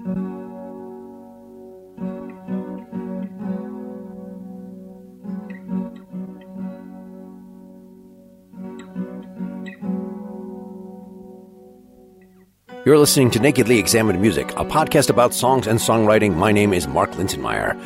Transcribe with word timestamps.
You're 0.00 0.06
listening 12.96 13.32
to 13.32 13.40
Nakedly 13.40 13.80
Examined 13.80 14.20
Music, 14.20 14.52
a 14.52 14.64
podcast 14.64 15.10
about 15.10 15.34
songs 15.34 15.66
and 15.66 15.80
songwriting. 15.80 16.36
My 16.36 16.52
name 16.52 16.72
is 16.72 16.86
Mark 16.86 17.10
Linsenmayer. 17.12 17.76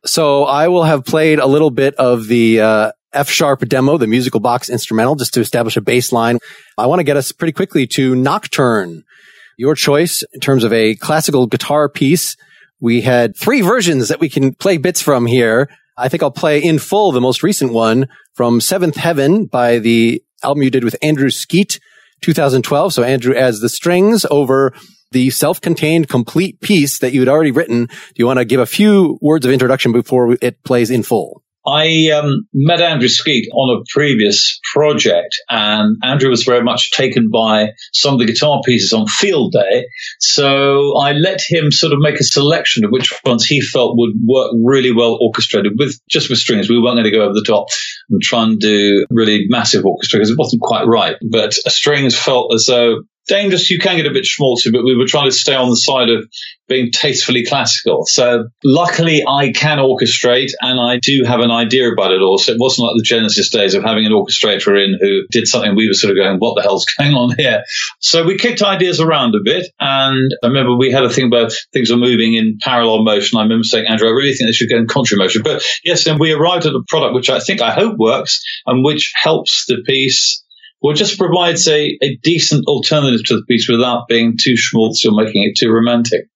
So 0.05 0.45
I 0.45 0.67
will 0.67 0.83
have 0.83 1.05
played 1.05 1.39
a 1.39 1.45
little 1.45 1.69
bit 1.69 1.95
of 1.95 2.27
the 2.27 2.59
uh, 2.61 2.91
F 3.13 3.29
sharp 3.29 3.67
demo, 3.67 3.97
the 3.97 4.07
musical 4.07 4.39
box 4.39 4.69
instrumental, 4.69 5.15
just 5.15 5.33
to 5.35 5.41
establish 5.41 5.77
a 5.77 5.81
baseline. 5.81 6.39
I 6.77 6.87
want 6.87 6.99
to 6.99 7.03
get 7.03 7.17
us 7.17 7.31
pretty 7.31 7.51
quickly 7.51 7.85
to 7.87 8.15
Nocturne, 8.15 9.03
your 9.57 9.75
choice 9.75 10.23
in 10.33 10.39
terms 10.39 10.63
of 10.63 10.73
a 10.73 10.95
classical 10.95 11.45
guitar 11.45 11.89
piece. 11.89 12.35
We 12.79 13.01
had 13.01 13.37
three 13.37 13.61
versions 13.61 14.07
that 14.07 14.19
we 14.19 14.29
can 14.29 14.55
play 14.55 14.77
bits 14.77 15.01
from 15.01 15.27
here. 15.27 15.69
I 15.97 16.09
think 16.09 16.23
I'll 16.23 16.31
play 16.31 16.63
in 16.63 16.79
full 16.79 17.11
the 17.11 17.21
most 17.21 17.43
recent 17.43 17.73
one 17.73 18.07
from 18.33 18.59
Seventh 18.59 18.95
Heaven 18.95 19.45
by 19.45 19.77
the 19.77 20.23
album 20.43 20.63
you 20.63 20.71
did 20.71 20.83
with 20.83 20.95
Andrew 21.03 21.29
Skeet, 21.29 21.79
2012. 22.21 22.93
So 22.93 23.03
Andrew 23.03 23.35
adds 23.35 23.59
the 23.59 23.69
strings 23.69 24.25
over 24.31 24.73
the 25.11 25.29
self-contained 25.29 26.09
complete 26.09 26.59
piece 26.61 26.99
that 26.99 27.13
you 27.13 27.21
had 27.21 27.29
already 27.29 27.51
written. 27.51 27.85
Do 27.85 28.15
you 28.15 28.25
want 28.25 28.39
to 28.39 28.45
give 28.45 28.59
a 28.59 28.65
few 28.65 29.17
words 29.21 29.45
of 29.45 29.51
introduction 29.51 29.91
before 29.91 30.37
it 30.41 30.63
plays 30.63 30.89
in 30.89 31.03
full? 31.03 31.43
I 31.65 32.09
um, 32.09 32.47
met 32.53 32.81
Andrew 32.81 33.07
Skeet 33.07 33.47
on 33.53 33.79
a 33.79 33.83
previous 33.93 34.59
project, 34.73 35.39
and 35.47 35.97
Andrew 36.03 36.29
was 36.29 36.43
very 36.43 36.63
much 36.63 36.89
taken 36.91 37.29
by 37.29 37.69
some 37.93 38.13
of 38.13 38.19
the 38.19 38.25
guitar 38.25 38.61
pieces 38.65 38.93
on 38.93 39.05
Field 39.05 39.53
Day. 39.53 39.85
So 40.19 40.97
I 40.99 41.11
let 41.11 41.39
him 41.47 41.71
sort 41.71 41.93
of 41.93 41.99
make 41.99 42.19
a 42.19 42.23
selection 42.23 42.83
of 42.83 42.91
which 42.91 43.13
ones 43.23 43.45
he 43.45 43.61
felt 43.61 43.95
would 43.95 44.13
work 44.25 44.53
really 44.63 44.91
well 44.91 45.17
orchestrated 45.21 45.73
with 45.77 45.99
just 46.09 46.29
with 46.29 46.39
strings. 46.39 46.67
We 46.67 46.81
weren't 46.81 46.95
going 46.95 47.03
to 47.03 47.11
go 47.11 47.25
over 47.25 47.33
the 47.33 47.45
top 47.45 47.67
and 48.09 48.19
try 48.21 48.43
and 48.43 48.59
do 48.59 49.05
really 49.11 49.45
massive 49.47 49.85
orchestra 49.85 50.17
because 50.17 50.31
it 50.31 50.39
wasn't 50.39 50.63
quite 50.63 50.87
right. 50.87 51.17
But 51.29 51.53
strings 51.53 52.17
felt 52.17 52.55
as 52.55 52.65
though 52.65 53.03
dangerous. 53.27 53.69
You 53.69 53.79
can 53.79 53.97
get 53.97 54.05
a 54.05 54.11
bit 54.11 54.25
schmaltzy, 54.25 54.71
but 54.71 54.83
we 54.83 54.95
were 54.95 55.05
trying 55.05 55.25
to 55.25 55.31
stay 55.31 55.55
on 55.55 55.69
the 55.69 55.75
side 55.75 56.09
of 56.09 56.27
being 56.71 56.89
tastefully 56.89 57.45
classical. 57.45 58.05
So 58.05 58.45
luckily 58.63 59.25
I 59.27 59.51
can 59.51 59.77
orchestrate 59.77 60.51
and 60.61 60.79
I 60.79 60.99
do 61.01 61.25
have 61.25 61.41
an 61.41 61.51
idea 61.51 61.91
about 61.91 62.13
it 62.13 62.21
all. 62.21 62.37
So 62.37 62.53
it 62.53 62.57
wasn't 62.59 62.87
like 62.87 62.95
the 62.95 63.03
Genesis 63.03 63.49
days 63.49 63.73
of 63.73 63.83
having 63.83 64.05
an 64.05 64.13
orchestrator 64.13 64.81
in 64.81 64.97
who 64.99 65.23
did 65.29 65.47
something 65.47 65.75
we 65.75 65.89
were 65.89 65.93
sort 65.93 66.11
of 66.11 66.17
going, 66.17 66.37
what 66.37 66.55
the 66.55 66.61
hell's 66.61 66.85
going 66.97 67.13
on 67.13 67.35
here? 67.37 67.63
So 67.99 68.23
we 68.23 68.37
kicked 68.37 68.61
ideas 68.61 69.01
around 69.01 69.35
a 69.35 69.43
bit. 69.43 69.67
And 69.81 70.31
I 70.41 70.47
remember 70.47 70.77
we 70.77 70.91
had 70.91 71.03
a 71.03 71.09
thing 71.09 71.27
about 71.27 71.51
things 71.73 71.91
were 71.91 71.97
moving 71.97 72.35
in 72.35 72.57
parallel 72.61 73.03
motion. 73.03 73.37
I 73.37 73.43
remember 73.43 73.63
saying, 73.63 73.87
Andrew, 73.87 74.07
I 74.07 74.11
really 74.11 74.33
think 74.33 74.47
they 74.47 74.53
should 74.53 74.69
go 74.69 74.77
in 74.77 74.87
contrary 74.87 75.19
motion. 75.19 75.41
But 75.43 75.63
yes, 75.83 76.05
then 76.05 76.19
we 76.19 76.31
arrived 76.31 76.65
at 76.65 76.73
a 76.73 76.83
product 76.87 77.15
which 77.15 77.29
I 77.29 77.39
think 77.39 77.61
I 77.61 77.71
hope 77.71 77.97
works 77.97 78.41
and 78.65 78.81
which 78.83 79.11
helps 79.21 79.65
the 79.67 79.83
piece 79.85 80.41
or 80.81 80.93
just 80.93 81.17
provides 81.17 81.67
a, 81.67 81.97
a 82.01 82.17
decent 82.23 82.65
alternative 82.67 83.23
to 83.25 83.35
the 83.35 83.43
piece 83.43 83.69
without 83.69 84.07
being 84.07 84.37
too 84.41 84.55
schmaltzy 84.55 85.05
or 85.05 85.23
making 85.23 85.43
it 85.43 85.55
too 85.57 85.71
romantic. 85.71 86.27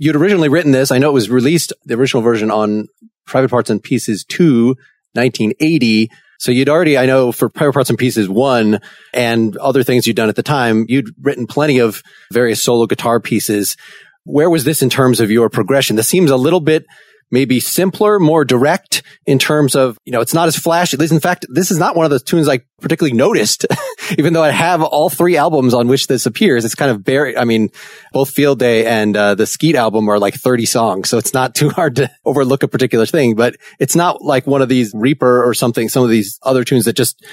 You'd 0.00 0.16
originally 0.16 0.48
written 0.48 0.72
this. 0.72 0.90
I 0.90 0.98
know 0.98 1.10
it 1.10 1.14
was 1.14 1.28
released, 1.28 1.74
the 1.84 1.94
original 1.94 2.22
version 2.22 2.50
on 2.50 2.88
Private 3.26 3.50
Parts 3.50 3.68
and 3.68 3.82
Pieces 3.82 4.24
2, 4.24 4.68
1980. 5.12 6.10
So 6.38 6.50
you'd 6.50 6.70
already, 6.70 6.96
I 6.96 7.04
know 7.04 7.32
for 7.32 7.50
Private 7.50 7.74
Parts 7.74 7.90
and 7.90 7.98
Pieces 7.98 8.26
1 8.26 8.80
and 9.12 9.56
other 9.58 9.82
things 9.82 10.06
you'd 10.06 10.16
done 10.16 10.30
at 10.30 10.36
the 10.36 10.42
time, 10.42 10.86
you'd 10.88 11.10
written 11.20 11.46
plenty 11.46 11.80
of 11.80 12.02
various 12.32 12.62
solo 12.62 12.86
guitar 12.86 13.20
pieces. 13.20 13.76
Where 14.24 14.48
was 14.48 14.64
this 14.64 14.80
in 14.80 14.88
terms 14.88 15.20
of 15.20 15.30
your 15.30 15.50
progression? 15.50 15.96
This 15.96 16.08
seems 16.08 16.30
a 16.30 16.36
little 16.36 16.60
bit 16.60 16.86
maybe 17.30 17.60
simpler, 17.60 18.18
more 18.18 18.44
direct 18.44 19.02
in 19.26 19.38
terms 19.38 19.74
of, 19.74 19.98
you 20.04 20.12
know, 20.12 20.20
it's 20.20 20.34
not 20.34 20.48
as 20.48 20.56
flashy. 20.56 20.96
In 21.00 21.20
fact, 21.20 21.46
this 21.48 21.70
is 21.70 21.78
not 21.78 21.96
one 21.96 22.04
of 22.04 22.10
the 22.10 22.18
tunes 22.18 22.48
I 22.48 22.60
particularly 22.80 23.16
noticed, 23.16 23.66
even 24.18 24.32
though 24.32 24.42
I 24.42 24.50
have 24.50 24.82
all 24.82 25.10
three 25.10 25.36
albums 25.36 25.74
on 25.74 25.88
which 25.88 26.06
this 26.06 26.26
appears. 26.26 26.64
It's 26.64 26.74
kind 26.74 26.90
of 26.90 27.04
buried. 27.04 27.36
I 27.36 27.44
mean, 27.44 27.70
both 28.12 28.30
Field 28.30 28.58
Day 28.58 28.86
and 28.86 29.16
uh, 29.16 29.34
the 29.34 29.46
Skeet 29.46 29.76
album 29.76 30.08
are 30.08 30.18
like 30.18 30.34
30 30.34 30.66
songs. 30.66 31.08
So 31.08 31.18
it's 31.18 31.34
not 31.34 31.54
too 31.60 31.70
hard 31.70 31.96
to 31.96 32.10
overlook 32.24 32.62
a 32.62 32.68
particular 32.68 33.06
thing, 33.06 33.34
but 33.34 33.56
it's 33.78 33.96
not 33.96 34.22
like 34.22 34.46
one 34.46 34.62
of 34.62 34.68
these 34.68 34.92
Reaper 34.94 35.44
or 35.44 35.54
something, 35.54 35.88
some 35.88 36.02
of 36.02 36.10
these 36.10 36.38
other 36.42 36.64
tunes 36.64 36.84
that 36.84 36.94
just 36.94 37.24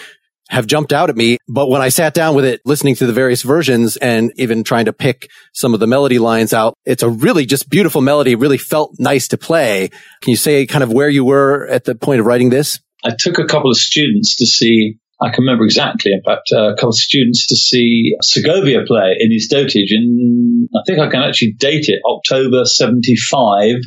have 0.49 0.67
jumped 0.67 0.93
out 0.93 1.09
at 1.09 1.15
me. 1.15 1.37
But 1.47 1.69
when 1.69 1.81
I 1.81 1.89
sat 1.89 2.13
down 2.13 2.35
with 2.35 2.45
it, 2.45 2.61
listening 2.65 2.95
to 2.95 3.07
the 3.07 3.13
various 3.13 3.41
versions 3.41 3.97
and 3.97 4.31
even 4.35 4.63
trying 4.63 4.85
to 4.85 4.93
pick 4.93 5.29
some 5.53 5.73
of 5.73 5.79
the 5.79 5.87
melody 5.87 6.19
lines 6.19 6.53
out, 6.53 6.75
it's 6.85 7.03
a 7.03 7.09
really 7.09 7.45
just 7.45 7.69
beautiful 7.69 8.01
melody. 8.01 8.35
Really 8.35 8.57
felt 8.57 8.95
nice 8.99 9.27
to 9.29 9.37
play. 9.37 9.89
Can 10.21 10.31
you 10.31 10.37
say 10.37 10.65
kind 10.65 10.83
of 10.83 10.91
where 10.91 11.09
you 11.09 11.25
were 11.25 11.67
at 11.67 11.85
the 11.85 11.95
point 11.95 12.19
of 12.19 12.25
writing 12.25 12.49
this? 12.49 12.79
I 13.03 13.11
took 13.17 13.39
a 13.39 13.45
couple 13.45 13.69
of 13.69 13.77
students 13.77 14.37
to 14.37 14.45
see 14.45 14.99
I 15.19 15.31
can 15.31 15.45
remember 15.45 15.65
exactly, 15.65 16.11
in 16.11 16.21
fact, 16.21 16.51
uh, 16.51 16.73
a 16.73 16.75
couple 16.75 16.89
of 16.89 16.95
students 16.95 17.47
to 17.47 17.55
see 17.55 18.15
Segovia 18.21 18.83
play 18.85 19.15
in 19.19 19.31
his 19.31 19.49
dotage 19.51 19.89
in, 19.89 20.69
I 20.75 20.81
think 20.85 20.99
I 20.99 21.09
can 21.09 21.23
actually 21.23 21.53
date 21.53 21.85
it, 21.87 22.01
October 22.05 22.65
75 22.65 23.77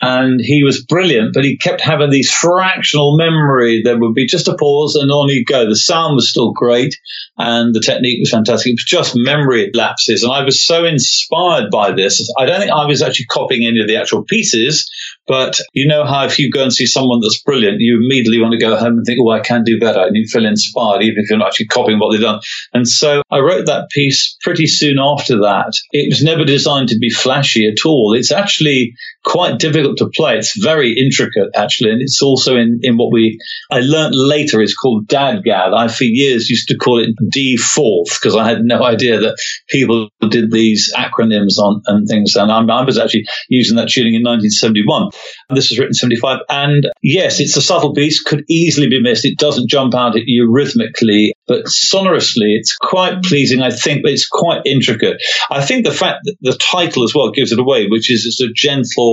and 0.00 0.40
he 0.42 0.62
was 0.64 0.84
brilliant, 0.84 1.34
but 1.34 1.44
he 1.44 1.58
kept 1.58 1.80
having 1.80 2.10
these 2.10 2.32
fractional 2.32 3.16
memory. 3.16 3.82
There 3.84 3.98
would 3.98 4.14
be 4.14 4.26
just 4.26 4.48
a 4.48 4.56
pause 4.56 4.96
and 4.96 5.10
on 5.10 5.28
he'd 5.28 5.44
go. 5.44 5.68
The 5.68 5.76
sound 5.76 6.14
was 6.14 6.30
still 6.30 6.52
great 6.52 6.94
and 7.36 7.74
the 7.74 7.80
technique 7.80 8.20
was 8.20 8.30
fantastic. 8.30 8.70
It 8.70 8.74
was 8.74 8.84
just 8.86 9.12
memory 9.14 9.70
lapses. 9.74 10.22
And 10.22 10.32
I 10.32 10.42
was 10.42 10.64
so 10.64 10.84
inspired 10.84 11.70
by 11.70 11.92
this. 11.92 12.32
I 12.38 12.46
don't 12.46 12.60
think 12.60 12.72
I 12.72 12.86
was 12.86 13.02
actually 13.02 13.26
copying 13.26 13.66
any 13.66 13.80
of 13.80 13.88
the 13.88 13.96
actual 13.96 14.24
pieces, 14.24 14.90
but 15.26 15.60
you 15.74 15.86
know 15.86 16.04
how 16.04 16.24
if 16.24 16.38
you 16.38 16.50
go 16.50 16.62
and 16.62 16.72
see 16.72 16.86
someone 16.86 17.20
that's 17.20 17.42
brilliant, 17.42 17.76
you 17.80 17.98
immediately 18.02 18.40
want 18.40 18.52
to 18.52 18.58
go 18.58 18.76
home 18.76 18.94
and 18.94 19.04
think, 19.04 19.18
oh, 19.20 19.30
I 19.30 19.40
can 19.40 19.64
do 19.64 19.78
better. 19.78 20.00
And 20.00 20.16
you 20.16 20.26
feel 20.26 20.46
inspired, 20.46 21.02
even 21.02 21.16
if 21.18 21.28
you're 21.28 21.38
not 21.38 21.48
actually 21.48 21.66
copying 21.66 21.98
what 21.98 22.12
they've 22.12 22.20
done. 22.20 22.40
And 22.72 22.88
so 22.88 23.22
I 23.30 23.40
wrote 23.40 23.66
that 23.66 23.90
piece 23.90 24.36
pretty 24.40 24.66
soon 24.66 24.98
after 24.98 25.40
that. 25.40 25.72
It 25.92 26.10
was 26.10 26.24
never 26.24 26.44
designed 26.44 26.88
to 26.88 26.98
be 26.98 27.10
flashy 27.10 27.66
at 27.68 27.86
all. 27.86 28.14
It's 28.14 28.32
actually 28.32 28.94
quite 29.24 29.58
difficult 29.58 29.98
to 29.98 30.08
play. 30.14 30.36
It's 30.38 30.58
very 30.58 30.92
intricate, 30.92 31.50
actually, 31.54 31.90
and 31.90 32.02
it's 32.02 32.22
also 32.22 32.56
in, 32.56 32.80
in 32.82 32.96
what 32.96 33.12
we 33.12 33.38
I 33.70 33.80
learned 33.80 34.14
later 34.14 34.60
is 34.60 34.74
called 34.74 35.06
DADGAD. 35.08 35.74
I 35.74 35.88
for 35.88 36.04
years 36.04 36.48
used 36.48 36.68
to 36.68 36.76
call 36.76 37.00
it 37.00 37.10
D 37.30 37.56
fourth 37.56 38.18
because 38.20 38.36
I 38.36 38.48
had 38.48 38.62
no 38.62 38.82
idea 38.82 39.20
that 39.20 39.36
people 39.68 40.08
did 40.28 40.50
these 40.50 40.92
acronyms 40.96 41.58
on 41.58 41.82
and 41.86 42.08
things. 42.08 42.36
And 42.36 42.50
I'm, 42.50 42.70
i 42.70 42.84
was 42.84 42.98
actually 42.98 43.24
using 43.48 43.76
that 43.76 43.88
tuning 43.88 44.14
in 44.14 44.22
1971. 44.22 45.10
This 45.50 45.70
was 45.70 45.78
written 45.78 45.94
75, 45.94 46.40
and 46.48 46.86
yes, 47.02 47.40
it's 47.40 47.56
a 47.56 47.62
subtle 47.62 47.94
piece, 47.94 48.22
could 48.22 48.44
easily 48.48 48.88
be 48.88 49.02
missed. 49.02 49.24
It 49.24 49.38
doesn't 49.38 49.68
jump 49.68 49.94
out 49.94 50.16
at 50.16 50.22
you 50.26 50.50
rhythmically, 50.50 51.34
but 51.46 51.68
sonorously, 51.68 52.54
it's 52.54 52.76
quite 52.76 53.22
pleasing. 53.22 53.62
I 53.62 53.70
think, 53.70 54.02
but 54.02 54.12
it's 54.12 54.28
quite 54.28 54.62
intricate. 54.64 55.18
I 55.50 55.64
think 55.64 55.84
the 55.84 55.92
fact 55.92 56.20
that 56.24 56.36
the 56.40 56.56
title 56.56 57.04
as 57.04 57.14
well 57.14 57.30
gives 57.30 57.52
it 57.52 57.58
away, 57.58 57.88
which 57.88 58.10
is 58.10 58.26
it's 58.26 58.40
a 58.40 58.52
gentle 58.54 59.09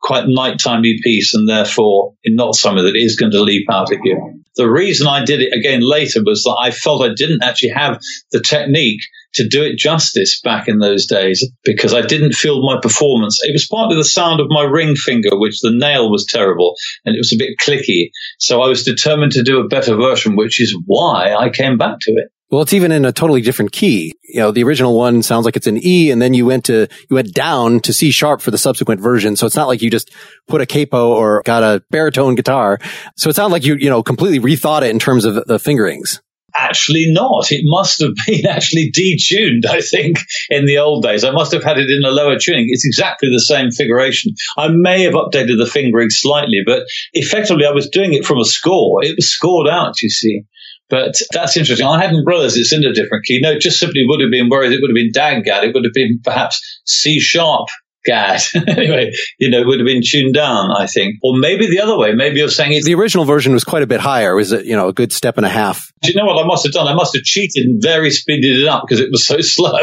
quite 0.00 0.24
nighttimey 0.26 0.94
piece 1.02 1.34
and 1.34 1.48
therefore 1.48 2.14
not 2.26 2.54
something 2.54 2.84
that 2.84 2.96
is 2.96 3.16
going 3.16 3.32
to 3.32 3.42
leap 3.42 3.68
out 3.70 3.92
at 3.92 3.98
you. 4.04 4.42
The 4.54 4.70
reason 4.70 5.06
I 5.06 5.24
did 5.24 5.42
it 5.42 5.52
again 5.52 5.80
later 5.80 6.22
was 6.24 6.42
that 6.44 6.56
I 6.58 6.70
felt 6.70 7.02
I 7.02 7.12
didn't 7.14 7.42
actually 7.42 7.70
have 7.70 8.00
the 8.32 8.40
technique 8.40 9.00
to 9.34 9.46
do 9.46 9.62
it 9.62 9.76
justice 9.76 10.40
back 10.42 10.66
in 10.66 10.78
those 10.78 11.06
days 11.06 11.46
because 11.62 11.92
I 11.92 12.00
didn't 12.00 12.32
feel 12.32 12.62
my 12.62 12.78
performance. 12.80 13.40
It 13.42 13.52
was 13.52 13.68
partly 13.68 13.96
the 13.96 14.04
sound 14.04 14.40
of 14.40 14.46
my 14.48 14.62
ring 14.62 14.96
finger, 14.96 15.38
which 15.38 15.60
the 15.60 15.72
nail 15.72 16.10
was 16.10 16.24
terrible 16.26 16.74
and 17.04 17.14
it 17.14 17.18
was 17.18 17.34
a 17.34 17.36
bit 17.36 17.58
clicky. 17.60 18.10
So 18.38 18.62
I 18.62 18.68
was 18.68 18.84
determined 18.84 19.32
to 19.32 19.42
do 19.42 19.60
a 19.60 19.68
better 19.68 19.94
version, 19.94 20.36
which 20.36 20.60
is 20.60 20.74
why 20.86 21.34
I 21.34 21.50
came 21.50 21.76
back 21.76 21.96
to 22.00 22.12
it. 22.12 22.28
Well, 22.50 22.62
it's 22.62 22.72
even 22.72 22.92
in 22.92 23.04
a 23.04 23.12
totally 23.12 23.40
different 23.40 23.72
key. 23.72 24.14
You 24.22 24.40
know, 24.40 24.50
the 24.52 24.62
original 24.62 24.96
one 24.96 25.22
sounds 25.22 25.44
like 25.44 25.56
it's 25.56 25.66
an 25.66 25.84
E 25.84 26.12
and 26.12 26.22
then 26.22 26.32
you 26.32 26.46
went 26.46 26.66
to, 26.66 26.86
you 27.10 27.14
went 27.14 27.34
down 27.34 27.80
to 27.80 27.92
C 27.92 28.12
sharp 28.12 28.40
for 28.40 28.52
the 28.52 28.58
subsequent 28.58 29.00
version. 29.00 29.34
So 29.34 29.46
it's 29.46 29.56
not 29.56 29.66
like 29.66 29.82
you 29.82 29.90
just 29.90 30.12
put 30.46 30.60
a 30.60 30.66
capo 30.66 31.12
or 31.12 31.42
got 31.44 31.64
a 31.64 31.82
baritone 31.90 32.36
guitar. 32.36 32.78
So 33.16 33.28
it 33.28 33.34
sounds 33.34 33.50
like 33.50 33.64
you, 33.64 33.76
you 33.76 33.90
know, 33.90 34.02
completely 34.02 34.38
rethought 34.38 34.82
it 34.82 34.90
in 34.90 35.00
terms 35.00 35.24
of 35.24 35.34
the 35.46 35.58
fingerings. 35.58 36.20
Actually 36.58 37.06
not. 37.10 37.50
It 37.50 37.62
must 37.64 38.00
have 38.00 38.12
been 38.26 38.46
actually 38.48 38.92
detuned, 38.92 39.66
I 39.66 39.80
think, 39.80 40.18
in 40.48 40.66
the 40.66 40.78
old 40.78 41.02
days. 41.02 41.24
I 41.24 41.32
must 41.32 41.52
have 41.52 41.64
had 41.64 41.78
it 41.78 41.90
in 41.90 42.04
a 42.04 42.10
lower 42.10 42.38
tuning. 42.38 42.66
It's 42.68 42.86
exactly 42.86 43.28
the 43.28 43.40
same 43.40 43.72
figuration. 43.72 44.32
I 44.56 44.68
may 44.68 45.02
have 45.02 45.14
updated 45.14 45.58
the 45.58 45.68
fingering 45.70 46.10
slightly, 46.10 46.60
but 46.64 46.84
effectively 47.12 47.66
I 47.66 47.72
was 47.72 47.90
doing 47.90 48.14
it 48.14 48.24
from 48.24 48.38
a 48.38 48.44
score. 48.44 49.04
It 49.04 49.16
was 49.16 49.30
scored 49.30 49.68
out, 49.68 50.00
you 50.00 50.08
see. 50.08 50.42
But 50.88 51.14
that's 51.32 51.56
interesting. 51.56 51.86
I 51.86 52.00
hadn't 52.00 52.24
realized 52.24 52.56
it's 52.56 52.72
in 52.72 52.84
a 52.84 52.92
different 52.92 53.24
key. 53.24 53.40
No, 53.42 53.58
just 53.58 53.80
simply 53.80 54.04
would 54.06 54.20
have 54.20 54.30
been 54.30 54.48
worried. 54.48 54.72
it 54.72 54.80
would 54.80 54.90
have 54.90 54.94
been 54.94 55.10
DADGAD. 55.12 55.64
It 55.64 55.74
would 55.74 55.84
have 55.84 55.92
been 55.92 56.20
perhaps 56.22 56.60
C 56.84 57.18
sharp 57.18 57.68
gad. 58.06 58.40
anyway, 58.68 59.12
you 59.38 59.50
know, 59.50 59.60
it 59.60 59.66
would 59.66 59.80
have 59.80 59.86
been 59.86 60.02
tuned 60.04 60.34
down, 60.34 60.70
I 60.76 60.86
think. 60.86 61.16
Or 61.22 61.36
maybe 61.36 61.66
the 61.66 61.80
other 61.80 61.98
way. 61.98 62.12
Maybe 62.12 62.38
you're 62.38 62.48
saying 62.48 62.82
The 62.84 62.94
original 62.94 63.24
version 63.24 63.52
was 63.52 63.64
quite 63.64 63.82
a 63.82 63.86
bit 63.86 64.00
higher. 64.00 64.34
Was 64.34 64.52
it, 64.52 64.64
you 64.64 64.76
know, 64.76 64.88
a 64.88 64.92
good 64.92 65.12
step 65.12 65.36
and 65.36 65.46
a 65.46 65.50
half? 65.50 65.92
Do 66.02 66.10
you 66.10 66.16
know 66.16 66.24
what 66.24 66.42
I 66.42 66.46
must 66.46 66.64
have 66.64 66.72
done? 66.72 66.86
I 66.86 66.94
must 66.94 67.14
have 67.14 67.22
cheated 67.24 67.66
and 67.66 67.82
very 67.82 68.10
speeded 68.10 68.60
it 68.60 68.66
up 68.66 68.84
because 68.86 69.00
it 69.00 69.10
was 69.10 69.26
so 69.26 69.36
slow. 69.40 69.78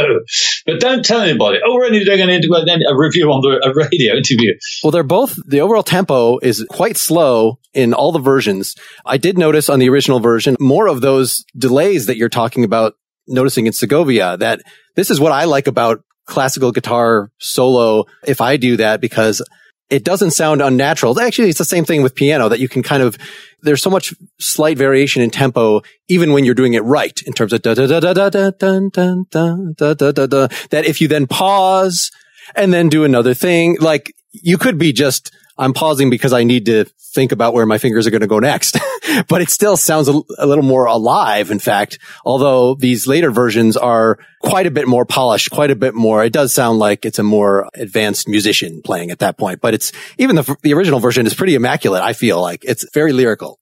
But 0.65 0.79
don't 0.79 1.03
tell 1.03 1.21
anybody. 1.21 1.59
Oh, 1.65 1.75
we're 1.75 1.85
only 1.85 2.03
doing 2.03 2.21
an 2.21 2.29
a 2.29 2.97
review 2.97 3.31
on 3.31 3.41
the 3.41 3.61
a 3.63 3.73
radio 3.73 4.15
interview. 4.17 4.53
Well, 4.83 4.91
they're 4.91 5.03
both, 5.03 5.37
the 5.45 5.61
overall 5.61 5.83
tempo 5.83 6.39
is 6.39 6.65
quite 6.69 6.97
slow 6.97 7.59
in 7.73 7.93
all 7.93 8.11
the 8.11 8.19
versions. 8.19 8.75
I 9.05 9.17
did 9.17 9.37
notice 9.37 9.69
on 9.69 9.79
the 9.79 9.89
original 9.89 10.19
version 10.19 10.55
more 10.59 10.87
of 10.87 11.01
those 11.01 11.43
delays 11.57 12.05
that 12.05 12.17
you're 12.17 12.29
talking 12.29 12.63
about 12.63 12.95
noticing 13.27 13.67
in 13.67 13.73
Segovia 13.73 14.37
that 14.37 14.61
this 14.95 15.09
is 15.09 15.19
what 15.19 15.31
I 15.31 15.45
like 15.45 15.67
about 15.67 16.03
classical 16.25 16.71
guitar 16.71 17.31
solo 17.39 18.05
if 18.25 18.41
I 18.41 18.57
do 18.57 18.77
that 18.77 19.01
because 19.01 19.41
it 19.89 20.03
doesn't 20.03 20.31
sound 20.31 20.61
unnatural. 20.61 21.19
Actually, 21.19 21.49
it's 21.49 21.59
the 21.59 21.65
same 21.65 21.85
thing 21.85 22.01
with 22.01 22.15
piano 22.15 22.49
that 22.49 22.59
you 22.59 22.67
can 22.67 22.81
kind 22.81 23.03
of, 23.03 23.17
there's 23.61 23.81
so 23.81 23.89
much 23.89 24.13
slight 24.39 24.77
variation 24.77 25.21
in 25.21 25.29
tempo, 25.29 25.81
even 26.07 26.33
when 26.33 26.45
you're 26.45 26.55
doing 26.55 26.73
it 26.73 26.83
right 26.83 27.21
in 27.27 27.33
terms 27.33 27.53
of 27.53 27.61
da 27.61 27.73
da 27.73 27.85
da 27.85 27.99
da 27.99 28.13
da 28.13 28.29
da 28.29 28.49
da 28.49 28.79
da 28.89 29.15
da 29.77 29.93
da 29.93 30.11
da 30.11 30.25
da, 30.25 30.47
that 30.71 30.85
if 30.85 30.99
you 30.99 31.07
then 31.07 31.27
pause 31.27 32.11
and 32.55 32.73
then 32.73 32.89
do 32.89 33.03
another 33.03 33.33
thing, 33.33 33.77
like 33.79 34.13
you 34.31 34.57
could 34.57 34.77
be 34.77 34.93
just, 34.93 35.31
I'm 35.63 35.73
pausing 35.73 36.09
because 36.09 36.33
I 36.33 36.43
need 36.43 36.65
to 36.67 36.85
think 37.13 37.31
about 37.31 37.53
where 37.53 37.65
my 37.65 37.77
fingers 37.77 38.05
are 38.05 38.11
going 38.11 38.21
to 38.21 38.27
go 38.27 38.39
next. 38.39 38.77
but 39.27 39.41
it 39.41 39.49
still 39.49 39.77
sounds 39.77 40.07
a, 40.07 40.21
a, 40.37 40.45
little 40.45 40.63
more 40.63 40.85
alive, 40.85 41.51
in 41.51 41.59
fact, 41.59 41.99
although 42.25 42.75
these 42.75 43.07
later 43.07 43.31
versions 43.31 43.77
are 43.77 44.19
quite 44.41 44.67
a 44.67 44.71
bit 44.71 44.87
more 44.87 45.05
polished, 45.05 45.51
quite 45.51 45.71
a 45.71 45.75
bit 45.75 45.93
more. 45.95 46.23
It 46.23 46.33
does 46.33 46.53
sound 46.53 46.79
like 46.79 47.05
it's 47.05 47.19
a 47.19 47.23
more 47.23 47.69
advanced 47.75 48.27
musician 48.27 48.81
playing 48.83 49.11
at 49.11 49.19
that 49.19 49.37
point, 49.37 49.61
but 49.61 49.73
it's 49.73 49.91
even 50.17 50.35
the, 50.35 50.57
the 50.61 50.73
original 50.73 50.99
version 50.99 51.25
is 51.25 51.33
pretty 51.33 51.55
immaculate. 51.55 52.01
I 52.01 52.13
feel 52.13 52.41
like 52.41 52.63
it's 52.65 52.85
very 52.93 53.13
lyrical. 53.13 53.59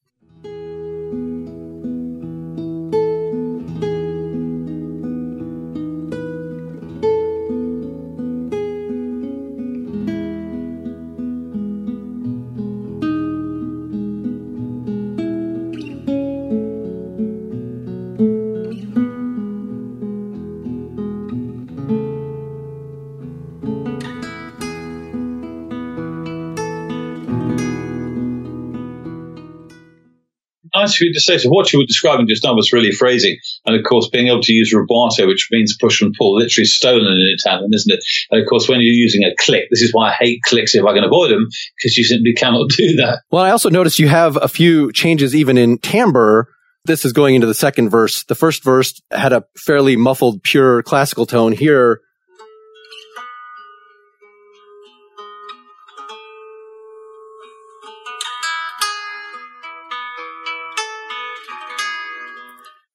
You 30.99 31.13
to 31.13 31.19
say. 31.19 31.37
So 31.37 31.49
what 31.49 31.71
you 31.71 31.79
were 31.79 31.85
describing 31.85 32.27
just 32.27 32.43
now 32.43 32.55
was 32.55 32.73
really 32.73 32.91
phrasing. 32.91 33.37
And 33.65 33.75
of 33.75 33.83
course, 33.83 34.09
being 34.11 34.27
able 34.27 34.41
to 34.41 34.53
use 34.53 34.73
rubato, 34.73 35.27
which 35.27 35.49
means 35.51 35.77
push 35.79 36.01
and 36.01 36.13
pull, 36.17 36.35
literally 36.35 36.65
stolen 36.65 37.05
in 37.05 37.35
Italian, 37.37 37.71
isn't 37.73 37.93
it? 37.93 38.03
And 38.31 38.41
of 38.41 38.47
course, 38.47 38.67
when 38.67 38.79
you're 38.81 38.93
using 38.93 39.23
a 39.23 39.35
click, 39.39 39.65
this 39.69 39.81
is 39.81 39.93
why 39.93 40.09
I 40.09 40.13
hate 40.13 40.41
clicks 40.43 40.75
if 40.75 40.85
I 40.85 40.93
can 40.93 41.03
avoid 41.03 41.31
them, 41.31 41.47
because 41.77 41.97
you 41.97 42.03
simply 42.03 42.33
cannot 42.33 42.69
do 42.69 42.95
that. 42.97 43.21
Well, 43.31 43.43
I 43.43 43.51
also 43.51 43.69
noticed 43.69 43.99
you 43.99 44.07
have 44.07 44.37
a 44.37 44.47
few 44.47 44.91
changes 44.91 45.35
even 45.35 45.57
in 45.57 45.77
timbre. 45.77 46.47
This 46.85 47.05
is 47.05 47.13
going 47.13 47.35
into 47.35 47.47
the 47.47 47.53
second 47.53 47.89
verse. 47.89 48.23
The 48.23 48.35
first 48.35 48.63
verse 48.63 49.01
had 49.11 49.33
a 49.33 49.43
fairly 49.55 49.95
muffled, 49.95 50.43
pure 50.43 50.81
classical 50.81 51.25
tone. 51.25 51.51
Here, 51.51 52.01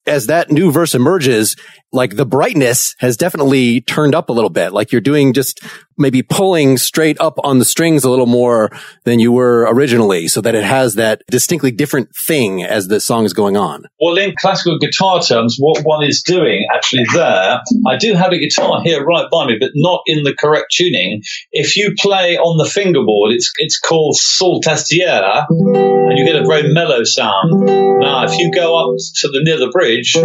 as 0.06 0.26
that 0.26 0.50
new 0.50 0.70
verse 0.70 0.94
emerges, 0.94 1.56
like 1.92 2.16
the 2.16 2.26
brightness 2.26 2.94
has 2.98 3.16
definitely 3.16 3.80
turned 3.80 4.14
up 4.14 4.28
a 4.28 4.32
little 4.32 4.50
bit. 4.50 4.72
Like 4.72 4.92
you're 4.92 5.00
doing 5.00 5.32
just 5.32 5.60
maybe 5.98 6.22
pulling 6.22 6.78
straight 6.78 7.20
up 7.20 7.38
on 7.44 7.58
the 7.58 7.64
strings 7.64 8.04
a 8.04 8.10
little 8.10 8.26
more 8.26 8.70
than 9.04 9.18
you 9.18 9.32
were 9.32 9.66
originally 9.70 10.28
so 10.28 10.40
that 10.40 10.54
it 10.54 10.64
has 10.64 10.94
that 10.94 11.22
distinctly 11.28 11.70
different 11.70 12.14
thing 12.14 12.62
as 12.62 12.88
the 12.88 13.00
song 13.00 13.24
is 13.24 13.32
going 13.32 13.56
on. 13.56 13.84
Well, 14.00 14.16
in 14.16 14.34
classical 14.38 14.78
guitar 14.78 15.22
terms, 15.22 15.56
what 15.58 15.82
one 15.82 16.04
is 16.04 16.22
doing 16.22 16.66
actually 16.74 17.04
there, 17.12 17.60
I 17.86 17.96
do 17.96 18.14
have 18.14 18.32
a 18.32 18.38
guitar 18.38 18.82
here 18.82 19.04
right 19.04 19.26
by 19.30 19.46
me, 19.46 19.56
but 19.58 19.70
not 19.74 20.02
in 20.06 20.22
the 20.22 20.34
correct 20.34 20.66
tuning. 20.72 21.22
If 21.52 21.76
you 21.76 21.94
play 21.98 22.36
on 22.36 22.58
the 22.58 22.68
fingerboard, 22.68 23.32
it's, 23.32 23.52
it's 23.58 23.78
called 23.78 24.16
sol 24.16 24.60
tastiera 24.60 25.46
and 25.48 26.18
you 26.18 26.24
get 26.24 26.36
a 26.36 26.46
very 26.46 26.72
mellow 26.72 27.04
sound. 27.04 27.66
Now, 27.66 28.24
if 28.24 28.38
you 28.38 28.52
go 28.52 28.76
up 28.78 28.96
to 29.16 29.28
the 29.28 29.40
near 29.42 29.58
the 29.58 29.70
bridge, 29.70 30.16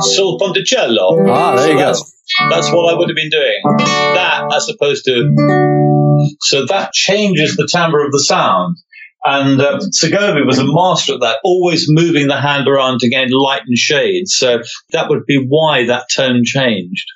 Sul 0.00 0.38
Ponticello. 0.38 1.28
Ah, 1.28 1.56
there 1.56 1.64
so 1.64 1.70
you 1.70 1.78
go. 1.78 1.94
That's 2.50 2.70
what 2.70 2.92
I 2.92 2.98
would 2.98 3.08
have 3.08 3.16
been 3.16 3.30
doing. 3.30 3.60
That 3.64 4.52
as 4.54 4.68
opposed 4.68 5.04
to. 5.06 6.26
So 6.40 6.66
that 6.66 6.92
changes 6.92 7.56
the 7.56 7.68
timbre 7.70 8.04
of 8.04 8.12
the 8.12 8.20
sound. 8.20 8.76
And 9.24 9.60
uh, 9.60 9.80
Segovia 9.90 10.44
was 10.44 10.58
a 10.58 10.64
master 10.64 11.14
at 11.14 11.20
that, 11.20 11.38
always 11.42 11.86
moving 11.88 12.28
the 12.28 12.40
hand 12.40 12.68
around 12.68 13.00
to 13.00 13.08
gain 13.08 13.28
light 13.30 13.62
and 13.66 13.76
shade. 13.76 14.28
So 14.28 14.62
that 14.92 15.08
would 15.08 15.26
be 15.26 15.44
why 15.48 15.86
that 15.86 16.06
tone 16.14 16.42
changed. 16.44 17.06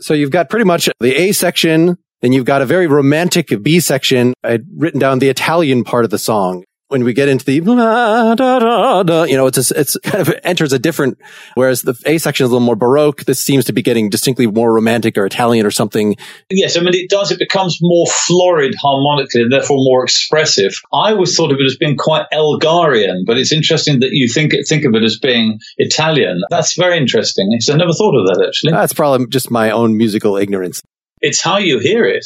So 0.00 0.14
you've 0.14 0.30
got 0.30 0.48
pretty 0.48 0.64
much 0.64 0.88
the 1.00 1.14
A 1.14 1.32
section, 1.32 1.98
then 2.22 2.32
you've 2.32 2.46
got 2.46 2.62
a 2.62 2.66
very 2.66 2.86
romantic 2.86 3.50
B 3.62 3.80
section. 3.80 4.32
I'd 4.42 4.62
written 4.76 4.98
down 4.98 5.18
the 5.18 5.28
Italian 5.28 5.84
part 5.84 6.04
of 6.04 6.10
the 6.10 6.18
song 6.18 6.64
when 6.88 7.04
we 7.04 7.12
get 7.12 7.28
into 7.28 7.44
the 7.44 7.60
da, 7.60 8.34
da, 8.34 9.02
da, 9.02 9.22
you 9.24 9.36
know, 9.36 9.46
it's 9.46 9.70
a, 9.70 9.80
it's 9.80 9.96
kind 9.98 10.26
of 10.26 10.34
enters 10.42 10.72
a 10.72 10.78
different. 10.78 11.18
Whereas 11.54 11.82
the 11.82 11.94
A 12.06 12.18
section 12.18 12.44
is 12.44 12.50
a 12.50 12.52
little 12.52 12.64
more 12.64 12.76
baroque. 12.76 13.24
This 13.24 13.40
seems 13.40 13.66
to 13.66 13.72
be 13.72 13.82
getting 13.82 14.08
distinctly 14.08 14.46
more 14.46 14.72
romantic 14.72 15.16
or 15.16 15.26
Italian 15.26 15.66
or 15.66 15.70
something. 15.70 16.16
Yes, 16.50 16.76
I 16.76 16.80
mean 16.80 16.94
it 16.94 17.10
does. 17.10 17.30
It 17.30 17.38
becomes 17.38 17.78
more 17.80 18.06
florid 18.06 18.74
harmonically 18.80 19.42
and 19.42 19.52
therefore 19.52 19.76
more 19.80 20.02
expressive. 20.02 20.72
I 20.92 21.12
always 21.12 21.36
thought 21.36 21.52
of 21.52 21.58
it 21.60 21.64
as 21.64 21.76
being 21.76 21.96
quite 21.96 22.26
Elgarian, 22.32 23.24
but 23.26 23.36
it's 23.36 23.52
interesting 23.52 24.00
that 24.00 24.10
you 24.12 24.28
think 24.28 24.54
think 24.66 24.84
of 24.84 24.94
it 24.94 25.02
as 25.02 25.18
being 25.18 25.58
Italian. 25.76 26.40
That's 26.50 26.74
very 26.74 26.96
interesting. 26.96 27.50
I 27.68 27.76
never 27.76 27.92
thought 27.92 28.18
of 28.18 28.26
that 28.26 28.44
actually. 28.46 28.72
That's 28.72 28.94
probably 28.94 29.26
just 29.26 29.50
my 29.50 29.70
own 29.70 29.96
musical 29.96 30.36
ignorance. 30.36 30.80
It's 31.20 31.42
how 31.42 31.58
you 31.58 31.80
hear 31.80 32.04
it 32.06 32.24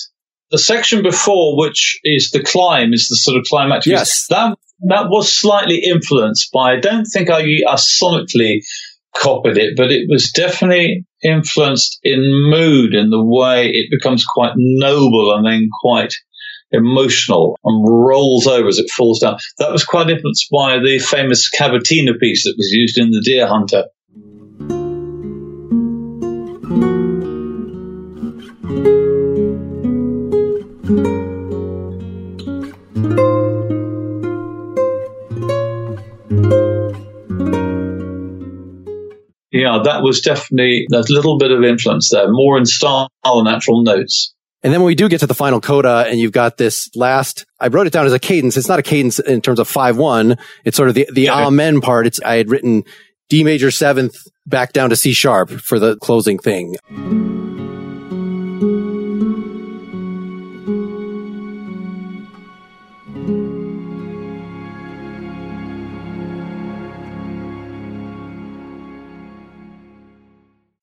the 0.52 0.58
section 0.58 1.02
before, 1.02 1.58
which 1.58 1.98
is 2.04 2.30
the 2.30 2.42
climb, 2.42 2.92
is 2.92 3.08
the 3.08 3.16
sort 3.16 3.38
of 3.38 3.44
climactic. 3.44 3.90
Yes, 3.90 4.26
that 4.28 4.56
that 4.88 5.06
was 5.08 5.34
slightly 5.34 5.78
influenced 5.78 6.52
by. 6.52 6.74
I 6.74 6.80
don't 6.80 7.06
think 7.06 7.30
I, 7.30 7.40
I 7.40 7.74
sonically 7.74 8.60
copied 9.16 9.56
it, 9.56 9.74
but 9.76 9.90
it 9.90 10.06
was 10.08 10.30
definitely 10.30 11.06
influenced 11.22 11.98
in 12.02 12.20
mood 12.50 12.94
in 12.94 13.10
the 13.10 13.22
way 13.22 13.68
it 13.68 13.90
becomes 13.90 14.24
quite 14.24 14.52
noble 14.56 15.34
and 15.34 15.46
then 15.46 15.68
quite 15.82 16.12
emotional 16.72 17.58
and 17.64 17.84
rolls 17.86 18.46
over 18.46 18.68
as 18.68 18.78
it 18.78 18.90
falls 18.90 19.20
down. 19.20 19.36
That 19.58 19.72
was 19.72 19.84
quite 19.84 20.10
influenced 20.10 20.48
by 20.50 20.78
the 20.78 20.98
famous 20.98 21.50
cavatina 21.50 22.18
piece 22.18 22.44
that 22.44 22.54
was 22.56 22.70
used 22.70 22.98
in 22.98 23.10
The 23.10 23.22
Deer 23.22 23.46
Hunter. 23.46 23.84
Yeah, 39.52 39.80
that 39.84 40.02
was 40.02 40.20
definitely 40.20 40.86
a 40.92 41.04
little 41.10 41.38
bit 41.38 41.50
of 41.50 41.62
influence 41.62 42.10
there, 42.10 42.26
more 42.30 42.56
in 42.58 42.64
style 42.64 43.08
than 43.22 43.46
actual 43.46 43.82
notes. 43.82 44.34
And 44.62 44.72
then 44.72 44.80
when 44.80 44.86
we 44.86 44.94
do 44.94 45.08
get 45.08 45.20
to 45.20 45.26
the 45.26 45.34
final 45.34 45.60
coda 45.60 46.06
and 46.08 46.18
you've 46.18 46.32
got 46.32 46.56
this 46.56 46.88
last, 46.94 47.44
I 47.60 47.66
wrote 47.66 47.86
it 47.86 47.92
down 47.92 48.06
as 48.06 48.12
a 48.12 48.18
cadence. 48.18 48.56
It's 48.56 48.68
not 48.68 48.78
a 48.78 48.82
cadence 48.82 49.18
in 49.18 49.40
terms 49.40 49.58
of 49.58 49.68
5-1. 49.68 50.38
It's 50.64 50.76
sort 50.76 50.88
of 50.88 50.94
the, 50.94 51.08
the 51.12 51.22
yeah. 51.22 51.46
amen 51.46 51.80
part. 51.80 52.06
It's, 52.06 52.20
I 52.22 52.36
had 52.36 52.48
written 52.48 52.84
D 53.28 53.44
major 53.44 53.70
seventh 53.70 54.14
back 54.46 54.72
down 54.72 54.90
to 54.90 54.96
C 54.96 55.12
sharp 55.12 55.50
for 55.50 55.78
the 55.78 55.96
closing 55.96 56.38
thing. 56.38 56.76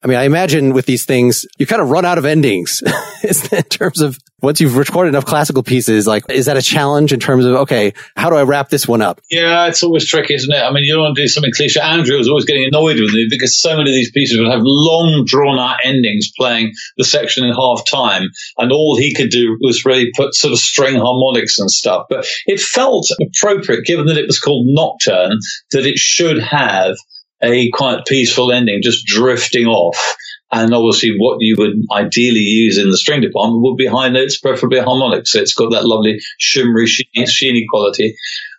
I 0.01 0.07
mean, 0.07 0.17
I 0.17 0.23
imagine 0.23 0.73
with 0.73 0.85
these 0.85 1.05
things, 1.05 1.45
you 1.57 1.65
kind 1.65 1.81
of 1.81 1.89
run 1.89 2.05
out 2.05 2.17
of 2.17 2.25
endings 2.25 2.81
in 3.51 3.63
terms 3.63 4.01
of 4.01 4.17
once 4.41 4.61
you've 4.61 4.77
recorded 4.77 5.09
enough 5.09 5.25
classical 5.25 5.63
pieces, 5.63 6.07
like, 6.07 6.23
is 6.29 6.45
that 6.45 6.55
a 6.55 6.61
challenge 6.61 7.11
in 7.11 7.19
terms 7.19 7.45
of, 7.45 7.55
okay, 7.55 7.93
how 8.15 8.29
do 8.29 8.37
I 8.37 8.43
wrap 8.43 8.69
this 8.69 8.87
one 8.87 9.01
up? 9.01 9.19
Yeah, 9.29 9.67
it's 9.67 9.83
always 9.83 10.07
tricky, 10.07 10.35
isn't 10.35 10.53
it? 10.53 10.61
I 10.61 10.71
mean, 10.71 10.85
you 10.85 10.93
don't 10.93 11.03
want 11.03 11.17
to 11.17 11.21
do 11.23 11.27
something 11.27 11.51
cliche. 11.53 11.81
Andrew 11.81 12.17
was 12.17 12.29
always 12.29 12.45
getting 12.45 12.65
annoyed 12.65 12.99
with 12.99 13.13
me 13.13 13.27
because 13.29 13.59
so 13.59 13.75
many 13.75 13.89
of 13.89 13.93
these 13.93 14.11
pieces 14.11 14.39
would 14.39 14.47
have 14.47 14.61
long 14.63 15.25
drawn 15.25 15.59
out 15.59 15.79
endings 15.83 16.31
playing 16.37 16.71
the 16.97 17.03
section 17.03 17.43
in 17.43 17.53
half 17.53 17.81
time. 17.89 18.29
And 18.57 18.71
all 18.71 18.97
he 18.97 19.13
could 19.13 19.29
do 19.29 19.57
was 19.59 19.83
really 19.83 20.11
put 20.15 20.33
sort 20.33 20.53
of 20.53 20.59
string 20.59 20.95
harmonics 20.95 21.59
and 21.59 21.69
stuff. 21.69 22.05
But 22.09 22.25
it 22.45 22.61
felt 22.61 23.07
appropriate, 23.21 23.83
given 23.83 24.05
that 24.05 24.17
it 24.17 24.27
was 24.27 24.39
called 24.39 24.65
Nocturne, 24.69 25.39
that 25.71 25.85
it 25.85 25.97
should 25.97 26.39
have 26.41 26.95
a 27.41 27.69
quite 27.71 28.05
peaceful 28.05 28.51
ending, 28.51 28.81
just 28.81 29.05
drifting 29.05 29.67
off. 29.67 30.15
And 30.51 30.73
obviously, 30.73 31.15
what 31.17 31.37
you 31.39 31.55
would 31.59 31.73
ideally 31.91 32.39
use 32.39 32.79
in 32.79 32.89
the 32.89 32.97
string 32.97 33.21
department 33.21 33.61
would 33.61 33.77
be 33.77 33.85
high 33.85 34.09
notes, 34.09 34.39
preferably 34.39 34.79
harmonics. 34.79 35.31
So 35.31 35.39
it's 35.39 35.53
got 35.53 35.71
that 35.71 35.85
lovely 35.85 36.19
shimmery, 36.39 36.87
sheeny, 36.87 37.63
quality. 37.69 38.15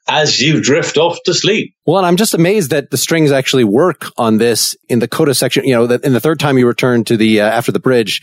as 0.06 0.40
you 0.40 0.60
drift 0.60 0.98
off 0.98 1.18
to 1.24 1.34
sleep. 1.34 1.74
Well, 1.86 2.04
I'm 2.04 2.16
just 2.16 2.32
amazed 2.32 2.70
that 2.70 2.90
the 2.90 2.96
strings 2.96 3.32
actually 3.32 3.64
work 3.64 4.06
on 4.16 4.38
this 4.38 4.76
in 4.88 5.00
the 5.00 5.08
coda 5.08 5.34
section. 5.34 5.64
You 5.64 5.74
know, 5.74 5.84
in 5.84 6.12
the 6.12 6.20
third 6.20 6.38
time 6.38 6.58
you 6.58 6.66
return 6.66 7.04
to 7.04 7.16
the 7.16 7.40
uh, 7.40 7.48
after 7.48 7.72
the 7.72 7.80
bridge 7.80 8.22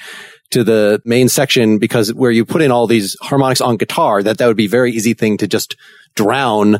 to 0.51 0.63
the 0.63 1.01
main 1.03 1.27
section 1.27 1.77
because 1.77 2.13
where 2.13 2.31
you 2.31 2.45
put 2.45 2.61
in 2.61 2.71
all 2.71 2.87
these 2.87 3.17
harmonics 3.21 3.59
on 3.59 3.75
guitar, 3.75 4.23
that 4.23 4.37
that 4.37 4.47
would 4.47 4.57
be 4.57 4.65
a 4.65 4.69
very 4.69 4.91
easy 4.91 5.13
thing 5.13 5.37
to 5.37 5.47
just 5.47 5.75
drown. 6.15 6.79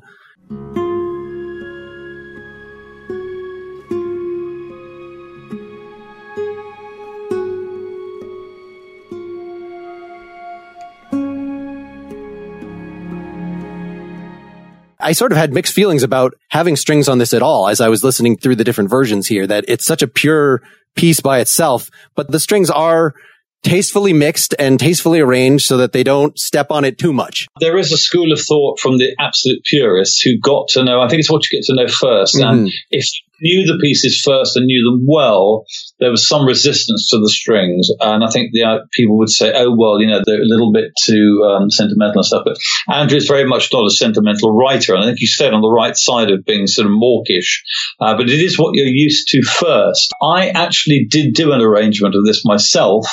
I 15.08 15.14
sort 15.14 15.32
of 15.32 15.38
had 15.38 15.54
mixed 15.54 15.72
feelings 15.72 16.04
about 16.04 16.34
having 16.50 16.76
strings 16.76 17.08
on 17.08 17.18
this 17.18 17.34
at 17.34 17.42
all 17.42 17.70
as 17.70 17.80
I 17.80 17.88
was 17.88 18.04
listening 18.04 18.36
through 18.36 18.58
the 18.58 18.66
different 18.66 18.90
versions 18.90 19.26
here, 19.26 19.48
that 19.48 19.64
it's 19.70 19.86
such 19.86 20.02
a 20.02 20.08
pure 20.08 20.62
piece 20.96 21.22
by 21.22 21.40
itself, 21.40 21.90
but 22.14 22.30
the 22.30 22.42
strings 22.42 22.70
are 22.70 23.16
tastefully 23.64 24.12
mixed 24.12 24.54
and 24.60 24.78
tastefully 24.78 25.22
arranged 25.22 25.66
so 25.66 25.78
that 25.78 25.94
they 25.94 26.04
don't 26.04 26.38
step 26.38 26.72
on 26.72 26.84
it 26.84 26.98
too 26.98 27.14
much. 27.14 27.48
There 27.62 27.78
is 27.78 27.94
a 27.94 27.98
school 27.98 28.34
of 28.34 28.42
thought 28.42 28.82
from 28.82 28.98
the 28.98 29.16
absolute 29.18 29.64
purists 29.64 30.20
who 30.22 30.38
got 30.38 30.68
to 30.72 30.84
know, 30.84 31.00
I 31.00 31.08
think 31.08 31.22
it's 31.22 31.32
what 31.32 31.50
you 31.50 31.58
get 31.58 31.66
to 31.68 31.76
know 31.76 31.86
1st 31.86 32.36
mm-hmm. 32.36 32.44
And 32.44 32.70
if 32.92 33.10
knew 33.42 33.66
the 33.66 33.80
pieces 33.82 34.22
first 34.22 34.56
and 34.56 34.66
knew 34.66 34.84
them 34.90 35.06
well, 35.08 35.66
there 36.00 36.12
was 36.12 36.28
some 36.28 36.46
resistance 36.46 37.10
to 37.10 37.20
the 37.20 37.30
strings. 37.30 37.90
And 38.00 38.24
I 38.24 38.30
think 38.30 38.52
the 38.52 38.64
uh, 38.64 38.78
people 38.92 39.18
would 39.18 39.30
say, 39.30 39.52
oh, 39.56 39.76
well, 39.78 40.00
you 40.02 40.08
know, 40.08 40.22
they're 40.26 40.42
a 40.42 40.46
little 40.46 40.72
bit 40.72 40.92
too 41.04 41.44
um, 41.48 41.70
sentimental 41.70 42.20
and 42.20 42.26
stuff. 42.26 42.44
But 42.46 42.58
Andrew 42.94 43.18
is 43.18 43.28
very 43.28 43.46
much 43.46 43.70
not 43.72 43.86
a 43.86 43.92
sentimental 43.92 44.56
writer. 44.56 44.94
And 44.94 45.04
I 45.04 45.08
think 45.08 45.22
you 45.22 45.28
stayed 45.28 45.54
on 45.54 45.62
the 45.62 45.70
right 45.72 45.96
side 45.96 46.32
of 46.32 46.46
being 46.46 46.68
sort 46.68 46.88
of 46.88 46.94
mawkish. 46.94 47.64
Uh, 48.00 48.16
but 48.16 48.30
it 48.30 48.40
is 48.40 48.58
what 48.58 48.76
you're 48.76 48.88
used 48.88 49.28
to 49.30 49.42
first. 49.42 50.14
I 50.22 50.50
actually 50.50 51.08
did 51.10 51.34
do 51.34 51.52
an 51.52 51.62
arrangement 51.62 52.16
of 52.16 52.26
this 52.26 52.46
myself 52.46 53.08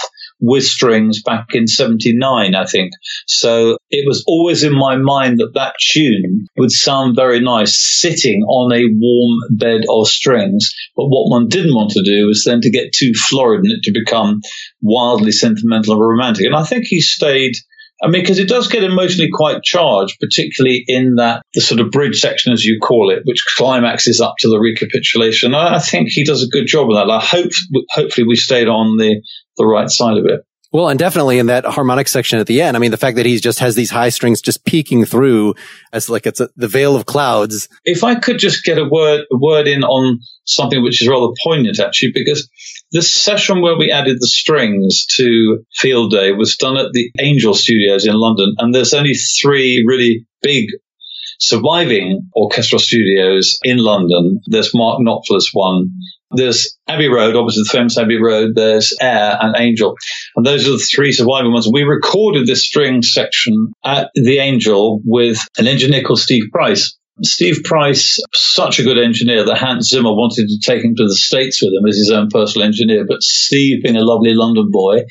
with 0.46 0.64
strings 0.64 1.22
back 1.22 1.46
in 1.52 1.66
79, 1.66 2.54
I 2.54 2.64
think. 2.66 2.92
So 3.26 3.78
it 3.90 4.06
was 4.06 4.24
always 4.26 4.62
in 4.62 4.74
my 4.74 4.96
mind 4.96 5.38
that 5.38 5.54
that 5.54 5.74
tune 5.80 6.46
would 6.56 6.70
sound 6.70 7.16
very 7.16 7.40
nice 7.40 8.00
sitting 8.00 8.42
on 8.42 8.72
a 8.72 8.84
warm 8.86 9.38
bed 9.50 9.82
of 9.88 10.06
strings. 10.08 10.70
But 10.96 11.06
what 11.06 11.30
one 11.30 11.48
didn't 11.48 11.74
want 11.74 11.92
to 11.92 12.02
do 12.02 12.26
was 12.26 12.44
then 12.44 12.60
to 12.62 12.70
get 12.70 12.92
too 12.92 13.12
florid 13.14 13.60
and 13.60 13.72
it 13.72 13.82
to 13.84 13.92
become 13.92 14.40
wildly 14.82 15.32
sentimental 15.32 15.94
and 15.94 16.02
romantic. 16.02 16.46
And 16.46 16.56
I 16.56 16.64
think 16.64 16.84
he 16.86 17.00
stayed 17.00 17.54
I 18.02 18.08
mean, 18.08 18.22
because 18.22 18.38
it 18.38 18.48
does 18.48 18.68
get 18.68 18.82
emotionally 18.82 19.30
quite 19.32 19.62
charged, 19.62 20.18
particularly 20.20 20.84
in 20.86 21.14
that 21.16 21.42
the 21.54 21.60
sort 21.60 21.80
of 21.80 21.90
bridge 21.90 22.20
section, 22.20 22.52
as 22.52 22.64
you 22.64 22.78
call 22.80 23.10
it, 23.10 23.22
which 23.24 23.44
climaxes 23.56 24.20
up 24.20 24.34
to 24.40 24.48
the 24.48 24.58
recapitulation. 24.58 25.54
I, 25.54 25.76
I 25.76 25.78
think 25.78 26.08
he 26.10 26.24
does 26.24 26.42
a 26.42 26.48
good 26.48 26.66
job 26.66 26.90
of 26.90 26.96
that. 26.96 27.10
I 27.10 27.20
hope, 27.20 27.50
hopefully, 27.90 28.26
we 28.26 28.36
stayed 28.36 28.68
on 28.68 28.96
the 28.96 29.22
the 29.56 29.66
right 29.66 29.88
side 29.88 30.18
of 30.18 30.24
it. 30.26 30.46
Well, 30.74 30.88
and 30.88 30.98
definitely 30.98 31.38
in 31.38 31.46
that 31.46 31.64
harmonic 31.64 32.08
section 32.08 32.40
at 32.40 32.48
the 32.48 32.60
end. 32.60 32.76
I 32.76 32.80
mean, 32.80 32.90
the 32.90 32.96
fact 32.96 33.14
that 33.14 33.26
he 33.26 33.38
just 33.38 33.60
has 33.60 33.76
these 33.76 33.92
high 33.92 34.08
strings 34.08 34.40
just 34.40 34.64
peeking 34.64 35.04
through 35.04 35.54
as 35.92 36.10
like 36.10 36.26
it's 36.26 36.40
a, 36.40 36.48
the 36.56 36.66
veil 36.66 36.96
of 36.96 37.06
clouds. 37.06 37.68
If 37.84 38.02
I 38.02 38.16
could 38.16 38.40
just 38.40 38.64
get 38.64 38.76
a 38.76 38.84
word, 38.84 39.20
a 39.32 39.38
word 39.38 39.68
in 39.68 39.84
on 39.84 40.18
something 40.46 40.82
which 40.82 41.00
is 41.00 41.06
rather 41.06 41.32
poignant 41.44 41.78
actually, 41.78 42.10
because 42.12 42.50
this 42.90 43.14
session 43.14 43.62
where 43.62 43.78
we 43.78 43.92
added 43.92 44.16
the 44.18 44.26
strings 44.26 45.06
to 45.16 45.64
Field 45.76 46.10
Day 46.10 46.32
was 46.32 46.56
done 46.56 46.76
at 46.76 46.90
the 46.92 47.12
Angel 47.20 47.54
Studios 47.54 48.04
in 48.04 48.14
London. 48.14 48.56
And 48.58 48.74
there's 48.74 48.94
only 48.94 49.14
three 49.14 49.84
really 49.86 50.26
big 50.42 50.66
surviving 51.38 52.30
orchestral 52.34 52.80
studios 52.80 53.58
in 53.62 53.78
London. 53.78 54.40
There's 54.46 54.74
Mark 54.74 54.98
Knopfler's 55.00 55.50
one. 55.52 55.90
There's 56.36 56.76
Abbey 56.88 57.08
Road, 57.08 57.36
obviously 57.36 57.62
the 57.64 57.70
famous 57.70 57.98
Abbey 57.98 58.20
Road. 58.20 58.52
There's 58.54 58.96
Air 59.00 59.36
and 59.40 59.56
Angel. 59.58 59.94
And 60.36 60.44
those 60.44 60.66
are 60.66 60.72
the 60.72 60.78
three 60.78 61.12
surviving 61.12 61.52
ones. 61.52 61.68
We 61.72 61.82
recorded 61.82 62.46
this 62.46 62.64
string 62.64 63.02
section 63.02 63.72
at 63.84 64.10
the 64.14 64.38
Angel 64.38 65.00
with 65.04 65.38
an 65.58 65.66
engineer 65.66 66.02
called 66.02 66.20
Steve 66.20 66.44
Price. 66.52 66.96
Steve 67.22 67.62
Price, 67.62 68.18
such 68.32 68.80
a 68.80 68.82
good 68.82 68.98
engineer 68.98 69.44
that 69.44 69.58
Hans 69.58 69.88
Zimmer 69.88 70.10
wanted 70.10 70.48
to 70.48 70.58
take 70.58 70.84
him 70.84 70.96
to 70.96 71.04
the 71.04 71.14
States 71.14 71.62
with 71.62 71.72
him 71.72 71.86
as 71.88 71.96
his 71.96 72.10
own 72.10 72.28
personal 72.28 72.66
engineer. 72.66 73.04
But 73.06 73.22
Steve, 73.22 73.84
being 73.84 73.96
a 73.96 74.04
lovely 74.04 74.34
London 74.34 74.68
boy, 74.72 75.02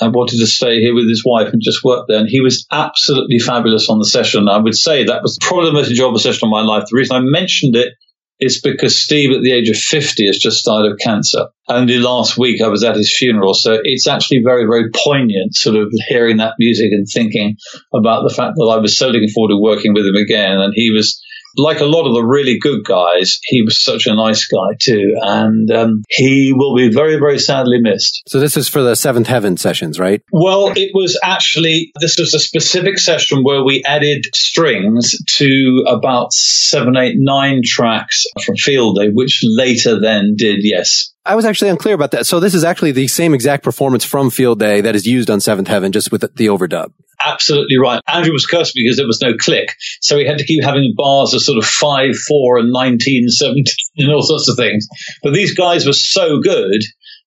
uh, 0.00 0.10
wanted 0.12 0.38
to 0.38 0.46
stay 0.46 0.80
here 0.80 0.94
with 0.94 1.08
his 1.08 1.24
wife 1.24 1.54
and 1.54 1.62
just 1.62 1.82
work 1.82 2.06
there. 2.08 2.18
And 2.18 2.28
he 2.28 2.42
was 2.42 2.66
absolutely 2.70 3.38
fabulous 3.38 3.88
on 3.88 3.98
the 3.98 4.04
session. 4.04 4.48
I 4.48 4.58
would 4.58 4.76
say 4.76 5.04
that 5.04 5.22
was 5.22 5.38
probably 5.40 5.70
the 5.70 5.78
most 5.78 5.88
enjoyable 5.88 6.18
session 6.18 6.46
of 6.46 6.50
my 6.50 6.60
life. 6.60 6.84
The 6.90 6.96
reason 6.96 7.16
I 7.16 7.20
mentioned 7.20 7.74
it 7.74 7.94
is 8.38 8.60
because 8.60 9.02
Steve, 9.02 9.30
at 9.30 9.42
the 9.42 9.52
age 9.52 9.68
of 9.70 9.76
50, 9.76 10.26
has 10.26 10.38
just 10.38 10.64
died 10.64 10.84
of 10.84 10.98
cancer. 10.98 11.46
Only 11.68 11.98
last 11.98 12.36
week 12.36 12.60
I 12.60 12.68
was 12.68 12.84
at 12.84 12.96
his 12.96 13.14
funeral. 13.16 13.54
So 13.54 13.78
it's 13.82 14.06
actually 14.06 14.42
very, 14.44 14.66
very 14.66 14.90
poignant 14.90 15.54
sort 15.54 15.76
of 15.76 15.92
hearing 16.08 16.36
that 16.36 16.54
music 16.58 16.92
and 16.92 17.06
thinking 17.10 17.56
about 17.94 18.28
the 18.28 18.34
fact 18.34 18.54
that 18.56 18.70
I 18.70 18.78
was 18.78 18.98
so 18.98 19.08
looking 19.08 19.30
forward 19.30 19.50
to 19.50 19.60
working 19.60 19.94
with 19.94 20.06
him 20.06 20.16
again. 20.16 20.58
And 20.58 20.72
he 20.74 20.90
was 20.90 21.20
like 21.56 21.80
a 21.80 21.84
lot 21.84 22.06
of 22.06 22.14
the 22.14 22.24
really 22.24 22.58
good 22.58 22.84
guys, 22.84 23.38
he 23.44 23.62
was 23.62 23.82
such 23.82 24.06
a 24.06 24.14
nice 24.14 24.46
guy 24.46 24.76
too, 24.80 25.16
and 25.20 25.70
um, 25.70 26.02
he 26.08 26.52
will 26.54 26.74
be 26.76 26.88
very, 26.88 27.18
very 27.18 27.38
sadly 27.38 27.80
missed. 27.80 28.22
So 28.26 28.40
this 28.40 28.56
is 28.56 28.68
for 28.68 28.82
the 28.82 28.94
Seventh 28.94 29.26
Heaven 29.26 29.56
sessions, 29.56 29.98
right? 29.98 30.22
Well, 30.32 30.72
it 30.76 30.90
was 30.94 31.18
actually 31.22 31.92
this 32.00 32.18
was 32.18 32.34
a 32.34 32.38
specific 32.38 32.98
session 32.98 33.42
where 33.42 33.62
we 33.62 33.82
added 33.84 34.26
strings 34.34 35.16
to 35.36 35.84
about 35.88 36.32
seven, 36.32 36.96
eight, 36.96 37.14
nine 37.16 37.62
tracks 37.64 38.24
from 38.44 38.56
Field 38.56 38.98
Day, 38.98 39.08
which 39.12 39.40
later 39.44 40.00
then 40.00 40.34
did 40.36 40.58
yes 40.60 41.12
I 41.26 41.34
was 41.34 41.44
actually 41.44 41.70
unclear 41.70 41.94
about 41.94 42.12
that. 42.12 42.26
So 42.26 42.38
this 42.38 42.54
is 42.54 42.62
actually 42.62 42.92
the 42.92 43.08
same 43.08 43.34
exact 43.34 43.64
performance 43.64 44.04
from 44.04 44.30
Field 44.30 44.60
Day 44.60 44.80
that 44.80 44.94
is 44.94 45.06
used 45.06 45.28
on 45.28 45.40
Seventh 45.40 45.68
Heaven, 45.68 45.90
just 45.90 46.12
with 46.12 46.20
the 46.20 46.46
overdub. 46.46 46.92
Absolutely 47.20 47.76
right. 47.78 48.00
Andrew 48.06 48.32
was 48.32 48.46
cursed 48.46 48.72
because 48.74 48.96
there 48.96 49.06
was 49.06 49.20
no 49.22 49.36
click. 49.36 49.68
So 50.00 50.18
he 50.18 50.26
had 50.26 50.38
to 50.38 50.44
keep 50.44 50.62
having 50.62 50.94
bars 50.96 51.34
of 51.34 51.42
sort 51.42 51.58
of 51.58 51.64
5, 51.64 52.16
4 52.16 52.58
and 52.58 52.72
19, 52.72 53.28
17 53.28 53.64
and 53.98 54.12
all 54.12 54.22
sorts 54.22 54.48
of 54.48 54.56
things. 54.56 54.86
But 55.22 55.32
these 55.32 55.54
guys 55.54 55.86
were 55.86 55.92
so 55.92 56.40
good 56.40 56.82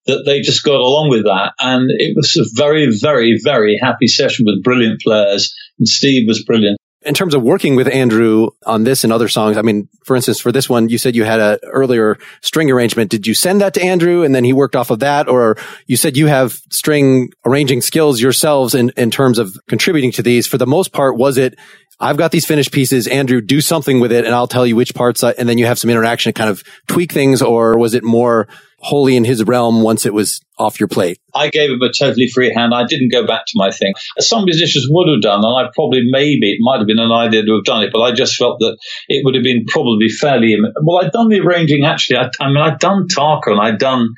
that 0.05 0.23
they 0.25 0.41
just 0.41 0.63
got 0.63 0.79
along 0.79 1.09
with 1.09 1.25
that. 1.25 1.53
And 1.59 1.89
it 1.91 2.15
was 2.15 2.35
a 2.37 2.45
very, 2.55 2.87
very, 2.99 3.39
very 3.43 3.77
happy 3.81 4.07
session 4.07 4.45
with 4.45 4.63
brilliant 4.63 5.01
players. 5.01 5.53
And 5.77 5.87
Steve 5.87 6.27
was 6.27 6.43
brilliant 6.43 6.79
in 7.03 7.13
terms 7.13 7.33
of 7.33 7.41
working 7.41 7.75
with 7.75 7.87
Andrew 7.87 8.49
on 8.65 8.83
this 8.83 9.03
and 9.03 9.13
other 9.13 9.29
songs, 9.29 9.57
I 9.57 9.61
mean, 9.61 9.87
for 10.03 10.15
instance, 10.15 10.39
for 10.39 10.51
this 10.51 10.69
one, 10.69 10.89
you 10.89 10.97
said 10.97 11.15
you 11.15 11.23
had 11.23 11.39
a 11.39 11.59
earlier 11.63 12.17
string 12.41 12.69
arrangement. 12.69 13.09
Did 13.09 13.25
you 13.25 13.33
send 13.33 13.61
that 13.61 13.73
to 13.75 13.81
Andrew 13.81 14.23
and 14.23 14.35
then 14.35 14.43
he 14.43 14.51
worked 14.51 14.75
off 14.75 14.89
of 14.89 14.99
that? 14.99 15.29
Or 15.29 15.57
you 15.87 15.95
said 15.95 16.17
you 16.17 16.27
have 16.27 16.59
string 16.69 17.31
arranging 17.45 17.81
skills 17.81 18.19
yourselves 18.19 18.75
in, 18.75 18.91
in 18.97 19.11
terms 19.11 19.39
of 19.39 19.57
contributing 19.67 20.11
to 20.13 20.21
these. 20.21 20.45
For 20.45 20.57
the 20.57 20.67
most 20.67 20.91
part, 20.91 21.17
was 21.17 21.37
it, 21.37 21.57
I've 21.99 22.17
got 22.17 22.31
these 22.31 22.45
finished 22.45 22.71
pieces. 22.71 23.07
Andrew, 23.07 23.41
do 23.41 23.61
something 23.61 23.99
with 23.99 24.11
it 24.11 24.25
and 24.25 24.33
I'll 24.33 24.47
tell 24.47 24.65
you 24.65 24.75
which 24.75 24.95
parts, 24.95 25.23
I, 25.23 25.31
and 25.31 25.49
then 25.49 25.57
you 25.57 25.65
have 25.65 25.79
some 25.79 25.89
interaction, 25.89 26.33
to 26.33 26.37
kind 26.37 26.49
of 26.49 26.63
tweak 26.87 27.11
things. 27.11 27.41
Or 27.41 27.77
was 27.77 27.93
it 27.93 28.03
more 28.03 28.47
wholly 28.81 29.17
in 29.17 29.25
his 29.25 29.43
realm 29.43 29.81
once 29.81 30.05
it 30.05 30.13
was 30.13 30.39
off 30.57 30.79
your 30.79 30.87
plate? 30.87 31.19
I 31.35 31.49
gave 31.49 31.69
him 31.69 31.81
a 31.81 31.91
totally 31.91 32.27
free 32.27 32.53
hand. 32.53 32.73
I 32.73 32.85
didn't 32.85 33.11
go 33.11 33.27
back 33.27 33.45
to 33.47 33.53
my 33.55 33.71
thing. 33.71 33.93
Some 34.19 34.45
musicians 34.45 34.87
would 34.89 35.09
have 35.09 35.21
done, 35.21 35.43
and 35.43 35.67
I 35.67 35.69
probably, 35.75 36.01
maybe, 36.09 36.53
it 36.53 36.59
might 36.61 36.77
have 36.77 36.87
been 36.87 36.99
an 36.99 37.11
idea 37.11 37.43
to 37.43 37.55
have 37.55 37.65
done 37.65 37.83
it, 37.83 37.91
but 37.91 38.01
I 38.01 38.13
just 38.13 38.37
felt 38.37 38.59
that 38.59 38.77
it 39.09 39.25
would 39.25 39.35
have 39.35 39.43
been 39.43 39.65
probably 39.65 40.07
fairly. 40.07 40.55
Well, 40.81 41.03
I'd 41.03 41.11
done 41.11 41.27
the 41.27 41.41
arranging 41.41 41.83
actually. 41.83 42.17
I, 42.17 42.29
I 42.39 42.47
mean, 42.47 42.57
I'd 42.57 42.79
done 42.79 43.07
Tarka 43.13 43.47
and 43.47 43.59
I'd 43.59 43.77
done 43.77 44.13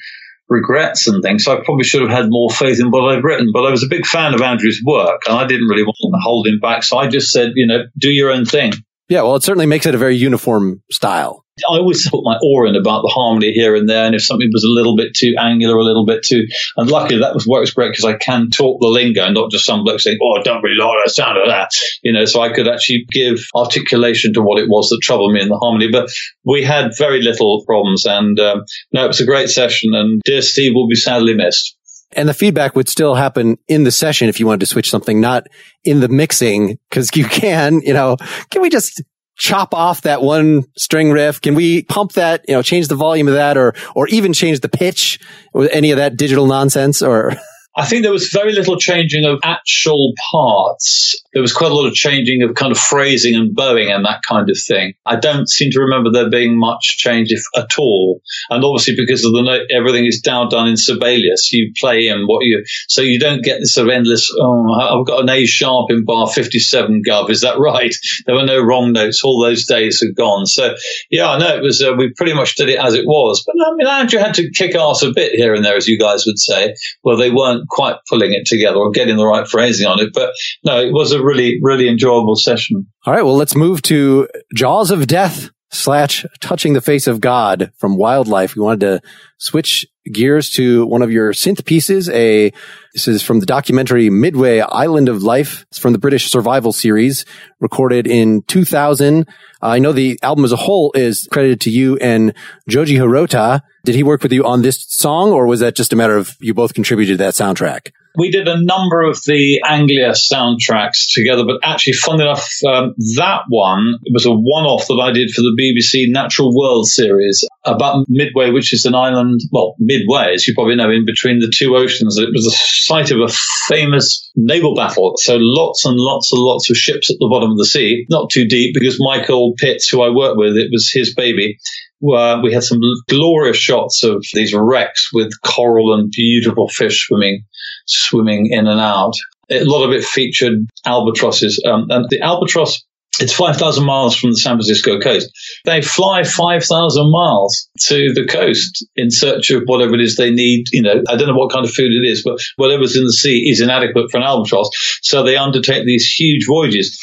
regrets 0.52 1.08
and 1.08 1.24
things. 1.24 1.46
So 1.46 1.58
I 1.58 1.64
probably 1.64 1.86
should 1.86 2.02
have 2.02 2.12
had 2.12 2.26
more 2.28 2.50
faith 2.50 2.80
in 2.80 2.92
what 2.92 3.10
I've 3.10 3.24
written. 3.24 3.52
But 3.54 3.66
I 3.66 3.72
was 3.72 3.84
a 3.84 3.88
big 3.88 4.06
fan 4.06 4.34
of 4.34 4.42
Andrew's 4.42 4.82
work 4.86 5.22
and 5.28 5.38
I 5.38 5.48
didn't 5.48 5.68
really 5.68 5.84
want 5.84 5.96
to 5.98 6.20
hold 6.22 6.46
him 6.46 6.60
back. 6.60 6.84
So 6.84 6.98
I 6.98 7.08
just 7.08 7.32
said, 7.32 7.54
you 7.56 7.66
know, 7.66 7.86
do 7.98 8.10
your 8.10 8.32
own 8.32 8.46
thing. 8.46 8.74
Yeah, 9.12 9.24
well, 9.24 9.36
it 9.36 9.44
certainly 9.44 9.66
makes 9.66 9.86
it 9.86 9.94
a 9.94 9.98
very 9.98 10.16
uniform 10.16 10.82
style. 10.90 11.44
I 11.70 11.80
always 11.80 12.10
put 12.10 12.24
my 12.24 12.40
oar 12.42 12.66
in 12.66 12.78
about 12.78 13.02
the 13.02 13.12
harmony 13.14 13.52
here 13.52 13.76
and 13.76 13.90
there, 13.90 14.06
and 14.06 14.16
if 14.16 14.24
something 14.24 14.50
was 14.54 14.64
a 14.64 14.70
little 14.70 14.96
bit 14.96 15.14
too 15.14 15.34
angular, 15.38 15.76
a 15.76 15.84
little 15.84 16.06
bit 16.06 16.24
too, 16.24 16.46
and 16.78 16.90
luckily 16.90 17.20
that 17.20 17.34
was 17.34 17.46
works 17.46 17.72
great 17.72 17.92
because 17.92 18.06
I 18.06 18.16
can 18.16 18.50
talk 18.52 18.80
the 18.80 18.88
lingo, 18.88 19.26
and 19.26 19.34
not 19.34 19.52
just 19.52 19.66
some 19.66 19.84
bloke 19.84 20.00
saying, 20.00 20.18
"Oh, 20.24 20.40
I 20.40 20.44
don't 20.44 20.64
really 20.64 20.78
like 20.80 21.04
the 21.04 21.12
sound 21.12 21.38
of 21.38 21.50
that," 21.50 21.72
you 22.04 22.14
know. 22.14 22.24
So 22.24 22.40
I 22.40 22.54
could 22.54 22.70
actually 22.70 23.06
give 23.12 23.40
articulation 23.54 24.34
to 24.36 24.42
what 24.42 24.60
it 24.60 24.70
was 24.70 24.88
that 24.90 25.02
troubled 25.04 25.34
me 25.34 25.42
in 25.42 25.50
the 25.50 25.58
harmony. 25.58 25.90
But 25.92 26.10
we 26.46 26.64
had 26.64 26.92
very 26.98 27.22
little 27.22 27.66
problems, 27.68 28.06
and 28.06 28.40
um, 28.40 28.64
no, 28.94 29.04
it 29.04 29.08
was 29.10 29.20
a 29.20 29.26
great 29.26 29.50
session. 29.50 29.94
And 29.94 30.22
dear 30.24 30.42
Steve 30.42 30.72
will 30.74 30.88
be 30.88 30.96
sadly 30.96 31.34
missed. 31.34 31.76
And 32.14 32.28
the 32.28 32.34
feedback 32.34 32.76
would 32.76 32.90
still 32.90 33.16
happen 33.16 33.58
in 33.68 33.84
the 33.84 33.92
session 33.92 34.30
if 34.30 34.40
you 34.40 34.46
wanted 34.46 34.62
to 34.62 34.66
switch 34.66 34.90
something, 34.90 35.22
not 35.22 35.48
in 35.84 36.00
the 36.00 36.10
mixing, 36.10 36.78
because 36.90 37.10
you 37.16 37.26
can, 37.26 37.82
you 37.82 37.94
know, 37.94 38.18
can 38.50 38.62
we 38.62 38.70
just 38.70 39.02
chop 39.38 39.74
off 39.74 40.02
that 40.02 40.22
one 40.22 40.64
string 40.78 41.12
riff? 41.12 41.42
Can 41.42 41.56
we 41.56 41.84
pump 41.84 42.14
that, 42.14 42.46
you 42.48 42.54
know, 42.54 42.62
change 42.62 42.88
the 42.88 42.96
volume 42.96 43.28
of 43.28 43.34
that 43.36 43.58
or, 43.58 43.74
or 43.96 44.08
even 44.10 44.34
change 44.34 44.60
the 44.60 44.70
pitch 44.70 45.20
with 45.54 45.72
any 45.72 45.92
of 45.92 45.98
that 45.98 46.18
digital 46.18 46.46
nonsense 46.46 47.02
or? 47.02 47.34
I 47.76 47.86
think 47.86 48.04
there 48.04 48.12
was 48.12 48.30
very 48.30 48.52
little 48.52 48.78
changing 48.78 49.26
of 49.26 49.40
actual 49.44 50.14
parts. 50.32 51.16
There 51.34 51.42
was 51.42 51.54
quite 51.54 51.72
a 51.72 51.74
lot 51.74 51.88
of 51.88 51.94
changing 51.94 52.44
of 52.44 52.56
kind 52.56 52.72
of 52.72 52.78
phrasing 52.78 53.36
and 53.36 53.56
bowing 53.56 53.90
and 53.90 54.06
that 54.06 54.22
kind 54.28 54.50
of 54.50 54.58
thing. 54.68 54.94
I 55.06 55.16
don't 55.16 55.50
seem 55.50 55.72
to 55.72 55.82
remember 55.82 56.12
there 56.12 56.30
being 56.30 56.60
much 56.60 56.98
change, 56.98 57.32
if 57.32 57.42
at 57.56 57.78
all. 57.78 58.22
And 58.50 58.64
obviously, 58.64 58.96
because 58.96 59.24
of 59.26 59.32
the 59.32 59.42
note, 59.42 59.68
everything 59.72 60.06
is 60.06 60.22
now 60.26 60.48
done 60.48 60.68
in 60.68 60.78
Sibelius. 60.78 61.52
You 61.52 61.72
play 61.80 62.08
in 62.08 62.26
what 62.26 62.44
you, 62.44 62.64
so 62.88 63.02
you 63.02 63.20
don't 63.20 63.44
get 63.44 63.60
this 63.60 63.74
sort 63.74 63.88
of 63.88 63.94
endless, 63.94 64.30
oh, 64.38 65.00
I've 65.00 65.08
got 65.08 65.22
an 65.22 65.30
A 65.30 65.46
sharp 65.46 65.90
in 65.90 66.06
bar 66.06 66.28
57, 66.28 67.04
Gov. 67.08 67.30
Is 67.30 67.42
that 67.42 67.60
right? 67.60 67.94
There 68.26 68.36
were 68.36 68.46
no 68.46 68.62
wrong 68.62 68.92
notes. 68.92 69.24
All 69.24 69.42
those 69.42 69.66
days 69.66 70.04
are 70.04 70.14
gone. 70.14 70.46
So, 70.46 70.76
yeah, 71.10 71.30
I 71.30 71.38
know 71.38 71.56
it 71.56 71.64
was, 71.64 71.82
uh, 71.82 71.94
we 71.98 72.14
pretty 72.16 72.34
much 72.34 72.56
did 72.56 72.70
it 72.70 72.80
as 72.80 72.94
it 72.94 73.06
was. 73.06 73.44
But 73.46 73.56
I 73.66 73.76
mean, 73.76 73.88
Andrew 73.88 74.20
had 74.20 74.34
to 74.36 74.52
kick 74.52 74.76
ass 74.76 75.04
a 75.04 75.12
bit 75.12 75.34
here 75.34 75.54
and 75.54 75.64
there, 75.64 75.76
as 75.76 75.88
you 75.88 75.98
guys 75.98 76.26
would 76.26 76.40
say. 76.40 76.76
Well, 77.04 77.18
they 77.18 77.32
weren't 77.32 77.68
quite 77.70 77.96
pulling 78.10 78.34
it 78.34 78.46
together 78.46 78.78
or 78.78 78.92
getting 78.92 79.18
the 79.18 79.26
right 79.26 79.48
phrasing 79.48 79.88
on 79.88 80.00
it. 80.00 80.10
But 80.14 80.32
no, 80.64 80.82
it 80.82 80.92
was 80.92 81.12
a 81.12 81.21
really, 81.24 81.60
really 81.62 81.88
enjoyable 81.88 82.36
session. 82.36 82.88
All 83.06 83.14
right. 83.14 83.24
Well, 83.24 83.36
let's 83.36 83.56
move 83.56 83.82
to 83.84 84.28
Jaws 84.54 84.92
of 84.92 85.08
Death 85.08 85.50
slash 85.72 86.26
touching 86.40 86.74
the 86.74 86.82
face 86.82 87.08
of 87.08 87.22
God 87.22 87.72
from 87.78 87.98
wildlife. 87.98 88.56
We 88.56 88.62
wanted 88.62 88.82
to 88.82 89.02
switch 89.38 89.88
gears 90.12 90.50
to 90.52 90.86
one 90.86 91.02
of 91.02 91.12
your 91.12 91.32
synth 91.34 91.66
pieces. 91.66 92.10
A, 92.10 92.52
this 92.94 93.08
is 93.08 93.24
from 93.24 93.40
the 93.40 93.46
documentary 93.46 94.10
Midway 94.10 94.60
Island 94.60 95.08
of 95.08 95.24
Life. 95.24 95.66
It's 95.70 95.78
from 95.80 95.94
the 95.94 96.00
British 96.00 96.30
Survival 96.30 96.74
series 96.74 97.26
recorded 97.60 98.06
in 98.06 98.42
2000. 98.44 99.28
I 99.62 99.80
know 99.80 99.94
the 99.94 100.20
album 100.22 100.44
as 100.44 100.52
a 100.52 100.58
whole 100.58 100.92
is 100.94 101.28
credited 101.32 101.62
to 101.62 101.70
you 101.70 101.98
and 101.98 102.34
Joji 102.68 102.96
Hirota. 102.96 103.62
Did 103.86 103.96
he 103.96 104.04
work 104.04 104.24
with 104.24 104.34
you 104.34 104.46
on 104.46 104.62
this 104.62 104.86
song 104.90 105.32
or 105.32 105.48
was 105.48 105.62
that 105.62 105.76
just 105.76 105.94
a 105.94 105.96
matter 105.96 106.18
of 106.18 106.36
you 106.42 106.54
both 106.54 106.74
contributed 106.74 107.14
to 107.14 107.24
that 107.24 107.34
soundtrack? 107.34 107.92
We 108.18 108.30
did 108.30 108.48
a 108.48 108.62
number 108.62 109.02
of 109.04 109.22
the 109.26 109.62
Anglia 109.66 110.12
soundtracks 110.12 111.14
together, 111.14 111.46
but 111.46 111.62
actually, 111.64 111.94
fun 111.94 112.20
enough, 112.20 112.46
um, 112.68 112.94
that 113.16 113.44
one 113.48 114.00
was 114.12 114.26
a 114.26 114.32
one-off 114.32 114.88
that 114.88 115.00
I 115.02 115.14
did 115.14 115.32
for 115.32 115.42
the 115.42 115.56
BBC 115.58 116.12
Natural 116.12 116.54
World 116.54 116.88
series 116.88 117.48
about 117.64 118.08
Midway, 118.10 118.52
which 118.52 118.74
is 118.74 118.86
an 118.86 118.96
island, 118.96 119.40
well, 119.52 119.76
Midway, 119.80 120.34
as 120.34 120.46
you 120.46 120.54
probably 120.54 120.76
know, 120.76 120.92
in 120.92 121.06
between 121.06 121.40
the 121.40 121.54
two 121.56 121.78
oceans. 121.78 122.18
It 122.18 122.30
was 122.34 122.44
the 122.44 122.52
site 122.86 123.12
of 123.12 123.20
a 123.20 123.34
famous 123.68 124.32
naval 124.36 124.76
battle. 124.76 125.14
So 125.18 125.38
lots 125.40 125.86
and 125.86 125.96
lots 125.98 126.32
and 126.32 126.42
lots 126.42 126.70
of 126.70 126.78
ships 126.78 127.10
at 127.12 127.18
the 127.20 127.30
bottom 127.30 127.52
of 127.52 127.58
the 127.58 127.66
sea, 127.66 128.06
not 128.10 128.30
too 128.30 128.46
deep 128.48 128.74
because 128.74 128.98
Michael 129.00 129.54
Pitts, 129.58 129.90
who 129.90 130.02
I 130.02 130.10
worked 130.10 130.38
with, 130.38 130.58
it 130.58 130.70
was 130.72 130.92
his 130.94 131.14
baby. 131.14 131.58
We 132.02 132.52
had 132.52 132.64
some 132.64 132.80
glorious 133.08 133.58
shots 133.58 134.04
of 134.04 134.26
these 134.34 134.54
wrecks 134.56 135.10
with 135.14 135.32
coral 135.42 135.94
and 135.94 136.12
beautiful 136.12 136.68
fish 136.68 137.06
swimming 137.08 137.44
swimming 137.86 138.50
in 138.52 138.68
and 138.68 138.80
out. 138.80 139.14
A 139.50 139.64
lot 139.64 139.84
of 139.84 139.92
it 139.92 140.04
featured 140.04 140.54
albatrosses, 140.86 141.62
um, 141.66 141.88
and 141.90 142.06
the 142.10 142.22
albatross. 142.22 142.84
It's 143.22 143.34
5,000 143.34 143.86
miles 143.86 144.16
from 144.16 144.32
the 144.32 144.38
San 144.38 144.56
Francisco 144.56 145.00
coast. 145.00 145.30
They 145.66 145.82
fly 145.82 146.24
5,000 146.24 147.12
miles 147.12 147.70
to 147.88 148.14
the 148.14 148.26
coast 148.26 148.86
in 148.96 149.12
search 149.12 149.52
of 149.52 149.64
whatever 149.66 149.94
it 149.94 150.02
is 150.02 150.16
they 150.16 150.32
need. 150.32 150.66
You 150.72 150.82
know, 150.82 151.04
I 151.08 151.16
don't 151.16 151.28
know 151.28 151.36
what 151.36 151.52
kind 151.52 151.64
of 151.64 151.72
food 151.72 151.92
it 151.92 152.10
is, 152.10 152.24
but 152.24 152.40
whatever's 152.56 152.98
in 152.98 153.04
the 153.04 153.14
sea 153.14 153.48
is 153.48 153.62
inadequate 153.62 154.10
for 154.10 154.18
an 154.18 154.24
albatross. 154.24 154.72
So 155.04 155.22
they 155.22 155.38
undertake 155.38 155.86
these 155.86 156.12
huge 156.12 156.48
voyages. 156.48 157.00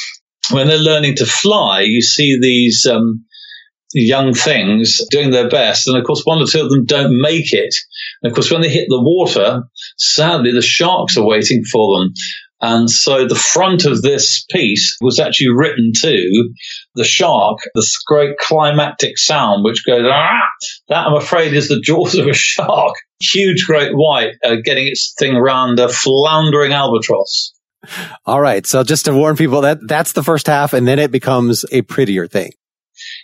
When 0.51 0.67
they're 0.67 0.79
learning 0.79 1.17
to 1.17 1.27
fly, 1.27 1.83
you 1.83 2.03
see 2.03 2.39
these 2.41 2.85
um, 2.87 3.25
young 3.93 4.35
things 4.35 5.01
doing 5.11 5.31
their 5.31 5.49
best. 5.49 5.87
And 5.87 5.97
of 5.97 6.05
course, 6.05 6.23
one 6.25 6.43
or 6.43 6.47
two 6.47 6.63
of 6.63 6.71
them 6.71 6.85
don't 6.85 7.21
make 7.21 7.53
it. 7.53 7.75
And 8.23 8.31
of 8.31 8.35
course, 8.35 8.51
when 8.51 8.63
they 8.63 8.69
hit 8.69 8.87
the 8.89 9.01
water, 9.01 9.63
sadly, 9.97 10.53
the 10.53 10.63
sharks 10.63 11.17
are 11.17 11.27
waiting 11.27 11.63
for 11.65 11.99
them. 11.99 12.13
And 12.61 12.91
so 12.91 13.27
the 13.27 13.37
front 13.37 13.85
of 13.85 14.03
this 14.03 14.45
piece 14.51 14.97
was 15.01 15.21
actually 15.21 15.51
written 15.51 15.93
to 16.03 16.51
the 16.95 17.05
shark, 17.05 17.59
this 17.75 17.99
great 17.99 18.37
climactic 18.39 19.17
sound, 19.17 19.65
which 19.65 19.87
goes, 19.87 20.05
ah, 20.05 20.41
that 20.89 21.07
I'm 21.07 21.15
afraid 21.15 21.55
is 21.55 21.69
the 21.69 21.81
jaws 21.81 22.17
of 22.17 22.27
a 22.27 22.33
shark. 22.35 22.95
Huge 23.21 23.65
great 23.67 23.93
white 23.93 24.35
uh, 24.45 24.57
getting 24.65 24.89
its 24.89 25.15
thing 25.19 25.35
around 25.35 25.79
a 25.79 25.89
floundering 25.89 26.73
albatross. 26.73 27.53
All 28.27 28.41
right. 28.41 28.67
So 28.67 28.83
just 28.83 29.05
to 29.05 29.13
warn 29.13 29.37
people 29.37 29.61
that 29.63 29.79
that's 29.87 30.13
the 30.13 30.25
first 30.25 30.47
half 30.47 30.73
and 30.73 30.87
then 30.87 30.99
it 30.99 31.13
becomes 31.13 31.65
a 31.71 31.83
prettier 31.83 32.27
thing. 32.27 32.53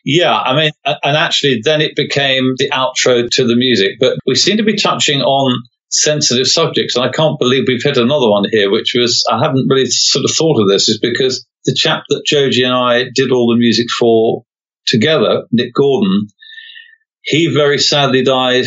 Yeah, 0.04 0.36
I 0.36 0.54
mean, 0.54 0.70
and 0.84 1.16
actually, 1.16 1.60
then 1.64 1.80
it 1.80 1.96
became 1.96 2.54
the 2.58 2.70
outro 2.70 3.28
to 3.28 3.44
the 3.44 3.56
music. 3.56 3.92
But 3.98 4.18
we 4.26 4.34
seem 4.36 4.58
to 4.58 4.62
be 4.62 4.76
touching 4.76 5.20
on 5.20 5.62
sensitive 5.94 6.46
subjects, 6.46 6.96
and 6.96 7.04
I 7.04 7.10
can't 7.10 7.38
believe 7.38 7.64
we've 7.66 7.82
hit 7.82 7.96
another 7.96 8.28
one 8.28 8.44
here, 8.50 8.70
which 8.70 8.94
was 8.94 9.24
I 9.30 9.42
haven't 9.42 9.68
really 9.68 9.86
sort 9.86 10.24
of 10.24 10.30
thought 10.30 10.60
of 10.60 10.68
this, 10.68 10.88
is 10.88 10.98
because 10.98 11.46
the 11.64 11.74
chap 11.74 12.02
that 12.08 12.24
Joji 12.26 12.64
and 12.64 12.74
I 12.74 13.04
did 13.14 13.30
all 13.30 13.52
the 13.52 13.58
music 13.58 13.86
for 13.98 14.44
together, 14.86 15.44
Nick 15.52 15.72
Gordon, 15.72 16.28
he 17.22 17.52
very 17.52 17.78
sadly 17.78 18.22
died 18.22 18.66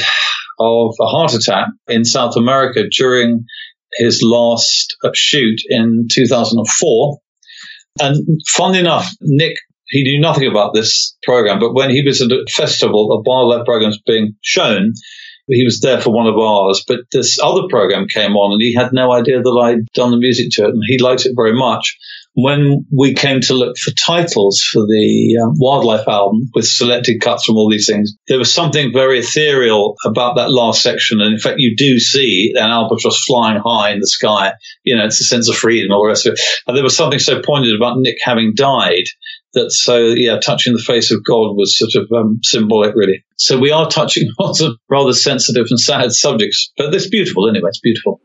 of 0.59 0.95
a 0.99 1.05
heart 1.05 1.33
attack 1.33 1.67
in 1.87 2.03
South 2.05 2.35
America 2.35 2.83
during 2.89 3.45
his 3.93 4.21
last 4.23 4.95
shoot 5.13 5.59
in 5.69 6.07
2004. 6.11 7.17
And 7.99 8.41
fun 8.55 8.75
enough, 8.75 9.09
Nick 9.21 9.57
he 9.89 10.03
knew 10.03 10.19
nothing 10.19 10.47
about 10.49 10.73
this 10.73 11.15
program, 11.23 11.59
but 11.59 11.73
when 11.73 11.89
he 11.89 12.03
was 12.03 12.21
at 12.21 12.31
a 12.31 12.45
festival 12.51 13.11
a 13.11 13.19
of 13.19 13.25
wildlife 13.25 13.65
programs 13.65 13.99
being 14.05 14.35
shown, 14.41 14.93
he 15.47 15.63
was 15.63 15.79
there 15.79 16.01
for 16.01 16.11
one 16.11 16.27
of 16.27 16.37
ours. 16.37 16.83
But 16.87 17.01
this 17.11 17.39
other 17.41 17.67
program 17.69 18.07
came 18.07 18.35
on, 18.35 18.53
and 18.53 18.61
he 18.61 18.73
had 18.73 18.93
no 18.93 19.11
idea 19.11 19.41
that 19.41 19.61
I'd 19.63 19.91
done 19.93 20.11
the 20.11 20.17
music 20.17 20.47
to 20.51 20.65
it, 20.65 20.69
and 20.69 20.81
he 20.87 20.97
liked 20.99 21.25
it 21.25 21.33
very 21.35 21.53
much 21.53 21.97
when 22.37 22.85
we 22.95 23.15
came 23.15 23.41
to 23.41 23.55
look 23.55 23.77
for 23.79 23.89
titles 23.89 24.61
for 24.61 24.81
the 24.81 25.39
um, 25.41 25.55
wildlife 25.57 26.07
album 26.07 26.47
with 26.53 26.67
selected 26.67 27.19
cuts 27.19 27.45
from 27.45 27.55
all 27.55 27.67
these 27.67 27.87
things, 27.87 28.15
there 28.27 28.37
was 28.37 28.53
something 28.53 28.93
very 28.93 29.19
ethereal 29.21 29.95
about 30.05 30.35
that 30.35 30.51
last 30.51 30.83
section. 30.83 31.19
And 31.19 31.33
in 31.33 31.39
fact, 31.39 31.55
you 31.57 31.75
do 31.75 31.97
see 31.97 32.53
an 32.55 32.69
albatross 32.69 33.25
flying 33.25 33.59
high 33.65 33.89
in 33.89 33.99
the 33.99 34.05
sky. 34.05 34.53
You 34.83 34.95
know, 34.95 35.05
it's 35.05 35.19
a 35.19 35.23
sense 35.23 35.49
of 35.49 35.55
freedom, 35.55 35.91
all 35.91 36.03
the 36.03 36.09
rest 36.09 36.27
of 36.27 36.33
it. 36.33 36.39
And 36.67 36.77
there 36.77 36.83
was 36.83 36.95
something 36.95 37.17
so 37.17 37.41
pointed 37.41 37.75
about 37.75 37.97
Nick 37.97 38.17
having 38.21 38.53
died 38.53 39.05
that 39.53 39.71
so 39.71 40.07
yeah, 40.07 40.39
touching 40.39 40.73
the 40.73 40.79
face 40.79 41.11
of 41.11 41.23
God 41.23 41.55
was 41.55 41.77
sort 41.77 41.95
of 41.95 42.11
um, 42.11 42.39
symbolic, 42.43 42.95
really. 42.95 43.25
So 43.37 43.59
we 43.59 43.71
are 43.71 43.89
touching 43.89 44.29
on 44.39 44.53
some 44.53 44.77
rather 44.89 45.13
sensitive 45.13 45.67
and 45.69 45.79
sad 45.79 46.11
subjects, 46.11 46.71
but 46.77 46.93
it's 46.93 47.09
beautiful 47.09 47.49
anyway. 47.49 47.69
It's 47.69 47.79
beautiful. 47.79 48.21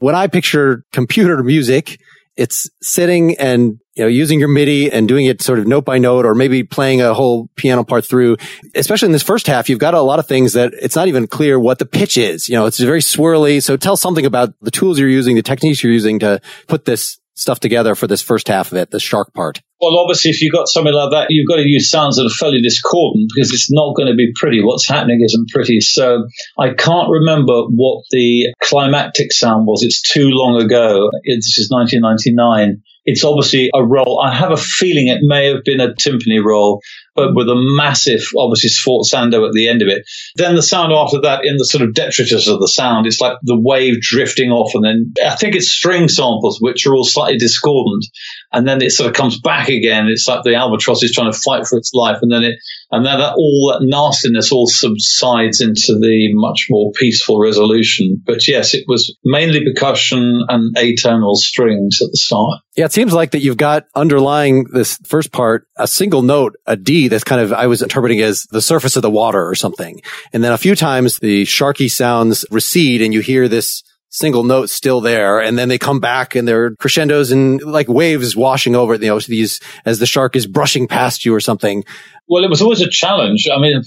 When 0.00 0.14
I 0.14 0.26
picture 0.26 0.84
computer 0.92 1.42
music, 1.42 2.00
it's 2.36 2.68
sitting 2.82 3.38
and 3.38 3.78
you 3.94 4.04
know 4.04 4.08
using 4.08 4.40
your 4.40 4.48
MIDI 4.48 4.90
and 4.90 5.06
doing 5.06 5.26
it 5.26 5.42
sort 5.42 5.58
of 5.58 5.66
note 5.66 5.84
by 5.84 5.98
note, 5.98 6.24
or 6.24 6.34
maybe 6.34 6.64
playing 6.64 7.00
a 7.00 7.14
whole 7.14 7.48
piano 7.54 7.84
part 7.84 8.04
through. 8.04 8.36
Especially 8.74 9.06
in 9.06 9.12
this 9.12 9.22
first 9.22 9.46
half, 9.46 9.68
you've 9.68 9.78
got 9.78 9.94
a 9.94 10.00
lot 10.00 10.18
of 10.18 10.26
things 10.26 10.54
that 10.54 10.72
it's 10.74 10.96
not 10.96 11.06
even 11.06 11.26
clear 11.26 11.60
what 11.60 11.78
the 11.78 11.86
pitch 11.86 12.18
is. 12.18 12.48
You 12.48 12.56
know, 12.56 12.66
it's 12.66 12.80
very 12.80 13.00
swirly. 13.00 13.62
So 13.62 13.76
tell 13.76 13.96
something 13.96 14.26
about 14.26 14.54
the 14.60 14.70
tools 14.70 14.98
you're 14.98 15.08
using, 15.08 15.36
the 15.36 15.42
techniques 15.42 15.82
you're 15.82 15.92
using 15.92 16.18
to 16.20 16.40
put 16.66 16.86
this 16.86 17.20
stuff 17.34 17.60
together 17.60 17.94
for 17.94 18.06
this 18.06 18.22
first 18.22 18.48
half 18.48 18.72
of 18.72 18.78
it, 18.78 18.90
the 18.90 19.00
shark 19.00 19.32
part. 19.34 19.60
Well, 19.80 19.98
obviously, 19.98 20.30
if 20.30 20.42
you've 20.42 20.52
got 20.52 20.68
something 20.68 20.92
like 20.92 21.10
that, 21.12 21.28
you've 21.30 21.48
got 21.48 21.56
to 21.56 21.66
use 21.66 21.90
sounds 21.90 22.16
that 22.16 22.26
are 22.26 22.28
fairly 22.28 22.60
discordant 22.60 23.30
because 23.34 23.50
it's 23.52 23.72
not 23.72 23.96
going 23.96 24.08
to 24.08 24.14
be 24.14 24.30
pretty. 24.34 24.62
What's 24.62 24.86
happening 24.86 25.22
isn't 25.24 25.48
pretty. 25.48 25.80
So 25.80 26.26
I 26.58 26.74
can't 26.74 27.08
remember 27.08 27.62
what 27.62 28.04
the 28.10 28.52
climactic 28.62 29.32
sound 29.32 29.66
was. 29.66 29.82
It's 29.82 30.02
too 30.02 30.28
long 30.28 30.60
ago. 30.60 31.10
This 31.24 31.56
is 31.56 31.70
1999. 31.70 32.82
It's 33.06 33.24
obviously 33.24 33.70
a 33.74 33.82
roll. 33.82 34.20
I 34.20 34.34
have 34.34 34.50
a 34.50 34.58
feeling 34.58 35.06
it 35.06 35.20
may 35.22 35.46
have 35.46 35.64
been 35.64 35.80
a 35.80 35.94
timpani 35.94 36.44
roll, 36.44 36.82
but 37.14 37.34
with 37.34 37.48
a 37.48 37.56
massive, 37.76 38.22
obviously, 38.36 38.70
sforzando 38.70 39.46
at 39.46 39.52
the 39.52 39.68
end 39.68 39.82
of 39.82 39.88
it. 39.88 40.04
Then 40.36 40.54
the 40.54 40.62
sound 40.62 40.92
after 40.92 41.20
that, 41.22 41.44
in 41.44 41.56
the 41.56 41.64
sort 41.64 41.82
of 41.82 41.94
detritus 41.94 42.48
of 42.48 42.60
the 42.60 42.68
sound, 42.68 43.06
it's 43.06 43.20
like 43.20 43.36
the 43.42 43.58
wave 43.58 44.00
drifting 44.00 44.50
off, 44.50 44.74
and 44.74 44.84
then 44.84 45.12
I 45.24 45.36
think 45.36 45.54
it's 45.54 45.70
string 45.70 46.08
samples, 46.08 46.58
which 46.60 46.86
are 46.86 46.94
all 46.94 47.04
slightly 47.04 47.38
discordant, 47.38 48.06
and 48.52 48.66
then 48.66 48.82
it 48.82 48.90
sort 48.90 49.08
of 49.08 49.14
comes 49.14 49.40
back 49.40 49.68
again. 49.68 50.06
It's 50.08 50.28
like 50.28 50.42
the 50.44 50.54
albatross 50.54 51.02
is 51.02 51.12
trying 51.12 51.32
to 51.32 51.38
fight 51.38 51.66
for 51.66 51.78
its 51.78 51.92
life, 51.94 52.18
and 52.22 52.32
then 52.32 52.44
it, 52.44 52.56
and 52.90 53.04
then 53.04 53.18
that, 53.18 53.34
all 53.34 53.72
that 53.72 53.86
nastiness 53.86 54.52
all 54.52 54.66
subsides 54.66 55.60
into 55.60 55.98
the 55.98 56.30
much 56.34 56.66
more 56.70 56.92
peaceful 56.92 57.40
resolution. 57.40 58.22
But 58.24 58.46
yes, 58.48 58.74
it 58.74 58.84
was 58.86 59.16
mainly 59.24 59.64
percussion 59.64 60.44
and 60.48 60.74
atonal 60.76 61.36
strings 61.36 61.98
at 62.02 62.10
the 62.10 62.18
start. 62.18 62.60
Yeah, 62.76 62.86
it 62.86 62.92
seems 62.92 63.12
like 63.12 63.32
that 63.32 63.40
you've 63.40 63.56
got 63.56 63.86
underlying 63.94 64.64
this 64.72 64.98
first 65.04 65.32
part 65.32 65.66
a 65.76 65.86
single 65.86 66.22
note, 66.22 66.56
a 66.66 66.76
D 66.76 66.99
that's 67.08 67.24
kind 67.24 67.40
of 67.40 67.52
I 67.52 67.66
was 67.66 67.82
interpreting 67.82 68.20
as 68.20 68.44
the 68.50 68.62
surface 68.62 68.96
of 68.96 69.02
the 69.02 69.10
water 69.10 69.46
or 69.46 69.54
something, 69.54 70.00
and 70.32 70.42
then 70.42 70.52
a 70.52 70.58
few 70.58 70.74
times 70.74 71.18
the 71.18 71.44
sharky 71.44 71.90
sounds 71.90 72.44
recede, 72.50 73.02
and 73.02 73.14
you 73.14 73.20
hear 73.20 73.48
this 73.48 73.82
single 74.10 74.42
note 74.42 74.68
still 74.68 75.00
there. 75.00 75.40
And 75.40 75.58
then 75.58 75.68
they 75.68 75.78
come 75.78 76.00
back 76.00 76.34
and 76.34 76.46
they're 76.46 76.74
crescendos 76.76 77.30
and 77.30 77.62
like 77.62 77.88
waves 77.88 78.36
washing 78.36 78.74
over, 78.74 78.94
you 78.94 79.06
know, 79.06 79.20
these 79.20 79.60
as 79.84 79.98
the 79.98 80.06
shark 80.06 80.36
is 80.36 80.46
brushing 80.46 80.88
past 80.88 81.24
you 81.24 81.34
or 81.34 81.40
something. 81.40 81.84
Well, 82.30 82.44
it 82.44 82.50
was 82.50 82.62
always 82.62 82.80
a 82.80 82.88
challenge. 82.88 83.48
I 83.52 83.58
mean, 83.58 83.82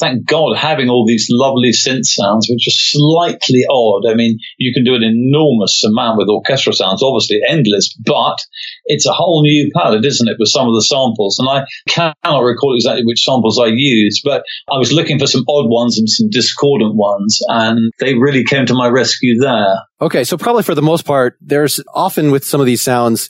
thank 0.00 0.24
God 0.24 0.56
having 0.56 0.88
all 0.88 1.04
these 1.06 1.26
lovely 1.30 1.72
synth 1.72 2.06
sounds, 2.06 2.48
which 2.48 2.66
are 2.66 2.70
slightly 2.70 3.66
odd. 3.68 4.06
I 4.10 4.14
mean, 4.14 4.38
you 4.56 4.72
can 4.72 4.82
do 4.82 4.94
an 4.94 5.02
enormous 5.02 5.84
amount 5.84 6.16
with 6.16 6.30
orchestral 6.30 6.72
sounds, 6.72 7.02
obviously 7.02 7.40
endless, 7.46 7.94
but 8.02 8.38
it's 8.86 9.04
a 9.04 9.12
whole 9.12 9.42
new 9.42 9.70
palette, 9.76 10.06
isn't 10.06 10.26
it, 10.26 10.36
with 10.38 10.48
some 10.48 10.68
of 10.68 10.74
the 10.74 10.80
samples? 10.80 11.38
And 11.38 11.46
I 11.50 11.66
cannot 11.86 12.40
recall 12.40 12.74
exactly 12.74 13.04
which 13.04 13.24
samples 13.24 13.60
I 13.60 13.66
used, 13.66 14.22
but 14.24 14.42
I 14.72 14.78
was 14.78 14.90
looking 14.90 15.18
for 15.18 15.26
some 15.26 15.44
odd 15.46 15.68
ones 15.68 15.98
and 15.98 16.08
some 16.08 16.30
discordant 16.30 16.94
ones, 16.94 17.42
and 17.46 17.92
they 18.00 18.14
really 18.14 18.44
came 18.44 18.64
to 18.64 18.74
my 18.74 18.88
rescue 18.88 19.38
there. 19.38 19.76
Okay, 20.00 20.24
so 20.24 20.38
probably 20.38 20.62
for 20.62 20.74
the 20.74 20.80
most 20.80 21.04
part, 21.04 21.36
there's 21.42 21.78
often 21.92 22.30
with 22.30 22.44
some 22.46 22.60
of 22.60 22.66
these 22.66 22.80
sounds, 22.80 23.28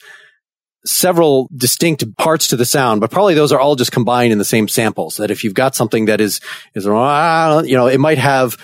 several 0.85 1.49
distinct 1.55 2.05
parts 2.16 2.49
to 2.49 2.57
the 2.57 2.64
sound, 2.64 3.01
but 3.01 3.11
probably 3.11 3.35
those 3.35 3.53
are 3.53 3.61
all 3.61 3.77
just 3.77 3.92
combined 3.92 4.33
in 4.33 4.38
the 4.38 4.45
same 4.45 4.68
samples. 4.68 5.16
That 5.16 5.31
if 5.31 5.45
you've 5.45 5.55
got 5.55 5.75
something 5.75 6.07
that 6.07 6.21
is, 6.21 6.40
is, 6.75 6.85
you 6.85 6.90
know, 6.90 7.87
it 7.87 8.01
might 8.01 8.18
have 8.18 8.57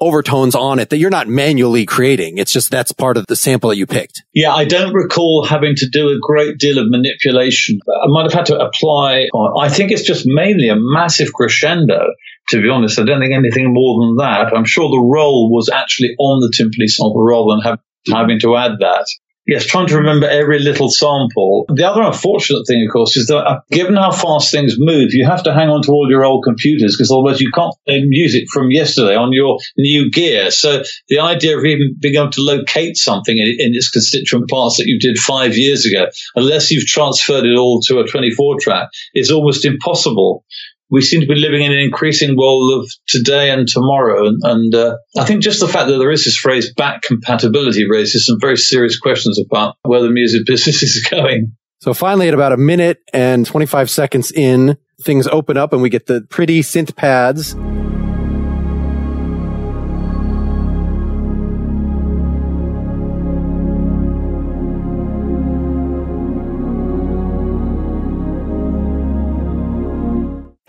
overtones 0.00 0.56
on 0.56 0.80
it 0.80 0.90
that 0.90 0.96
you're 0.96 1.10
not 1.10 1.28
manually 1.28 1.86
creating. 1.86 2.36
It's 2.38 2.52
just 2.52 2.72
that's 2.72 2.90
part 2.90 3.16
of 3.16 3.26
the 3.28 3.36
sample 3.36 3.70
that 3.70 3.76
you 3.76 3.86
picked. 3.86 4.24
Yeah, 4.34 4.52
I 4.52 4.64
don't 4.64 4.92
recall 4.92 5.44
having 5.44 5.76
to 5.76 5.88
do 5.88 6.08
a 6.08 6.18
great 6.20 6.58
deal 6.58 6.78
of 6.78 6.90
manipulation. 6.90 7.78
I 7.86 8.08
might 8.08 8.24
have 8.24 8.32
had 8.32 8.46
to 8.46 8.58
apply. 8.58 9.28
I 9.56 9.68
think 9.68 9.92
it's 9.92 10.02
just 10.02 10.24
mainly 10.26 10.68
a 10.68 10.76
massive 10.76 11.32
crescendo. 11.32 12.00
To 12.48 12.60
be 12.60 12.68
honest, 12.68 12.98
I 12.98 13.04
don't 13.04 13.20
think 13.20 13.32
anything 13.32 13.72
more 13.72 14.04
than 14.04 14.16
that. 14.16 14.52
I'm 14.52 14.64
sure 14.64 14.88
the 14.88 15.08
roll 15.08 15.48
was 15.52 15.70
actually 15.72 16.16
on 16.18 16.40
the 16.40 16.52
timpani 16.52 16.88
sample 16.88 17.22
rather 17.22 17.54
than 17.54 17.60
have, 17.60 17.78
having 18.12 18.40
to 18.40 18.56
add 18.56 18.72
that. 18.80 19.06
Yes, 19.44 19.66
trying 19.66 19.88
to 19.88 19.96
remember 19.96 20.28
every 20.28 20.60
little 20.60 20.88
sample. 20.88 21.64
The 21.68 21.88
other 21.88 22.02
unfortunate 22.02 22.64
thing, 22.66 22.86
of 22.86 22.92
course, 22.92 23.16
is 23.16 23.26
that 23.26 23.44
uh, 23.44 23.60
given 23.72 23.96
how 23.96 24.12
fast 24.12 24.52
things 24.52 24.76
move, 24.78 25.14
you 25.14 25.26
have 25.26 25.42
to 25.42 25.52
hang 25.52 25.68
on 25.68 25.82
to 25.82 25.90
all 25.90 26.08
your 26.08 26.24
old 26.24 26.44
computers 26.44 26.96
because 26.96 27.10
otherwise 27.10 27.40
you 27.40 27.50
can't 27.52 27.74
play 27.84 28.04
music 28.06 28.44
from 28.52 28.70
yesterday 28.70 29.16
on 29.16 29.32
your 29.32 29.58
new 29.76 30.10
gear. 30.12 30.52
So 30.52 30.84
the 31.08 31.18
idea 31.18 31.58
of 31.58 31.64
even 31.64 31.96
being 31.98 32.14
able 32.14 32.30
to 32.30 32.40
locate 32.40 32.96
something 32.96 33.36
in, 33.36 33.48
in 33.58 33.74
its 33.74 33.90
constituent 33.90 34.48
parts 34.48 34.76
that 34.76 34.86
you 34.86 35.00
did 35.00 35.18
five 35.18 35.56
years 35.56 35.86
ago, 35.86 36.06
unless 36.36 36.70
you've 36.70 36.86
transferred 36.86 37.44
it 37.44 37.58
all 37.58 37.80
to 37.88 37.98
a 37.98 38.06
24 38.06 38.60
track, 38.60 38.90
is 39.12 39.32
almost 39.32 39.64
impossible 39.64 40.44
we 40.92 41.00
seem 41.00 41.22
to 41.22 41.26
be 41.26 41.34
living 41.34 41.62
in 41.62 41.72
an 41.72 41.78
increasing 41.78 42.36
world 42.36 42.80
of 42.80 42.90
today 43.08 43.50
and 43.50 43.66
tomorrow. 43.66 44.26
And, 44.26 44.38
and 44.42 44.74
uh, 44.74 44.96
I 45.18 45.24
think 45.24 45.42
just 45.42 45.60
the 45.60 45.66
fact 45.66 45.88
that 45.88 45.96
there 45.96 46.10
is 46.10 46.24
this 46.24 46.36
phrase 46.36 46.72
back 46.74 47.00
compatibility 47.00 47.88
raises 47.90 48.26
some 48.26 48.36
very 48.38 48.58
serious 48.58 48.98
questions 48.98 49.40
about 49.40 49.76
where 49.82 50.02
the 50.02 50.10
music 50.10 50.42
business 50.46 50.82
is 50.82 51.08
going. 51.10 51.56
So 51.80 51.94
finally, 51.94 52.28
at 52.28 52.34
about 52.34 52.52
a 52.52 52.58
minute 52.58 52.98
and 53.12 53.46
25 53.46 53.90
seconds 53.90 54.30
in, 54.30 54.76
things 55.02 55.26
open 55.26 55.56
up 55.56 55.72
and 55.72 55.80
we 55.80 55.88
get 55.88 56.06
the 56.06 56.20
pretty 56.28 56.60
synth 56.60 56.94
pads. 56.94 57.56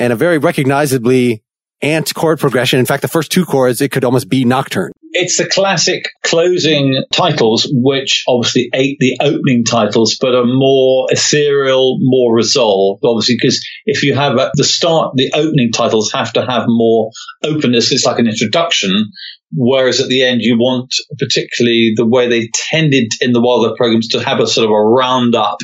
And 0.03 0.11
a 0.11 0.17
very 0.17 0.37
recognizably 0.37 1.43
Ant 1.81 2.13
chord 2.13 2.37
progression. 2.37 2.77
In 2.77 2.85
fact, 2.85 3.03
the 3.03 3.07
first 3.07 3.31
two 3.31 3.45
chords, 3.45 3.79
it 3.79 3.89
could 3.89 4.03
almost 4.03 4.27
be 4.27 4.43
nocturne. 4.43 4.91
It's 5.11 5.37
the 5.37 5.45
classic 5.45 6.09
closing 6.23 7.05
titles, 7.13 7.69
which 7.71 8.25
obviously 8.27 8.69
ate 8.73 8.97
the 8.99 9.17
opening 9.21 9.63
titles, 9.63 10.17
but 10.19 10.35
are 10.35 10.43
more 10.45 11.07
ethereal, 11.09 11.99
more 12.01 12.35
resolved, 12.35 13.01
obviously, 13.05 13.37
because 13.39 13.65
if 13.85 14.03
you 14.03 14.13
have 14.13 14.37
at 14.37 14.51
the 14.55 14.65
start, 14.65 15.13
the 15.15 15.31
opening 15.33 15.71
titles 15.71 16.11
have 16.11 16.33
to 16.33 16.45
have 16.45 16.65
more 16.67 17.11
openness. 17.41 17.93
It's 17.93 18.05
like 18.05 18.19
an 18.19 18.27
introduction. 18.27 19.09
Whereas 19.55 19.99
at 19.99 20.07
the 20.07 20.23
end, 20.23 20.41
you 20.41 20.55
want 20.55 20.93
particularly 21.19 21.93
the 21.95 22.07
way 22.07 22.27
they 22.27 22.49
tended 22.53 23.11
in 23.21 23.33
the 23.33 23.41
Wilder 23.41 23.75
programs 23.75 24.07
to 24.09 24.19
have 24.23 24.39
a 24.39 24.47
sort 24.47 24.65
of 24.65 24.71
a 24.71 24.81
roundup. 24.81 25.59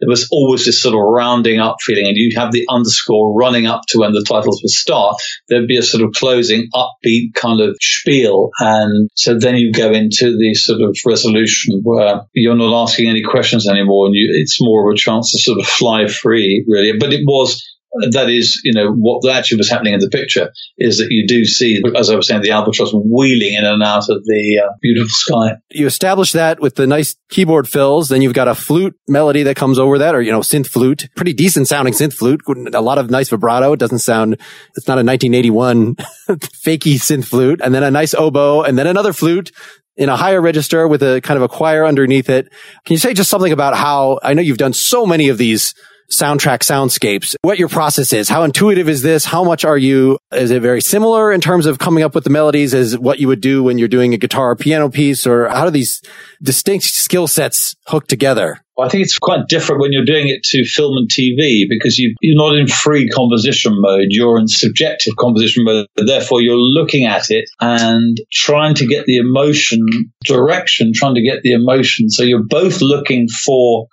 There 0.00 0.08
was 0.08 0.28
always 0.30 0.64
this 0.64 0.80
sort 0.80 0.94
of 0.94 1.00
rounding 1.00 1.60
up 1.60 1.76
feeling, 1.80 2.06
and 2.06 2.16
you'd 2.16 2.38
have 2.38 2.52
the 2.52 2.66
underscore 2.70 3.34
running 3.34 3.66
up 3.66 3.82
to 3.88 3.98
when 3.98 4.12
the 4.12 4.24
titles 4.26 4.60
would 4.62 4.70
start. 4.70 5.16
There'd 5.48 5.68
be 5.68 5.76
a 5.76 5.82
sort 5.82 6.02
of 6.04 6.12
closing 6.12 6.68
upbeat 6.74 7.34
kind 7.34 7.60
of 7.60 7.76
spiel. 7.80 8.50
And 8.58 9.10
so 9.14 9.38
then 9.38 9.56
you 9.56 9.72
go 9.72 9.92
into 9.92 10.36
the 10.36 10.54
sort 10.54 10.80
of 10.80 10.96
resolution 11.06 11.80
where 11.82 12.22
you're 12.32 12.56
not 12.56 12.82
asking 12.82 13.08
any 13.08 13.22
questions 13.22 13.68
anymore, 13.68 14.06
and 14.06 14.14
you, 14.14 14.30
it's 14.40 14.60
more 14.60 14.88
of 14.88 14.94
a 14.94 14.98
chance 14.98 15.32
to 15.32 15.38
sort 15.38 15.60
of 15.60 15.66
fly 15.66 16.06
free, 16.06 16.64
really. 16.68 16.98
But 16.98 17.12
it 17.12 17.22
was 17.24 17.62
that 18.10 18.28
is, 18.28 18.60
you 18.64 18.72
know, 18.72 18.92
what 18.92 19.28
actually 19.30 19.58
was 19.58 19.70
happening 19.70 19.94
in 19.94 20.00
the 20.00 20.08
picture 20.08 20.52
is 20.78 20.98
that 20.98 21.08
you 21.10 21.26
do 21.26 21.44
see, 21.44 21.80
as 21.96 22.10
I 22.10 22.16
was 22.16 22.26
saying, 22.26 22.42
the 22.42 22.50
albatross 22.50 22.92
wheeling 22.92 23.54
in 23.54 23.64
and 23.64 23.82
out 23.82 24.08
of 24.08 24.24
the 24.24 24.62
uh, 24.64 24.72
beautiful 24.82 25.08
sky. 25.08 25.56
You 25.70 25.86
establish 25.86 26.32
that 26.32 26.60
with 26.60 26.74
the 26.74 26.86
nice 26.86 27.16
keyboard 27.30 27.68
fills. 27.68 28.08
Then 28.08 28.22
you've 28.22 28.34
got 28.34 28.48
a 28.48 28.54
flute 28.54 28.98
melody 29.08 29.44
that 29.44 29.56
comes 29.56 29.78
over 29.78 29.98
that, 29.98 30.14
or, 30.14 30.22
you 30.22 30.32
know, 30.32 30.40
synth 30.40 30.66
flute, 30.66 31.08
pretty 31.16 31.32
decent 31.32 31.68
sounding 31.68 31.94
synth 31.94 32.14
flute, 32.14 32.42
a 32.72 32.80
lot 32.80 32.98
of 32.98 33.10
nice 33.10 33.28
vibrato. 33.28 33.72
It 33.72 33.80
doesn't 33.80 34.00
sound, 34.00 34.34
it's 34.76 34.88
not 34.88 34.98
a 34.98 35.04
1981 35.04 35.94
fakey 36.28 36.96
synth 36.96 37.26
flute. 37.26 37.60
And 37.62 37.74
then 37.74 37.82
a 37.82 37.90
nice 37.90 38.14
oboe 38.14 38.62
and 38.62 38.76
then 38.76 38.86
another 38.86 39.12
flute 39.12 39.52
in 39.96 40.08
a 40.08 40.16
higher 40.16 40.40
register 40.40 40.88
with 40.88 41.02
a 41.02 41.20
kind 41.20 41.36
of 41.36 41.42
a 41.42 41.48
choir 41.48 41.86
underneath 41.86 42.28
it. 42.28 42.48
Can 42.84 42.94
you 42.94 42.98
say 42.98 43.14
just 43.14 43.30
something 43.30 43.52
about 43.52 43.76
how 43.76 44.18
I 44.22 44.34
know 44.34 44.42
you've 44.42 44.58
done 44.58 44.72
so 44.72 45.06
many 45.06 45.28
of 45.28 45.38
these 45.38 45.74
soundtrack 46.14 46.60
soundscapes, 46.60 47.36
what 47.42 47.58
your 47.58 47.68
process 47.68 48.12
is. 48.12 48.28
How 48.28 48.42
intuitive 48.42 48.88
is 48.88 49.02
this? 49.02 49.24
How 49.24 49.44
much 49.44 49.64
are 49.64 49.78
you, 49.78 50.18
is 50.32 50.50
it 50.50 50.62
very 50.62 50.80
similar 50.80 51.32
in 51.32 51.40
terms 51.40 51.66
of 51.66 51.78
coming 51.78 52.02
up 52.02 52.14
with 52.14 52.24
the 52.24 52.30
melodies 52.30 52.74
as 52.74 52.98
what 52.98 53.18
you 53.18 53.28
would 53.28 53.40
do 53.40 53.62
when 53.62 53.78
you're 53.78 53.88
doing 53.88 54.14
a 54.14 54.18
guitar 54.18 54.50
or 54.50 54.56
piano 54.56 54.88
piece? 54.88 55.26
Or 55.26 55.48
how 55.48 55.64
do 55.64 55.70
these 55.70 56.02
distinct 56.42 56.84
skill 56.84 57.26
sets 57.26 57.74
hook 57.86 58.06
together? 58.06 58.60
I 58.76 58.88
think 58.88 59.04
it's 59.04 59.18
quite 59.18 59.46
different 59.46 59.80
when 59.80 59.92
you're 59.92 60.04
doing 60.04 60.28
it 60.28 60.42
to 60.44 60.64
film 60.64 60.96
and 60.96 61.08
TV 61.08 61.66
because 61.68 61.96
you, 61.96 62.10
are 62.10 62.50
not 62.50 62.56
in 62.56 62.66
free 62.66 63.08
composition 63.08 63.72
mode. 63.76 64.06
You're 64.10 64.38
in 64.38 64.48
subjective 64.48 65.14
composition 65.16 65.64
mode. 65.64 65.86
Therefore, 65.94 66.42
you're 66.42 66.56
looking 66.56 67.06
at 67.06 67.30
it 67.30 67.48
and 67.60 68.20
trying 68.32 68.74
to 68.76 68.86
get 68.86 69.06
the 69.06 69.18
emotion 69.18 69.86
direction, 70.24 70.92
trying 70.92 71.14
to 71.14 71.22
get 71.22 71.42
the 71.42 71.52
emotion. 71.52 72.10
So 72.10 72.24
you're 72.24 72.46
both 72.48 72.80
looking 72.80 73.28
for 73.28 73.86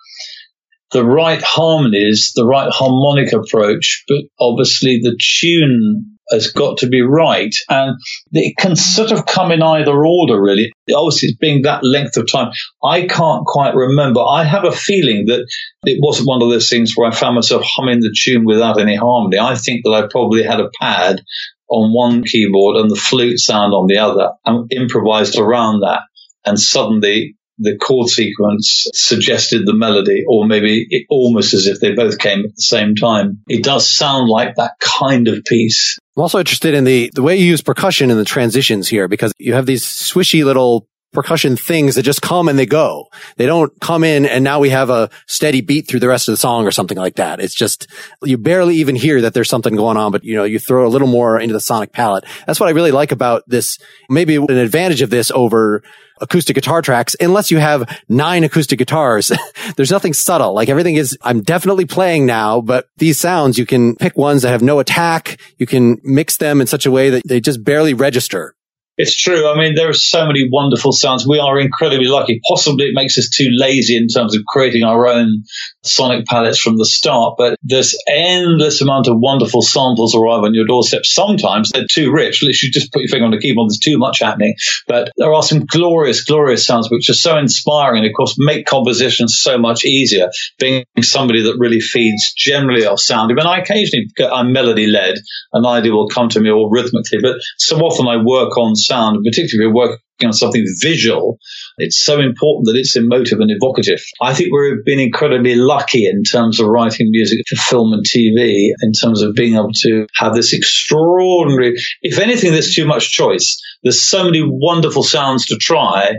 the 0.92 1.04
right 1.04 1.42
harmonies, 1.42 2.32
the 2.34 2.46
right 2.46 2.70
harmonic 2.70 3.32
approach, 3.32 4.04
but 4.08 4.22
obviously 4.38 5.00
the 5.02 5.18
tune 5.40 6.18
has 6.30 6.50
got 6.50 6.78
to 6.78 6.88
be 6.88 7.02
right. 7.02 7.54
And 7.68 7.96
it 8.32 8.56
can 8.56 8.76
sort 8.76 9.12
of 9.12 9.26
come 9.26 9.52
in 9.52 9.62
either 9.62 9.92
order, 9.92 10.40
really. 10.40 10.72
Obviously, 10.94 11.30
it's 11.30 11.38
being 11.38 11.62
that 11.62 11.84
length 11.84 12.16
of 12.16 12.30
time. 12.30 12.52
I 12.82 13.06
can't 13.06 13.44
quite 13.46 13.74
remember. 13.74 14.20
I 14.20 14.44
have 14.44 14.64
a 14.64 14.72
feeling 14.72 15.26
that 15.26 15.46
it 15.84 15.98
wasn't 16.02 16.28
one 16.28 16.42
of 16.42 16.50
those 16.50 16.70
things 16.70 16.92
where 16.94 17.10
I 17.10 17.14
found 17.14 17.34
myself 17.34 17.64
humming 17.64 18.00
the 18.00 18.14
tune 18.16 18.44
without 18.44 18.80
any 18.80 18.96
harmony. 18.96 19.38
I 19.38 19.56
think 19.56 19.82
that 19.84 19.92
I 19.92 20.08
probably 20.10 20.42
had 20.42 20.60
a 20.60 20.70
pad 20.80 21.22
on 21.68 21.94
one 21.94 22.22
keyboard 22.22 22.76
and 22.76 22.90
the 22.90 22.96
flute 22.96 23.38
sound 23.38 23.72
on 23.72 23.86
the 23.86 23.98
other 23.98 24.30
and 24.44 24.70
improvised 24.72 25.38
around 25.38 25.80
that. 25.80 26.00
And 26.44 26.58
suddenly 26.58 27.36
the 27.62 27.76
chord 27.76 28.08
sequence 28.08 28.86
suggested 28.92 29.62
the 29.64 29.74
melody, 29.74 30.24
or 30.28 30.46
maybe 30.46 30.86
it, 30.90 31.06
almost 31.08 31.54
as 31.54 31.66
if 31.66 31.80
they 31.80 31.94
both 31.94 32.18
came 32.18 32.40
at 32.40 32.54
the 32.54 32.62
same 32.62 32.94
time. 32.94 33.38
It 33.48 33.64
does 33.64 33.90
sound 33.90 34.28
like 34.28 34.56
that 34.56 34.72
kind 34.80 35.28
of 35.28 35.44
piece. 35.44 35.98
I'm 36.16 36.22
also 36.22 36.38
interested 36.38 36.74
in 36.74 36.84
the, 36.84 37.10
the 37.14 37.22
way 37.22 37.36
you 37.36 37.46
use 37.46 37.62
percussion 37.62 38.10
in 38.10 38.18
the 38.18 38.24
transitions 38.24 38.88
here, 38.88 39.08
because 39.08 39.32
you 39.38 39.54
have 39.54 39.66
these 39.66 39.84
swishy 39.84 40.44
little 40.44 40.86
percussion 41.12 41.56
things 41.56 41.94
that 41.94 42.02
just 42.02 42.22
come 42.22 42.48
and 42.48 42.58
they 42.58 42.66
go. 42.66 43.06
They 43.36 43.46
don't 43.46 43.78
come 43.80 44.04
in 44.04 44.26
and 44.26 44.42
now 44.42 44.60
we 44.60 44.70
have 44.70 44.90
a 44.90 45.10
steady 45.26 45.60
beat 45.60 45.88
through 45.88 46.00
the 46.00 46.08
rest 46.08 46.28
of 46.28 46.32
the 46.32 46.38
song 46.38 46.66
or 46.66 46.70
something 46.70 46.96
like 46.96 47.16
that. 47.16 47.40
It's 47.40 47.54
just, 47.54 47.86
you 48.22 48.38
barely 48.38 48.76
even 48.76 48.96
hear 48.96 49.20
that 49.20 49.34
there's 49.34 49.48
something 49.48 49.76
going 49.76 49.96
on, 49.96 50.12
but 50.12 50.24
you 50.24 50.34
know, 50.34 50.44
you 50.44 50.58
throw 50.58 50.86
a 50.86 50.88
little 50.88 51.08
more 51.08 51.38
into 51.38 51.52
the 51.52 51.60
sonic 51.60 51.92
palette. 51.92 52.24
That's 52.46 52.58
what 52.58 52.68
I 52.68 52.72
really 52.72 52.92
like 52.92 53.12
about 53.12 53.42
this. 53.46 53.78
Maybe 54.08 54.36
an 54.36 54.50
advantage 54.50 55.02
of 55.02 55.10
this 55.10 55.30
over 55.30 55.82
acoustic 56.20 56.54
guitar 56.54 56.80
tracks, 56.80 57.16
unless 57.20 57.50
you 57.50 57.58
have 57.58 58.00
nine 58.08 58.44
acoustic 58.44 58.78
guitars. 58.78 59.32
There's 59.76 59.90
nothing 59.90 60.12
subtle. 60.12 60.54
Like 60.54 60.68
everything 60.68 60.94
is, 60.94 61.18
I'm 61.22 61.42
definitely 61.42 61.84
playing 61.84 62.26
now, 62.26 62.60
but 62.60 62.86
these 62.96 63.18
sounds, 63.18 63.58
you 63.58 63.66
can 63.66 63.96
pick 63.96 64.16
ones 64.16 64.42
that 64.42 64.50
have 64.50 64.62
no 64.62 64.78
attack. 64.78 65.40
You 65.58 65.66
can 65.66 65.98
mix 66.04 66.36
them 66.36 66.60
in 66.60 66.66
such 66.66 66.86
a 66.86 66.90
way 66.90 67.10
that 67.10 67.22
they 67.26 67.40
just 67.40 67.64
barely 67.64 67.92
register. 67.92 68.54
It's 68.98 69.16
true. 69.16 69.48
I 69.48 69.56
mean, 69.56 69.74
there 69.74 69.88
are 69.88 69.94
so 69.94 70.26
many 70.26 70.48
wonderful 70.50 70.92
sounds. 70.92 71.26
We 71.26 71.38
are 71.38 71.58
incredibly 71.58 72.08
lucky. 72.08 72.40
Possibly 72.46 72.86
it 72.86 72.94
makes 72.94 73.16
us 73.16 73.30
too 73.30 73.48
lazy 73.50 73.96
in 73.96 74.06
terms 74.08 74.36
of 74.36 74.44
creating 74.46 74.82
our 74.82 75.06
own 75.06 75.44
sonic 75.84 76.26
palettes 76.26 76.58
from 76.58 76.76
the 76.76 76.86
start, 76.86 77.34
but 77.36 77.58
this 77.62 77.98
endless 78.08 78.80
amount 78.80 79.08
of 79.08 79.16
wonderful 79.18 79.62
samples 79.62 80.14
arrive 80.14 80.44
on 80.44 80.54
your 80.54 80.66
doorstep. 80.66 81.04
Sometimes 81.04 81.70
they're 81.70 81.86
too 81.90 82.12
rich. 82.12 82.42
Literally 82.42 82.54
you 82.62 82.70
just 82.70 82.92
put 82.92 83.02
your 83.02 83.08
finger 83.08 83.24
on 83.24 83.30
the 83.30 83.38
keyboard. 83.38 83.68
There's 83.68 83.78
too 83.78 83.98
much 83.98 84.20
happening, 84.20 84.54
but 84.86 85.12
there 85.16 85.32
are 85.32 85.42
some 85.42 85.66
glorious, 85.66 86.24
glorious 86.24 86.66
sounds 86.66 86.90
which 86.90 87.08
are 87.10 87.14
so 87.14 87.36
inspiring 87.36 88.02
and 88.02 88.06
of 88.10 88.16
course 88.16 88.36
make 88.38 88.66
compositions 88.66 89.38
so 89.40 89.58
much 89.58 89.84
easier 89.84 90.30
being 90.58 90.84
somebody 91.00 91.42
that 91.42 91.56
really 91.58 91.80
feeds 91.80 92.32
generally 92.34 92.86
off 92.86 93.00
sound. 93.00 93.32
I 93.32 93.34
mean, 93.34 93.46
I 93.46 93.58
occasionally, 93.58 94.06
I'm 94.20 94.52
melody 94.52 94.86
led. 94.86 95.16
An 95.52 95.66
idea 95.66 95.92
will 95.92 96.08
come 96.08 96.28
to 96.30 96.40
me 96.40 96.50
all 96.50 96.70
rhythmically, 96.70 97.18
but 97.20 97.36
so 97.58 97.78
often 97.78 98.06
I 98.06 98.22
work 98.22 98.56
on 98.56 98.76
sound, 98.76 99.24
particularly 99.24 99.48
if 99.48 99.52
you're 99.54 99.74
working 99.74 99.98
on 100.26 100.32
something 100.32 100.64
visual, 100.80 101.38
it's 101.78 102.02
so 102.02 102.20
important 102.20 102.66
that 102.66 102.76
it's 102.76 102.96
emotive 102.96 103.40
and 103.40 103.50
evocative. 103.50 104.02
I 104.20 104.34
think 104.34 104.50
we've 104.52 104.84
been 104.84 105.00
incredibly 105.00 105.54
lucky 105.54 106.06
in 106.06 106.22
terms 106.22 106.60
of 106.60 106.66
writing 106.66 107.08
music 107.10 107.40
for 107.48 107.56
film 107.56 107.92
and 107.92 108.04
TV, 108.04 108.70
in 108.82 108.92
terms 108.92 109.22
of 109.22 109.34
being 109.34 109.54
able 109.54 109.72
to 109.82 110.06
have 110.16 110.34
this 110.34 110.52
extraordinary, 110.52 111.74
if 112.02 112.18
anything, 112.18 112.52
there's 112.52 112.74
too 112.74 112.86
much 112.86 113.10
choice. 113.10 113.60
There's 113.82 114.02
so 114.02 114.24
many 114.24 114.42
wonderful 114.44 115.02
sounds 115.02 115.46
to 115.46 115.56
try. 115.56 116.12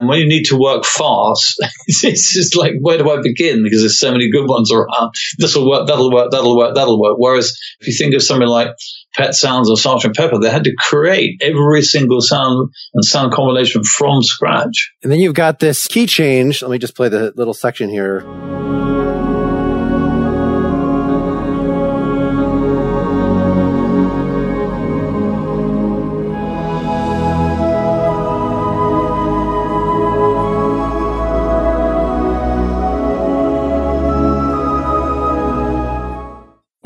When 0.00 0.18
you 0.18 0.26
need 0.26 0.44
to 0.44 0.58
work 0.58 0.84
fast, 0.84 1.62
it's 1.86 2.32
just 2.32 2.56
like, 2.56 2.72
where 2.80 2.98
do 2.98 3.10
I 3.10 3.20
begin? 3.20 3.62
Because 3.62 3.80
there's 3.80 3.98
so 3.98 4.12
many 4.12 4.30
good 4.30 4.48
ones 4.48 4.72
around. 4.72 5.14
This 5.38 5.54
will 5.54 5.68
work, 5.68 5.86
that'll 5.86 6.10
work, 6.10 6.30
that'll 6.30 6.56
work, 6.56 6.74
that'll 6.74 7.00
work. 7.00 7.16
Whereas 7.18 7.56
if 7.80 7.86
you 7.86 7.92
think 7.92 8.14
of 8.14 8.22
something 8.22 8.48
like 8.48 8.68
Pet 9.14 9.34
Sounds 9.34 9.68
or 9.70 9.76
Sergeant 9.76 10.16
Pepper, 10.16 10.38
they 10.38 10.50
had 10.50 10.64
to 10.64 10.74
create 10.78 11.40
every 11.42 11.82
single 11.82 12.20
sound 12.20 12.70
and 12.94 13.04
sound 13.04 13.32
combination 13.32 13.82
from 13.84 14.22
scratch. 14.22 14.92
And 15.02 15.12
then 15.12 15.18
you've 15.18 15.34
got 15.34 15.58
this 15.58 15.86
key 15.86 16.06
change. 16.06 16.62
Let 16.62 16.70
me 16.70 16.78
just 16.78 16.94
play 16.94 17.08
the 17.08 17.32
little 17.36 17.54
section 17.54 17.90
here. 17.90 18.49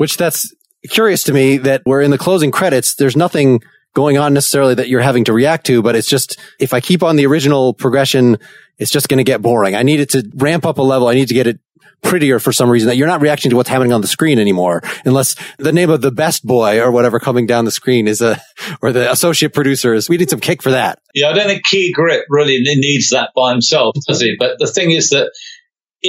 Which 0.05 0.17
that's 0.17 0.53
curious 0.91 1.23
to 1.23 1.33
me 1.33 1.57
that 1.57 1.81
we're 1.83 2.03
in 2.03 2.11
the 2.11 2.19
closing 2.19 2.51
credits. 2.51 2.93
There's 2.93 3.17
nothing 3.17 3.63
going 3.95 4.19
on 4.19 4.35
necessarily 4.35 4.75
that 4.75 4.87
you're 4.87 5.01
having 5.01 5.23
to 5.23 5.33
react 5.33 5.65
to, 5.65 5.81
but 5.81 5.95
it's 5.95 6.07
just, 6.07 6.37
if 6.59 6.73
I 6.75 6.79
keep 6.79 7.01
on 7.01 7.15
the 7.15 7.25
original 7.25 7.73
progression, 7.73 8.37
it's 8.77 8.91
just 8.91 9.09
going 9.09 9.17
to 9.17 9.23
get 9.23 9.41
boring. 9.41 9.73
I 9.73 9.81
need 9.81 9.99
it 9.99 10.11
to 10.11 10.23
ramp 10.35 10.63
up 10.63 10.77
a 10.77 10.83
level. 10.83 11.07
I 11.07 11.15
need 11.15 11.29
to 11.29 11.33
get 11.33 11.47
it 11.47 11.59
prettier 12.03 12.37
for 12.37 12.51
some 12.51 12.69
reason 12.69 12.87
that 12.87 12.97
you're 12.97 13.07
not 13.07 13.19
reacting 13.19 13.49
to 13.49 13.55
what's 13.55 13.67
happening 13.67 13.91
on 13.91 14.01
the 14.01 14.07
screen 14.07 14.37
anymore 14.37 14.83
unless 15.05 15.35
the 15.57 15.71
name 15.71 15.89
of 15.89 16.01
the 16.01 16.11
best 16.11 16.45
boy 16.45 16.79
or 16.79 16.91
whatever 16.91 17.19
coming 17.19 17.47
down 17.47 17.65
the 17.65 17.71
screen 17.71 18.07
is 18.07 18.21
a 18.21 18.39
or 18.83 18.91
the 18.91 19.11
associate 19.11 19.55
producer 19.55 19.91
is 19.95 20.07
we 20.07 20.17
need 20.17 20.29
some 20.29 20.39
kick 20.39 20.61
for 20.61 20.69
that 20.69 20.99
yeah 21.15 21.29
i 21.29 21.33
don't 21.33 21.47
think 21.47 21.63
key 21.65 21.91
grip 21.91 22.23
really 22.29 22.59
needs 22.61 23.09
that 23.09 23.31
by 23.35 23.51
himself 23.51 23.95
does 24.07 24.21
he 24.21 24.35
but 24.37 24.59
the 24.59 24.67
thing 24.67 24.91
is 24.91 25.09
that 25.09 25.31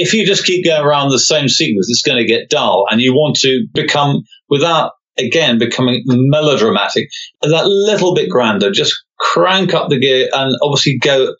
if 0.01 0.13
you 0.13 0.25
just 0.25 0.45
keep 0.45 0.65
going 0.65 0.83
around 0.83 1.09
the 1.09 1.19
same 1.19 1.47
sequence, 1.47 1.87
it's 1.89 2.01
going 2.01 2.17
to 2.17 2.25
get 2.25 2.49
dull. 2.49 2.85
And 2.89 3.01
you 3.01 3.13
want 3.13 3.37
to 3.37 3.65
become, 3.73 4.23
without 4.49 4.91
again 5.17 5.57
becoming 5.57 6.03
melodramatic, 6.05 7.09
that 7.41 7.65
little 7.65 8.13
bit 8.13 8.29
grander. 8.29 8.71
Just 8.71 8.93
crank 9.19 9.73
up 9.73 9.89
the 9.89 9.99
gear 9.99 10.29
and 10.31 10.55
obviously 10.61 10.97
go. 10.99 11.33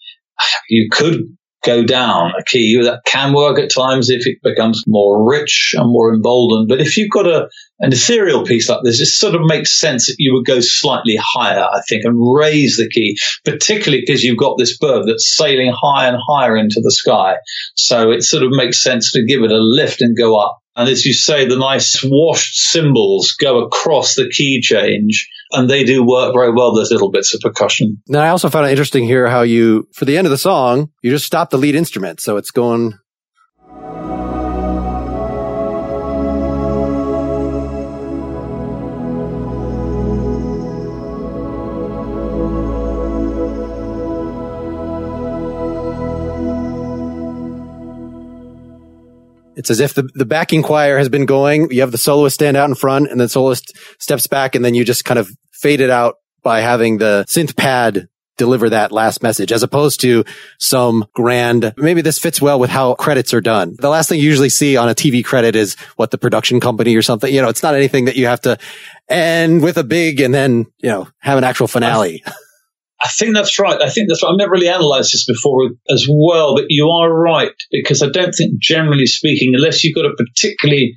You 0.70 0.90
could 0.92 1.24
go 1.64 1.84
down 1.84 2.32
a 2.38 2.44
key. 2.44 2.82
That 2.82 3.02
can 3.06 3.34
work 3.34 3.60
at 3.60 3.72
times 3.72 4.10
if 4.10 4.26
it 4.26 4.38
becomes 4.42 4.84
more 4.88 5.30
rich 5.30 5.74
and 5.78 5.92
more 5.92 6.14
emboldened. 6.14 6.68
But 6.68 6.82
if 6.82 6.98
you've 6.98 7.10
got 7.10 7.28
a, 7.28 7.50
an 7.80 7.92
ethereal 7.92 8.46
piece 8.46 8.70
like 8.70 8.82
this, 8.84 9.00
it 9.00 9.08
sort 9.08 9.36
of 9.36 9.42
makes 9.44 9.80
sense 9.80 10.08
that 10.08 10.16
you 10.18 10.34
would 10.34 10.46
go 10.46 10.60
slightly 10.60 11.18
higher, 11.22 11.64
I 11.64 11.82
think, 11.88 12.04
and 12.06 12.16
raise 12.18 12.78
the 12.78 12.90
key, 12.90 13.18
particularly 13.44 14.04
because 14.06 14.24
you've 14.24 14.38
got 14.38 14.58
this 14.58 14.78
bird 14.78 15.06
that's 15.08 15.36
sailing 15.36 15.74
higher 15.76 16.10
and 16.10 16.22
higher 16.26 16.56
into 16.56 16.82
the 16.82 16.92
sky. 16.92 17.36
So 17.76 18.12
it 18.12 18.24
sort 18.24 18.44
of 18.44 18.52
makes 18.52 18.82
sense 18.82 19.12
to 19.14 19.26
give 19.26 19.44
it 19.44 19.52
a 19.52 19.58
lift 19.58 20.02
and 20.02 20.18
go 20.18 20.40
up. 20.40 20.60
And 20.76 20.88
as 20.88 21.06
you 21.06 21.14
say, 21.14 21.48
the 21.48 21.58
nice 21.58 22.04
washed 22.04 22.56
cymbals 22.56 23.32
go 23.32 23.66
across 23.66 24.14
the 24.14 24.30
key 24.30 24.62
change 24.62 25.28
and 25.52 25.70
they 25.70 25.84
do 25.84 26.04
work 26.06 26.34
very 26.34 26.52
well, 26.52 26.74
those 26.74 26.92
little 26.92 27.12
bits 27.12 27.34
of 27.34 27.42
percussion. 27.42 28.02
Now, 28.08 28.22
I 28.22 28.30
also 28.30 28.50
found 28.50 28.68
it 28.68 28.72
interesting 28.72 29.06
here 29.06 29.28
how 29.28 29.42
you, 29.42 29.88
for 29.94 30.06
the 30.06 30.18
end 30.18 30.28
of 30.28 30.32
the 30.32 30.38
song, 30.38 30.90
you 31.02 31.12
just 31.12 31.26
stop 31.26 31.50
the 31.50 31.58
lead 31.58 31.76
instrument. 31.76 32.20
So 32.20 32.38
it's 32.38 32.52
going 32.52 32.94
It's 49.58 49.72
as 49.72 49.80
if 49.80 49.94
the, 49.94 50.04
the 50.14 50.26
backing 50.26 50.64
choir 50.64 50.98
has 50.98 51.10
been 51.10 51.26
going. 51.26 51.72
You 51.72 51.82
have 51.82 51.92
the 51.92 51.98
soloist 51.98 52.36
stand 52.36 52.56
out 52.56 52.70
in 52.70 52.76
front 52.76 53.10
and 53.10 53.20
the 53.20 53.28
soloist 53.28 53.76
steps 54.00 54.28
back 54.28 54.56
and 54.56 54.64
then 54.64 54.76
you 54.76 54.86
just 54.86 55.04
kind 55.04 55.20
of 55.20 55.30
fade 55.52 55.82
it 55.82 55.90
out 55.90 56.16
by 56.44 56.62
having 56.62 57.00
the 57.00 57.26
synth 57.28 57.58
pad 57.58 58.08
deliver 58.38 58.70
that 58.70 58.92
last 58.92 59.24
message 59.24 59.52
as 59.52 59.64
opposed 59.64 60.00
to 60.02 60.24
some 60.60 61.06
grand, 61.14 61.74
maybe 61.76 62.02
this 62.02 62.20
fits 62.20 62.40
well 62.40 62.60
with 62.60 62.70
how 62.70 62.94
credits 62.94 63.34
are 63.34 63.42
done. 63.42 63.76
The 63.80 63.90
last 63.90 64.10
thing 64.10 64.20
you 64.20 64.26
usually 64.26 64.50
see 64.50 64.78
on 64.78 64.88
a 64.88 64.94
TV 64.94 65.26
credit 65.26 65.56
is 65.56 65.76
what 65.96 66.12
the 66.12 66.20
production 66.20 66.60
company 66.60 66.96
or 66.96 67.02
something, 67.02 67.34
you 67.34 67.42
know, 67.42 67.50
it's 67.50 67.64
not 67.64 67.74
anything 67.74 68.06
that 68.06 68.16
you 68.16 68.28
have 68.28 68.42
to 68.42 68.60
end 69.10 69.64
with 69.64 69.78
a 69.78 69.84
big 69.84 70.20
and 70.20 70.34
then, 70.34 70.68
you 70.78 70.90
know, 70.90 71.08
have 71.18 71.40
an 71.40 71.44
actual 71.44 71.68
finale. 71.68 72.24
I 73.02 73.10
think 73.10 73.36
that's 73.36 73.60
right. 73.60 73.80
I 73.82 73.90
think 73.90 74.10
that's 74.10 74.24
right. 74.24 74.32
I've 74.32 74.38
never 74.38 74.52
really 74.52 74.68
analysed 74.68 75.12
this 75.12 75.26
before 75.26 75.70
as 75.90 76.08
well, 76.10 76.56
but 76.56 76.66
you 76.70 76.90
are 76.90 77.12
right 77.12 77.52
because 77.72 78.02
I 78.02 78.10
don't 78.10 78.34
think, 78.34 78.60
generally 78.60 79.06
speaking, 79.06 79.54
unless 79.56 79.84
you've 79.84 79.96
got 79.96 80.06
a 80.06 80.16
particularly 80.18 80.96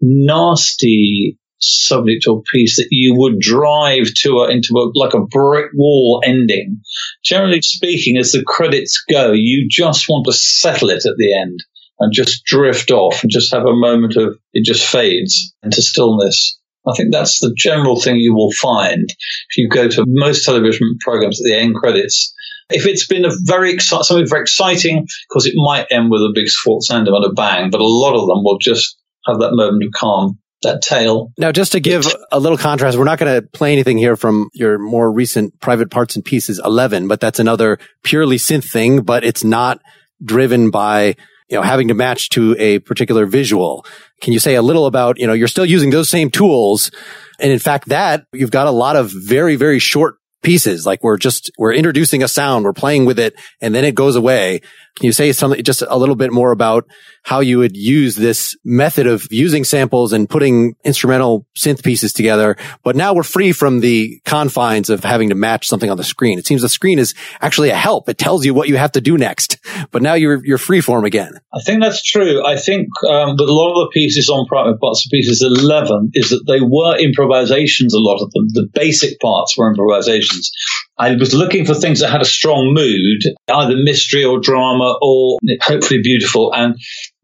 nasty 0.00 1.38
subject 1.58 2.26
or 2.26 2.42
piece 2.52 2.76
that 2.76 2.88
you 2.90 3.14
would 3.16 3.38
drive 3.38 4.12
to 4.14 4.38
a, 4.38 4.50
into 4.50 4.74
a, 4.74 4.90
like 4.98 5.14
a 5.14 5.20
brick 5.20 5.70
wall 5.74 6.22
ending. 6.24 6.80
Generally 7.24 7.62
speaking, 7.62 8.16
as 8.16 8.32
the 8.32 8.42
credits 8.44 9.04
go, 9.08 9.32
you 9.32 9.68
just 9.70 10.08
want 10.08 10.26
to 10.26 10.32
settle 10.32 10.90
it 10.90 11.06
at 11.06 11.16
the 11.18 11.38
end 11.38 11.60
and 12.00 12.12
just 12.12 12.44
drift 12.44 12.90
off 12.90 13.22
and 13.22 13.30
just 13.30 13.52
have 13.52 13.64
a 13.64 13.76
moment 13.76 14.16
of 14.16 14.38
it 14.52 14.64
just 14.64 14.84
fades 14.84 15.54
into 15.62 15.80
stillness. 15.80 16.58
I 16.86 16.94
think 16.96 17.12
that's 17.12 17.38
the 17.38 17.54
general 17.56 18.00
thing 18.00 18.16
you 18.16 18.34
will 18.34 18.52
find 18.52 19.08
if 19.08 19.56
you 19.56 19.68
go 19.68 19.88
to 19.88 20.04
most 20.06 20.44
television 20.44 20.96
programs 21.00 21.40
at 21.40 21.44
the 21.44 21.56
end 21.56 21.74
credits. 21.76 22.34
If 22.70 22.86
it's 22.86 23.06
been 23.06 23.24
a 23.24 23.30
very 23.44 23.74
exci- 23.74 24.02
something 24.02 24.26
very 24.26 24.42
exciting, 24.42 25.06
because 25.28 25.46
it 25.46 25.54
might 25.54 25.86
end 25.90 26.10
with 26.10 26.22
a 26.22 26.32
big 26.34 26.48
end 26.48 27.08
and 27.08 27.24
a 27.24 27.32
bang, 27.32 27.70
but 27.70 27.80
a 27.80 27.86
lot 27.86 28.14
of 28.14 28.26
them 28.26 28.42
will 28.42 28.58
just 28.58 28.96
have 29.26 29.40
that 29.40 29.52
moment 29.52 29.84
of 29.84 29.92
calm. 29.94 30.38
that 30.62 30.80
tail. 30.80 31.32
Now, 31.36 31.52
just 31.52 31.72
to 31.72 31.80
give 31.80 32.06
a 32.30 32.38
little 32.38 32.58
contrast, 32.58 32.96
we're 32.96 33.04
not 33.04 33.18
going 33.18 33.42
to 33.42 33.46
play 33.46 33.72
anything 33.72 33.98
here 33.98 34.16
from 34.16 34.48
your 34.54 34.78
more 34.78 35.12
recent 35.12 35.60
private 35.60 35.90
parts 35.90 36.14
and 36.16 36.24
pieces 36.24 36.60
11, 36.64 37.08
but 37.08 37.20
that's 37.20 37.40
another 37.40 37.78
purely 38.04 38.36
synth 38.36 38.70
thing, 38.70 39.02
but 39.02 39.24
it's 39.24 39.42
not 39.44 39.80
driven 40.24 40.70
by 40.70 41.16
you 41.52 41.58
know, 41.58 41.62
having 41.62 41.88
to 41.88 41.94
match 41.94 42.30
to 42.30 42.56
a 42.58 42.78
particular 42.78 43.26
visual. 43.26 43.84
Can 44.22 44.32
you 44.32 44.38
say 44.38 44.54
a 44.54 44.62
little 44.62 44.86
about, 44.86 45.18
you 45.18 45.26
know, 45.26 45.34
you're 45.34 45.48
still 45.48 45.66
using 45.66 45.90
those 45.90 46.08
same 46.08 46.30
tools. 46.30 46.90
And 47.38 47.52
in 47.52 47.58
fact, 47.58 47.90
that 47.90 48.24
you've 48.32 48.50
got 48.50 48.68
a 48.68 48.70
lot 48.70 48.96
of 48.96 49.12
very, 49.14 49.56
very 49.56 49.78
short 49.78 50.14
pieces. 50.42 50.86
Like 50.86 51.04
we're 51.04 51.18
just, 51.18 51.50
we're 51.58 51.74
introducing 51.74 52.22
a 52.22 52.28
sound, 52.28 52.64
we're 52.64 52.72
playing 52.72 53.04
with 53.04 53.18
it 53.18 53.34
and 53.60 53.74
then 53.74 53.84
it 53.84 53.94
goes 53.94 54.16
away. 54.16 54.62
Can 54.96 55.06
you 55.06 55.12
say 55.12 55.32
something 55.32 55.62
just 55.62 55.82
a 55.82 55.96
little 55.96 56.16
bit 56.16 56.32
more 56.32 56.52
about 56.52 56.86
how 57.22 57.40
you 57.40 57.58
would 57.58 57.76
use 57.76 58.14
this 58.14 58.54
method 58.62 59.06
of 59.06 59.26
using 59.30 59.64
samples 59.64 60.12
and 60.12 60.28
putting 60.28 60.74
instrumental 60.84 61.46
synth 61.56 61.82
pieces 61.82 62.12
together? 62.12 62.56
But 62.84 62.94
now 62.94 63.14
we're 63.14 63.22
free 63.22 63.52
from 63.52 63.80
the 63.80 64.20
confines 64.26 64.90
of 64.90 65.02
having 65.02 65.30
to 65.30 65.34
match 65.34 65.66
something 65.66 65.90
on 65.90 65.96
the 65.96 66.04
screen. 66.04 66.38
It 66.38 66.46
seems 66.46 66.60
the 66.60 66.68
screen 66.68 66.98
is 66.98 67.14
actually 67.40 67.70
a 67.70 67.76
help. 67.76 68.08
It 68.10 68.18
tells 68.18 68.44
you 68.44 68.52
what 68.52 68.68
you 68.68 68.76
have 68.76 68.92
to 68.92 69.00
do 69.00 69.16
next, 69.16 69.58
but 69.92 70.02
now 70.02 70.12
you're, 70.12 70.44
you're 70.44 70.58
free 70.58 70.82
form 70.82 71.06
again. 71.06 71.32
I 71.54 71.62
think 71.62 71.80
that's 71.80 72.02
true. 72.02 72.44
I 72.44 72.56
think 72.56 72.88
um, 73.08 73.36
with 73.38 73.48
a 73.48 73.52
lot 73.52 73.70
of 73.70 73.86
the 73.86 73.90
pieces 73.94 74.28
on 74.28 74.46
private 74.46 74.78
parts 74.78 75.06
of 75.06 75.10
pieces 75.10 75.42
11 75.42 76.10
is 76.12 76.30
that 76.30 76.44
they 76.46 76.60
were 76.60 76.98
improvisations, 76.98 77.94
a 77.94 77.98
lot 77.98 78.22
of 78.22 78.30
them. 78.32 78.46
The 78.48 78.68
basic 78.74 79.18
parts 79.20 79.56
were 79.56 79.70
improvisations. 79.70 80.52
I 80.98 81.14
was 81.14 81.34
looking 81.34 81.64
for 81.64 81.74
things 81.74 82.00
that 82.00 82.10
had 82.10 82.22
a 82.22 82.26
strong 82.26 82.74
mood, 82.74 83.34
either 83.48 83.76
mystery 83.82 84.24
or 84.24 84.40
drama 84.40 84.96
or 85.00 85.38
hopefully 85.62 86.00
beautiful. 86.02 86.52
And 86.54 86.76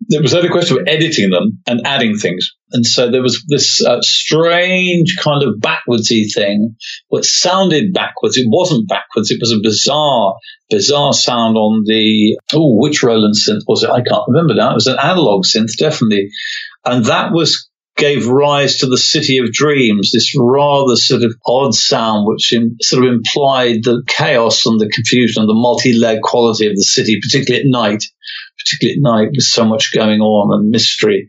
it 0.08 0.22
was 0.22 0.34
only 0.34 0.48
a 0.48 0.52
question 0.52 0.78
of 0.78 0.86
editing 0.88 1.30
them 1.30 1.60
and 1.66 1.86
adding 1.86 2.16
things. 2.16 2.50
And 2.72 2.84
so 2.84 3.10
there 3.10 3.22
was 3.22 3.44
this 3.48 3.84
uh, 3.84 4.00
strange 4.00 5.16
kind 5.22 5.42
of 5.42 5.60
backwardsy 5.60 6.32
thing, 6.32 6.76
what 7.08 7.24
sounded 7.24 7.92
backwards. 7.92 8.36
It 8.38 8.46
wasn't 8.48 8.88
backwards. 8.88 9.30
It 9.30 9.40
was 9.40 9.52
a 9.52 9.60
bizarre, 9.62 10.36
bizarre 10.70 11.12
sound 11.12 11.56
on 11.56 11.84
the, 11.84 12.38
oh, 12.54 12.76
which 12.80 13.02
Roland 13.02 13.34
synth 13.34 13.62
was 13.66 13.82
it? 13.82 13.90
I 13.90 14.02
can't 14.02 14.24
remember 14.28 14.54
now. 14.54 14.70
It 14.70 14.74
was 14.74 14.86
an 14.86 14.98
analog 14.98 15.44
synth, 15.44 15.76
definitely. 15.78 16.30
And 16.84 17.04
that 17.06 17.32
was 17.32 17.67
gave 17.98 18.28
rise 18.28 18.78
to 18.78 18.86
the 18.86 18.96
City 18.96 19.38
of 19.38 19.52
Dreams, 19.52 20.12
this 20.12 20.34
rather 20.38 20.96
sort 20.96 21.24
of 21.24 21.34
odd 21.44 21.74
sound, 21.74 22.26
which 22.26 22.52
in, 22.52 22.76
sort 22.80 23.04
of 23.04 23.12
implied 23.12 23.82
the 23.82 24.02
chaos 24.06 24.64
and 24.64 24.80
the 24.80 24.88
confusion 24.88 25.42
and 25.42 25.48
the 25.48 25.54
multi-layered 25.54 26.22
quality 26.22 26.68
of 26.68 26.76
the 26.76 26.82
city, 26.82 27.20
particularly 27.20 27.64
at 27.64 27.70
night, 27.70 28.04
particularly 28.56 28.96
at 28.96 29.02
night 29.02 29.28
with 29.32 29.44
so 29.44 29.64
much 29.64 29.92
going 29.92 30.20
on 30.20 30.58
and 30.58 30.70
mystery. 30.70 31.28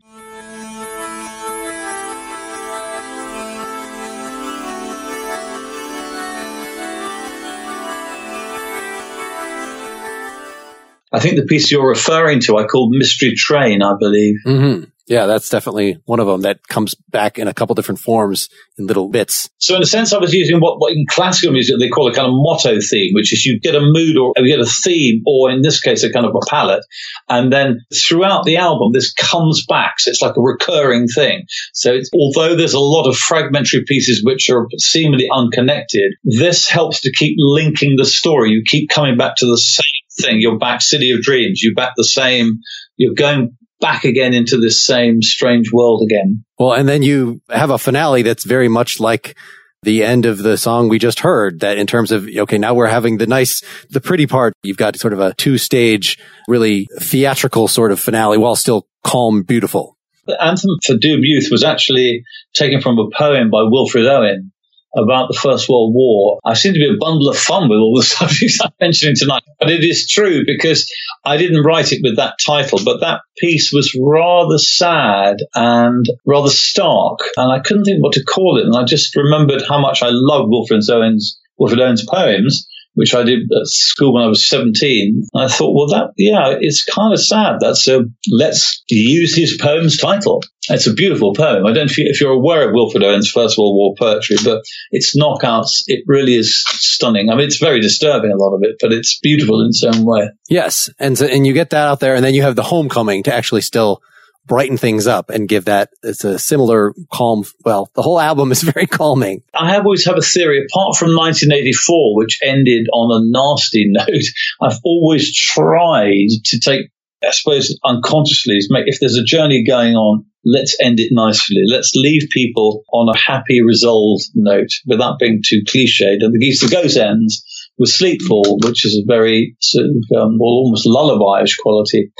I 11.11 11.19
think 11.19 11.37
the 11.37 11.45
piece 11.45 11.71
you're 11.71 11.89
referring 11.89 12.39
to, 12.41 12.57
I 12.57 12.65
called 12.65 12.91
Mystery 12.91 13.33
Train, 13.35 13.81
I 13.81 13.95
believe. 13.99 14.35
Mm-hmm. 14.45 14.83
Yeah, 15.09 15.25
that's 15.25 15.49
definitely 15.49 15.97
one 16.05 16.19
of 16.19 16.27
them 16.27 16.41
that 16.41 16.67
comes 16.67 16.93
back 17.09 17.39
in 17.39 17.47
a 17.47 17.53
couple 17.53 17.73
different 17.73 17.99
forms 17.99 18.47
in 18.77 18.85
little 18.85 19.09
bits. 19.09 19.49
So 19.57 19.75
in 19.75 19.81
a 19.81 19.85
sense, 19.87 20.13
I 20.13 20.19
was 20.19 20.35
using 20.35 20.59
what, 20.59 20.79
what 20.79 20.93
in 20.93 21.05
classical 21.09 21.51
music 21.51 21.77
they 21.79 21.89
call 21.89 22.07
a 22.07 22.13
kind 22.13 22.27
of 22.27 22.33
motto 22.35 22.79
theme, 22.79 23.13
which 23.15 23.33
is 23.33 23.43
you 23.43 23.59
get 23.59 23.73
a 23.73 23.81
mood 23.81 24.17
or 24.17 24.33
you 24.37 24.47
get 24.47 24.59
a 24.59 24.69
theme, 24.69 25.23
or 25.25 25.49
in 25.49 25.63
this 25.63 25.81
case, 25.81 26.03
a 26.03 26.13
kind 26.13 26.27
of 26.27 26.35
a 26.35 26.47
palette. 26.47 26.85
And 27.27 27.51
then 27.51 27.79
throughout 27.91 28.45
the 28.45 28.57
album, 28.57 28.91
this 28.93 29.11
comes 29.11 29.65
back. 29.67 29.99
So 29.99 30.11
it's 30.11 30.21
like 30.21 30.37
a 30.37 30.41
recurring 30.41 31.07
thing. 31.07 31.45
So 31.73 31.97
although 32.13 32.55
there's 32.55 32.75
a 32.75 32.79
lot 32.79 33.07
of 33.07 33.17
fragmentary 33.17 33.85
pieces 33.87 34.23
which 34.23 34.51
are 34.51 34.67
seemingly 34.77 35.27
unconnected, 35.33 36.13
this 36.23 36.69
helps 36.69 37.01
to 37.01 37.11
keep 37.11 37.35
linking 37.39 37.95
the 37.97 38.05
story. 38.05 38.51
You 38.51 38.61
keep 38.63 38.91
coming 38.91 39.17
back 39.17 39.37
to 39.37 39.47
the 39.47 39.57
same 39.57 39.83
thing. 40.21 40.35
You're 40.39 40.59
back 40.59 40.83
City 40.83 41.09
of 41.11 41.21
Dreams. 41.21 41.63
You're 41.63 41.73
back 41.73 41.93
the 41.97 42.03
same. 42.03 42.59
You're 42.95 43.15
going 43.15 43.57
back 43.79 44.03
again 44.03 44.33
into 44.33 44.57
this 44.57 44.85
same 44.85 45.21
strange 45.21 45.71
world 45.71 46.03
again. 46.05 46.43
Well, 46.57 46.73
and 46.73 46.87
then 46.87 47.01
you 47.01 47.41
have 47.49 47.69
a 47.69 47.77
finale 47.77 48.21
that's 48.21 48.43
very 48.43 48.67
much 48.67 48.99
like 48.99 49.35
the 49.83 50.03
end 50.03 50.25
of 50.25 50.39
the 50.39 50.57
song 50.57 50.89
we 50.89 50.99
just 50.99 51.21
heard 51.21 51.61
that 51.61 51.77
in 51.77 51.87
terms 51.87 52.11
of, 52.11 52.27
okay, 52.27 52.57
now 52.57 52.73
we're 52.73 52.87
having 52.87 53.17
the 53.17 53.27
nice, 53.27 53.63
the 53.89 54.01
pretty 54.01 54.27
part. 54.27 54.53
You've 54.63 54.77
got 54.77 54.97
sort 54.97 55.13
of 55.13 55.19
a 55.19 55.33
two 55.35 55.57
stage, 55.57 56.19
really 56.47 56.87
theatrical 56.99 57.67
sort 57.67 57.91
of 57.91 57.99
finale 57.99 58.37
while 58.37 58.55
still 58.55 58.87
calm, 59.03 59.43
beautiful. 59.43 59.95
The 60.27 60.41
anthem 60.43 60.69
for 60.85 60.97
Doomed 60.97 61.23
Youth 61.23 61.47
was 61.49 61.63
actually 61.63 62.23
taken 62.53 62.81
from 62.81 62.99
a 62.99 63.09
poem 63.17 63.49
by 63.49 63.63
Wilfred 63.63 64.05
Owen 64.05 64.51
about 64.95 65.27
the 65.27 65.37
First 65.37 65.69
World 65.69 65.93
War. 65.93 66.39
I 66.45 66.53
seem 66.53 66.73
to 66.73 66.79
be 66.79 66.89
a 66.89 66.97
bundle 66.97 67.29
of 67.29 67.37
fun 67.37 67.69
with 67.69 67.79
all 67.79 67.95
the 67.95 68.03
subjects 68.17 68.59
I'm 68.61 68.71
mentioning 68.79 69.15
tonight, 69.15 69.43
but 69.59 69.69
it 69.69 69.83
is 69.83 70.07
true 70.09 70.43
because 70.45 70.91
I 71.25 71.37
didn't 71.37 71.63
write 71.63 71.91
it 71.91 72.01
with 72.03 72.17
that 72.17 72.35
title, 72.43 72.79
but 72.83 73.01
that 73.01 73.21
piece 73.37 73.71
was 73.73 73.97
rather 73.99 74.57
sad 74.57 75.37
and 75.53 76.05
rather 76.25 76.49
stark, 76.49 77.19
and 77.37 77.51
I 77.51 77.59
couldn't 77.59 77.85
think 77.85 78.03
what 78.03 78.13
to 78.13 78.23
call 78.23 78.57
it. 78.57 78.65
And 78.65 78.75
I 78.75 78.83
just 78.83 79.15
remembered 79.15 79.63
how 79.67 79.79
much 79.79 80.01
I 80.01 80.09
loved 80.11 80.49
Wilfred 80.49 80.83
Owen's, 80.89 81.39
Wilfred 81.57 81.81
Owen's 81.81 82.05
poems 82.05 82.68
which 82.99 83.15
I 83.15 83.23
did 83.23 83.43
at 83.43 83.65
school 83.65 84.13
when 84.13 84.23
I 84.23 84.27
was 84.27 84.49
17. 84.49 85.23
And 85.33 85.43
I 85.43 85.47
thought, 85.47 85.73
well, 85.73 85.87
that, 85.87 86.11
yeah, 86.17 86.57
it's 86.59 86.83
kind 86.83 87.13
of 87.13 87.23
sad. 87.23 87.55
That's 87.61 87.87
a, 87.87 88.01
let's 88.29 88.83
use 88.89 89.33
his 89.33 89.57
poem's 89.57 89.95
title. 89.95 90.43
It's 90.67 90.85
a 90.85 90.93
beautiful 90.93 91.33
poem. 91.33 91.65
I 91.65 91.71
don't 91.71 91.85
know 91.85 91.93
if 91.95 92.19
you're 92.19 92.33
aware 92.33 92.67
of 92.67 92.73
Wilfred 92.73 93.01
Owen's 93.01 93.29
First 93.29 93.57
World 93.57 93.73
War 93.73 93.95
poetry, 93.97 94.35
but 94.43 94.63
its 94.91 95.15
knockouts, 95.17 95.83
it 95.87 96.03
really 96.07 96.35
is 96.35 96.61
stunning. 96.67 97.29
I 97.29 97.35
mean, 97.35 97.45
it's 97.45 97.57
very 97.57 97.79
disturbing, 97.79 98.31
a 98.31 98.35
lot 98.35 98.53
of 98.53 98.63
it, 98.63 98.75
but 98.81 98.91
it's 98.91 99.17
beautiful 99.21 99.61
in 99.61 99.67
its 99.67 99.81
own 99.81 100.03
way. 100.03 100.31
Yes. 100.49 100.89
And 100.99 101.17
so, 101.17 101.25
and 101.25 101.47
you 101.47 101.53
get 101.53 101.69
that 101.69 101.87
out 101.87 102.01
there 102.01 102.15
and 102.15 102.25
then 102.25 102.33
you 102.33 102.41
have 102.41 102.57
the 102.57 102.63
homecoming 102.63 103.23
to 103.23 103.33
actually 103.33 103.61
still 103.61 104.01
brighten 104.49 104.75
things 104.75 105.07
up 105.07 105.29
and 105.29 105.47
give 105.47 105.65
that 105.65 105.91
it's 106.03 106.25
a 106.25 106.37
similar 106.37 106.93
calm 107.13 107.45
well 107.63 107.89
the 107.95 108.01
whole 108.01 108.19
album 108.19 108.51
is 108.51 108.61
very 108.73 108.87
calming. 108.87 109.41
I 109.53 109.71
have 109.71 109.85
always 109.85 110.05
have 110.05 110.17
a 110.17 110.21
theory 110.21 110.65
apart 110.65 110.97
from 110.97 111.15
1984 111.15 112.17
which 112.17 112.39
ended 112.43 112.87
on 112.91 113.15
a 113.15 113.25
nasty 113.31 113.85
note 113.87 114.23
i've 114.61 114.79
always 114.83 115.33
tried 115.33 116.29
to 116.45 116.59
take 116.59 116.89
i 117.23 117.31
suppose 117.31 117.77
unconsciously 117.85 118.57
if 118.59 118.99
there's 118.99 119.15
a 119.15 119.23
journey 119.23 119.63
going 119.65 119.95
on 119.95 120.25
let's 120.45 120.77
end 120.81 120.99
it 120.99 121.09
nicely. 121.11 121.63
Let's 121.67 121.93
leave 121.95 122.29
people 122.31 122.83
on 122.93 123.13
a 123.13 123.17
happy 123.17 123.61
resolved 123.61 124.25
note 124.35 124.69
without 124.85 125.19
being 125.19 125.41
too 125.45 125.61
cliched. 125.67 126.23
And 126.23 126.33
the 126.33 126.39
geese 126.39 126.61
the 126.61 126.69
ghost 126.69 126.97
ends 126.97 127.43
with 127.77 127.91
sleepfall 127.91 128.65
which 128.65 128.85
is 128.85 128.97
a 128.97 129.05
very 129.05 129.55
sort 129.61 129.85
of 129.85 130.21
um, 130.21 130.37
almost 130.41 130.85
lullaby-ish 130.85 131.57
quality. 131.57 132.11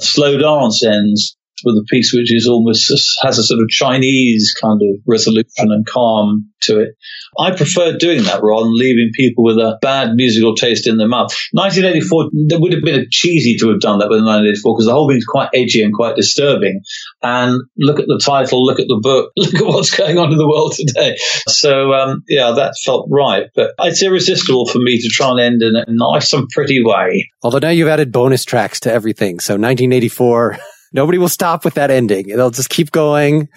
Slow 0.00 0.38
dance 0.38 0.84
ends 0.84 1.36
with 1.64 1.76
a 1.76 1.86
piece 1.88 2.12
which 2.12 2.32
is 2.32 2.46
almost 2.46 2.92
has 3.22 3.38
a 3.38 3.42
sort 3.42 3.60
of 3.60 3.68
Chinese 3.68 4.54
kind 4.60 4.80
of 4.82 5.00
resolution 5.06 5.70
and 5.70 5.86
calm 5.86 6.50
to 6.62 6.80
it. 6.80 6.96
I 7.38 7.54
prefer 7.54 7.96
doing 7.96 8.24
that 8.24 8.42
rather 8.42 8.64
than 8.64 8.76
leaving 8.76 9.10
people 9.14 9.44
with 9.44 9.58
a 9.58 9.78
bad 9.82 10.14
musical 10.14 10.54
taste 10.54 10.86
in 10.86 10.96
their 10.96 11.08
mouth. 11.08 11.34
1984, 11.52 12.30
there 12.48 12.60
would 12.60 12.72
have 12.72 12.84
been 12.84 13.06
cheesy 13.10 13.56
to 13.58 13.70
have 13.70 13.80
done 13.80 13.98
that 13.98 14.08
with 14.08 14.20
1984 14.20 14.74
because 14.74 14.86
the 14.86 14.92
whole 14.92 15.08
thing's 15.08 15.24
quite 15.24 15.50
edgy 15.54 15.82
and 15.82 15.92
quite 15.92 16.16
disturbing. 16.16 16.82
And 17.22 17.60
look 17.76 17.98
at 17.98 18.06
the 18.06 18.20
title, 18.24 18.64
look 18.64 18.80
at 18.80 18.86
the 18.88 19.00
book, 19.00 19.32
look 19.36 19.54
at 19.54 19.66
what's 19.66 19.96
going 19.96 20.18
on 20.18 20.32
in 20.32 20.38
the 20.38 20.48
world 20.48 20.74
today. 20.76 21.16
So, 21.48 21.92
um, 21.92 22.22
yeah, 22.28 22.52
that 22.52 22.74
felt 22.84 23.08
right. 23.10 23.46
But 23.54 23.72
it's 23.80 24.02
irresistible 24.02 24.66
for 24.66 24.78
me 24.78 25.00
to 25.00 25.08
try 25.08 25.30
and 25.30 25.40
end 25.40 25.62
in 25.62 25.74
a 25.76 25.84
nice 25.88 26.32
and 26.32 26.48
pretty 26.48 26.82
way. 26.84 27.30
Although 27.42 27.58
now 27.58 27.70
you've 27.70 27.88
added 27.88 28.12
bonus 28.12 28.44
tracks 28.44 28.80
to 28.80 28.92
everything. 28.92 29.40
So 29.40 29.54
1984 29.54 30.58
Nobody 30.94 31.18
will 31.18 31.28
stop 31.28 31.64
with 31.64 31.74
that 31.74 31.90
ending. 31.90 32.28
They'll 32.28 32.50
just 32.50 32.70
keep 32.70 32.92
going 32.92 33.48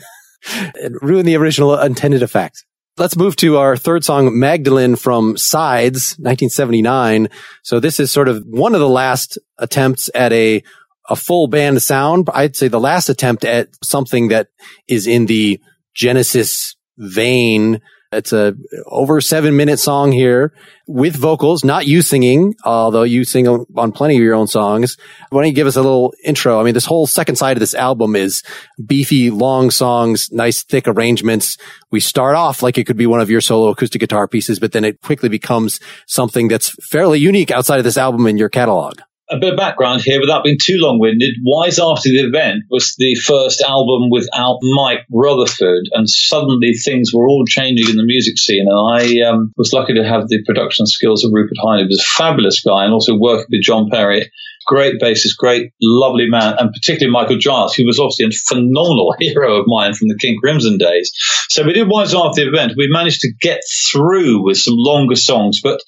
and 0.82 0.96
ruin 1.02 1.26
the 1.26 1.38
original 1.38 1.80
intended 1.80 2.24
effect. 2.24 2.66
Let's 2.98 3.16
move 3.16 3.36
to 3.38 3.58
our 3.58 3.78
third 3.78 4.04
song, 4.04 4.40
Magdalene 4.40 4.96
from 4.96 5.38
Sides, 5.38 6.18
1979. 6.18 7.30
So 7.62 7.80
this 7.80 8.00
is 8.00 8.12
sort 8.12 8.28
of 8.28 8.44
one 8.48 8.74
of 8.74 8.82
the 8.82 8.90
last 8.90 9.38
attempts 9.60 10.10
at 10.16 10.34
a, 10.34 10.64
a 11.08 11.16
full 11.16 11.46
band 11.46 11.84
sound. 11.84 12.28
I'd 12.34 12.56
say 12.56 12.70
the 12.70 12.80
last 12.80 13.08
attempt 13.08 13.46
at 13.46 13.70
something 13.84 14.30
that 14.30 14.48
is 14.88 15.06
in 15.06 15.28
the 15.28 15.62
Genesis 15.94 16.76
vein 16.98 17.82
it's 18.12 18.32
a 18.32 18.54
over 18.86 19.20
seven 19.20 19.56
minute 19.58 19.80
song 19.80 20.12
here 20.12 20.54
with 20.88 21.16
vocals, 21.16 21.64
not 21.66 21.86
you 21.86 22.02
singing, 22.02 22.56
although 22.64 23.04
you 23.04 23.26
sing 23.26 23.48
on 23.48 23.92
plenty 23.92 24.16
of 24.16 24.24
your 24.24 24.36
own 24.36 24.48
songs. 24.48 24.98
Why 25.30 25.42
don't 25.42 25.50
you 25.50 25.56
give 25.56 25.68
us 25.68 25.76
a 25.76 25.82
little 25.82 26.14
intro? 26.24 26.60
I 26.60 26.64
mean, 26.64 26.74
this 26.74 26.86
whole 26.86 27.06
second 27.06 27.36
side 27.36 27.58
of 27.58 27.60
this 27.60 27.76
album 27.76 28.16
is 28.16 28.44
beefy, 28.84 29.30
long 29.30 29.72
songs, 29.72 30.32
nice 30.32 30.64
thick 30.64 30.88
arrangements. 30.88 31.58
We 31.92 32.00
start 32.00 32.36
off 32.36 32.64
like 32.64 32.78
it 32.78 32.86
could 32.86 32.98
be 32.98 33.08
one 33.08 33.20
of 33.20 33.30
your 33.30 33.42
solo 33.42 33.70
acoustic 33.70 34.00
guitar 34.00 34.28
pieces, 34.28 34.60
but 34.60 34.72
then 34.72 34.86
it 34.86 35.02
quickly 35.02 35.30
becomes 35.30 35.80
something 36.06 36.48
that's 36.48 36.70
fairly 36.86 37.20
unique 37.20 37.52
outside 37.52 37.80
of 37.80 37.84
this 37.84 37.98
album 37.98 38.26
in 38.28 38.38
your 38.38 38.50
catalog. 38.50 39.00
A 39.30 39.38
bit 39.38 39.54
of 39.54 39.58
background 39.58 40.02
here 40.02 40.22
without 40.22 40.44
being 40.44 40.58
too 40.62 40.78
long 40.78 41.00
winded. 41.00 41.36
Wise 41.44 41.80
After 41.80 42.10
the 42.10 42.20
Event 42.20 42.64
was 42.70 42.96
the 42.98 43.16
first 43.16 43.62
album 43.62 44.10
without 44.10 44.60
Mike 44.62 45.06
Rutherford, 45.12 45.90
and 45.92 46.10
suddenly 46.10 46.74
things 46.74 47.12
were 47.14 47.28
all 47.28 47.46
changing 47.46 47.90
in 47.90 47.98
the 47.98 48.06
music 48.06 48.38
scene. 48.38 48.68
And 48.68 48.96
I 48.96 49.28
um, 49.28 49.54
was 49.58 49.74
lucky 49.74 49.94
to 49.96 50.04
have 50.04 50.28
the 50.28 50.44
production 50.46 50.86
skills 50.86 51.26
of 51.26 51.32
Rupert 51.34 51.58
Hine, 51.62 51.80
who 51.80 51.88
was 51.88 52.00
a 52.00 52.18
fabulous 52.18 52.62
guy, 52.62 52.86
and 52.86 52.94
also 52.94 53.18
working 53.18 53.48
with 53.50 53.64
John 53.64 53.90
Perry. 53.90 54.32
Great 54.66 55.00
bassist, 55.00 55.38
great, 55.38 55.72
lovely 55.82 56.30
man, 56.30 56.56
and 56.60 56.74
particularly 56.74 57.12
Michael 57.12 57.38
Giles, 57.38 57.74
who 57.74 57.86
was 57.86 58.00
obviously 58.00 58.26
a 58.26 58.32
phenomenal 58.32 59.16
hero 59.20 59.60
of 59.60 59.66
mine 59.66 59.94
from 59.94 60.10
the 60.10 60.18
King 60.20 60.38
Crimson 60.42 60.78
days. 60.78 61.12
So 61.50 61.64
we 61.64 61.74
did 61.74 61.88
Wise 61.88 62.14
After 62.14 62.44
the 62.44 62.50
Event. 62.50 62.74
We 62.78 62.90
managed 62.90 63.22
to 63.22 63.32
get 63.40 63.62
through 63.92 64.44
with 64.44 64.58
some 64.58 64.76
longer 64.76 65.16
songs, 65.16 65.62
but 65.62 65.82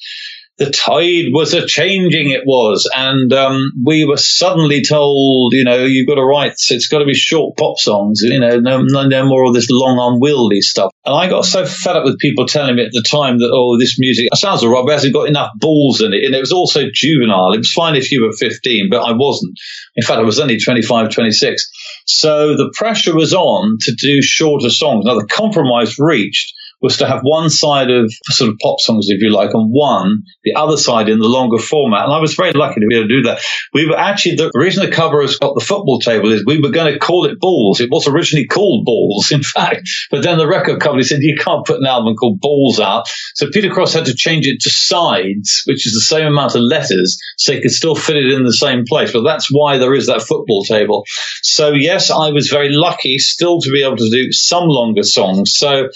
the 0.59 0.69
tide 0.69 1.31
was 1.31 1.53
a 1.53 1.65
changing 1.65 2.31
it 2.31 2.41
was 2.45 2.89
and 2.93 3.31
um, 3.31 3.71
we 3.83 4.05
were 4.05 4.17
suddenly 4.17 4.83
told 4.83 5.53
you 5.53 5.63
know 5.63 5.85
you've 5.85 6.07
got 6.07 6.15
to 6.15 6.23
write 6.23 6.51
it's 6.69 6.87
got 6.89 6.99
to 6.99 7.05
be 7.05 7.13
short 7.13 7.57
pop 7.57 7.79
songs 7.79 8.19
you 8.21 8.39
know 8.39 8.59
no, 8.59 8.81
no, 8.81 9.25
more 9.25 9.45
of 9.45 9.53
this 9.53 9.69
long 9.69 9.97
unwieldy 9.97 10.61
stuff. 10.61 10.91
And 11.05 11.15
i 11.15 11.29
got 11.29 11.45
so 11.45 11.65
fed 11.65 11.95
up 11.95 12.03
with 12.03 12.19
people 12.19 12.45
telling 12.45 12.75
me 12.75 12.85
at 12.85 12.91
the 12.91 13.01
time 13.01 13.39
that 13.39 13.49
oh 13.53 13.79
this 13.79 13.97
music 13.97 14.27
sounds 14.35 14.61
all 14.61 14.69
right 14.69 14.83
but 14.85 14.91
it 14.91 14.95
hasn't 14.95 15.13
got 15.13 15.29
enough 15.29 15.51
balls 15.55 16.01
in 16.01 16.13
it. 16.13 16.25
And 16.25 16.35
it 16.35 16.39
was 16.39 16.51
also 16.51 16.89
juvenile. 16.93 17.53
It 17.53 17.59
was 17.59 17.71
fine 17.71 17.95
if 17.95 18.11
you 18.11 18.23
were 18.23 18.33
15 18.33 18.89
but 18.89 19.01
i 19.01 19.13
wasn't. 19.13 19.57
In 19.95 20.03
fact 20.03 20.19
i 20.19 20.23
was 20.23 20.39
only 20.39 20.59
25 20.59 21.09
26 21.09 21.71
so 22.05 22.57
the 22.57 22.71
pressure 22.75 23.15
was 23.15 23.33
on 23.33 23.77
to 23.81 23.93
do 23.93 24.21
shorter 24.21 24.69
songs. 24.69 25.05
Now 25.05 25.15
the 25.15 25.27
compromise 25.27 25.97
reached 25.97 26.53
was 26.81 26.97
to 26.97 27.07
have 27.07 27.21
one 27.23 27.49
side 27.49 27.89
of 27.89 28.11
sort 28.29 28.49
of 28.49 28.57
pop 28.61 28.79
songs, 28.79 29.07
if 29.09 29.21
you 29.21 29.31
like, 29.31 29.53
and 29.53 29.69
one, 29.71 30.23
the 30.43 30.55
other 30.55 30.77
side 30.77 31.09
in 31.09 31.19
the 31.19 31.27
longer 31.27 31.57
format. 31.57 32.05
And 32.05 32.13
I 32.13 32.19
was 32.19 32.35
very 32.35 32.53
lucky 32.53 32.79
to 32.79 32.87
be 32.87 32.95
able 32.95 33.07
to 33.07 33.15
do 33.15 33.21
that. 33.23 33.41
We 33.73 33.87
were 33.87 33.97
actually, 33.97 34.35
the 34.35 34.51
reason 34.53 34.85
the 34.85 34.95
cover 34.95 35.21
has 35.21 35.37
got 35.37 35.55
the 35.55 35.65
football 35.65 35.99
table 35.99 36.31
is 36.31 36.45
we 36.45 36.59
were 36.59 36.71
going 36.71 36.93
to 36.93 36.99
call 36.99 37.25
it 37.25 37.39
Balls. 37.39 37.81
It 37.81 37.89
was 37.91 38.07
originally 38.07 38.47
called 38.47 38.85
Balls, 38.85 39.31
in 39.31 39.43
fact. 39.43 39.81
But 40.09 40.23
then 40.23 40.37
the 40.37 40.47
record 40.47 40.79
company 40.79 41.03
said, 41.03 41.19
you 41.21 41.35
can't 41.35 41.65
put 41.65 41.79
an 41.79 41.85
album 41.85 42.15
called 42.15 42.39
Balls 42.39 42.79
out. 42.79 43.07
So 43.35 43.49
Peter 43.51 43.69
Cross 43.69 43.93
had 43.93 44.05
to 44.05 44.15
change 44.15 44.47
it 44.47 44.59
to 44.61 44.69
Sides, 44.69 45.63
which 45.65 45.85
is 45.85 45.93
the 45.93 46.15
same 46.15 46.27
amount 46.27 46.55
of 46.55 46.61
letters, 46.61 47.19
so 47.37 47.53
he 47.53 47.61
could 47.61 47.71
still 47.71 47.95
fit 47.95 48.17
it 48.17 48.31
in 48.31 48.43
the 48.43 48.53
same 48.53 48.83
place. 48.87 49.11
But 49.11 49.23
that's 49.23 49.47
why 49.51 49.77
there 49.77 49.93
is 49.93 50.07
that 50.07 50.21
football 50.21 50.63
table. 50.63 51.03
So 51.43 51.73
yes, 51.73 52.09
I 52.11 52.31
was 52.31 52.47
very 52.49 52.69
lucky 52.69 53.17
still 53.17 53.59
to 53.61 53.71
be 53.71 53.83
able 53.83 53.97
to 53.97 54.09
do 54.09 54.31
some 54.31 54.65
longer 54.67 55.03
songs. 55.03 55.53
So 55.55 55.89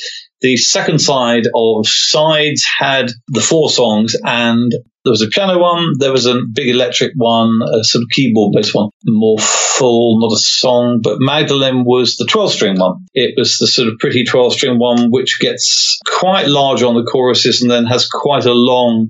the 0.43 0.57
second 0.57 0.99
side 0.99 1.47
of 1.55 1.87
Sides 1.87 2.65
had 2.77 3.09
the 3.29 3.41
four 3.41 3.69
songs 3.69 4.15
and 4.23 4.71
there 5.03 5.11
was 5.11 5.21
a 5.21 5.27
piano 5.27 5.57
one, 5.59 5.93
there 5.99 6.11
was 6.11 6.25
a 6.25 6.41
big 6.53 6.69
electric 6.69 7.13
one, 7.15 7.59
a 7.61 7.83
sort 7.83 8.03
of 8.03 8.09
keyboard 8.09 8.53
based 8.53 8.73
one, 8.75 8.89
more 9.05 9.37
full, 9.39 10.19
not 10.21 10.33
a 10.33 10.39
song, 10.39 10.99
but 11.01 11.17
Magdalene 11.19 11.83
was 11.83 12.15
the 12.15 12.25
12 12.25 12.51
string 12.51 12.79
one. 12.79 13.05
It 13.13 13.33
was 13.37 13.57
the 13.57 13.67
sort 13.67 13.89
of 13.89 13.99
pretty 13.99 14.23
12 14.23 14.53
string 14.53 14.79
one, 14.79 15.11
which 15.11 15.39
gets 15.39 15.99
quite 16.07 16.47
large 16.47 16.83
on 16.83 16.95
the 16.95 17.03
choruses 17.03 17.61
and 17.61 17.71
then 17.71 17.85
has 17.85 18.07
quite 18.07 18.45
a 18.45 18.53
long 18.53 19.09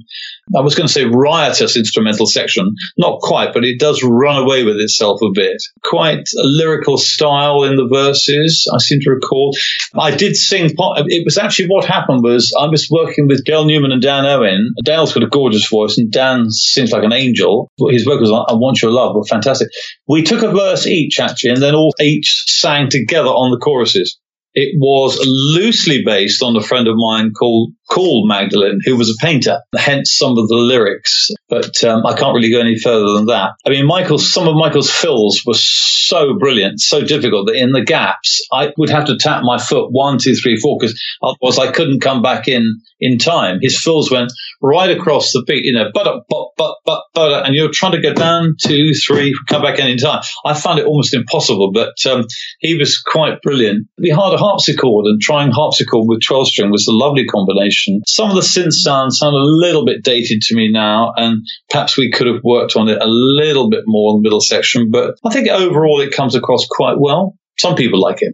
I 0.56 0.62
was 0.62 0.76
going 0.76 0.88
to 0.88 0.94
say 0.94 1.06
riotous 1.06 1.78
instrumental 1.78 2.26
section. 2.26 2.76
Not 2.98 3.20
quite, 3.22 3.54
but 3.54 3.64
it 3.64 3.80
does 3.80 4.04
run 4.04 4.44
away 4.44 4.64
with 4.64 4.78
itself 4.78 5.22
a 5.22 5.32
bit. 5.34 5.62
Quite 5.84 6.28
a 6.38 6.44
lyrical 6.44 6.98
style 6.98 7.64
in 7.64 7.76
the 7.76 7.88
verses, 7.88 8.70
I 8.74 8.78
seem 8.80 9.00
to 9.02 9.12
recall. 9.12 9.56
I 9.98 10.16
did 10.16 10.36
sing, 10.36 10.66
it 10.66 11.26
was 11.26 11.38
actually 11.38 11.68
what 11.68 11.86
happened 11.86 12.24
was 12.24 12.54
I 12.60 12.68
was 12.68 12.90
working 12.92 13.28
with 13.28 13.46
Dale 13.46 13.66
Newman 13.66 13.92
and 13.92 14.02
Dan 14.02 14.26
Owen. 14.26 14.74
Dale's 14.84 15.14
got 15.14 15.24
a 15.24 15.28
gorgeous 15.28 15.68
voice 15.68 15.98
and 15.98 16.12
Dan 16.12 16.50
sings 16.50 16.92
like 16.92 17.04
an 17.04 17.14
angel. 17.14 17.72
His 17.90 18.04
vocals 18.04 18.32
on 18.32 18.46
I 18.50 18.54
Want 18.54 18.82
Your 18.82 18.92
Love 18.92 19.16
were 19.16 19.24
fantastic. 19.24 19.70
We 20.08 20.24
took 20.24 20.44
a 20.44 20.52
verse 20.52 20.86
each 20.88 21.20
actually 21.20 21.52
and 21.52 21.62
then 21.62 21.76
all 21.76 21.94
each 22.00 22.44
sang 22.48 22.90
together 22.90 23.30
on 23.30 23.52
the 23.52 23.58
choruses. 23.58 24.20
It 24.56 24.76
was 24.80 25.20
loosely 25.26 26.04
based 26.06 26.44
on 26.44 26.56
a 26.56 26.62
friend 26.62 26.88
of 26.88 26.96
mine 26.96 27.32
called 27.32 27.74
called 27.94 28.28
Magdalene, 28.28 28.80
who 28.84 28.98
was 28.98 29.10
a 29.10 29.24
painter, 29.24 29.60
hence 29.78 30.18
some 30.18 30.38
of 30.38 30.48
the 30.48 30.56
lyrics. 30.56 31.30
But 31.48 31.84
um, 31.84 32.06
I 32.06 32.16
can't 32.16 32.34
really 32.34 32.50
go 32.50 32.60
any 32.60 32.80
further 32.80 33.14
than 33.14 33.28
that. 33.28 33.52
I 33.66 33.70
mean, 33.70 33.86
Michael's 33.86 34.34
some 34.34 34.48
of 34.48 34.56
Michael's 34.56 34.90
fills 34.90 35.44
were 35.46 35.54
so 35.54 36.38
brilliant, 36.40 36.80
so 36.80 37.02
difficult 37.02 37.48
that 37.48 37.56
in 37.56 37.72
the 37.72 37.84
gaps 37.84 38.42
I 38.52 38.74
would 38.78 38.90
have 38.90 39.06
to 39.06 39.18
tap 39.18 39.44
my 39.44 39.60
foot 39.60 39.90
one, 39.92 40.18
two, 40.18 40.36
three, 40.36 40.58
four, 40.58 40.78
because 40.80 41.00
otherwise 41.22 41.60
I 41.60 41.72
couldn't 41.72 42.02
come 42.02 42.22
back 42.22 42.48
in 42.48 42.82
in 43.00 43.18
time. 43.18 43.60
His 43.62 43.80
fills 43.80 44.10
went 44.10 44.32
right 44.62 44.90
across 44.98 45.32
the 45.32 45.44
beat, 45.46 45.66
you 45.66 45.74
know, 45.74 45.92
but 45.94 46.24
but 46.30 46.48
but 46.58 46.76
but 46.86 47.04
but, 47.14 47.46
and 47.46 47.54
you're 47.54 47.70
trying 47.72 47.92
to 47.92 48.02
go 48.02 48.14
down 48.14 48.56
two, 48.60 48.94
three, 48.94 49.36
come 49.50 49.62
back 49.62 49.78
in 49.78 49.88
in 49.88 49.98
time. 49.98 50.24
I 50.46 50.54
found 50.54 50.80
it 50.80 50.86
almost 50.86 51.14
impossible, 51.14 51.72
but 51.72 51.94
um, 52.10 52.26
he 52.60 52.76
was 52.76 53.00
quite 53.00 53.42
brilliant. 53.42 53.88
We 53.98 54.10
had 54.10 54.34
a 54.34 54.38
harpsichord, 54.38 55.06
and 55.06 55.22
trying 55.22 55.52
harpsichord 55.52 56.06
with 56.08 56.22
12 56.26 56.48
string 56.48 56.72
was 56.72 56.88
a 56.88 56.94
lovely 56.94 57.26
combination. 57.26 57.83
Some 58.08 58.30
of 58.30 58.36
the 58.36 58.42
synth 58.42 58.74
sounds 58.74 59.18
sound 59.18 59.36
a 59.36 59.40
little 59.40 59.86
bit 59.86 60.04
dated 60.04 60.42
to 60.42 60.56
me 60.56 60.72
now, 60.72 61.14
and 61.16 61.46
perhaps 61.70 61.98
we 61.98 62.12
could 62.12 62.28
have 62.28 62.44
worked 62.44 62.76
on 62.76 62.90
it 62.90 63.02
a 63.02 63.08
little 63.08 63.70
bit 63.70 63.84
more 63.86 64.14
in 64.14 64.18
the 64.18 64.24
middle 64.24 64.42
section, 64.42 64.90
but 64.92 65.16
I 65.26 65.32
think 65.32 65.48
overall 65.48 66.02
it 66.02 66.14
comes 66.14 66.36
across 66.36 66.66
quite 66.68 66.96
well. 67.00 67.36
Some 67.60 67.76
people 67.76 68.02
like 68.02 68.22
it. 68.22 68.34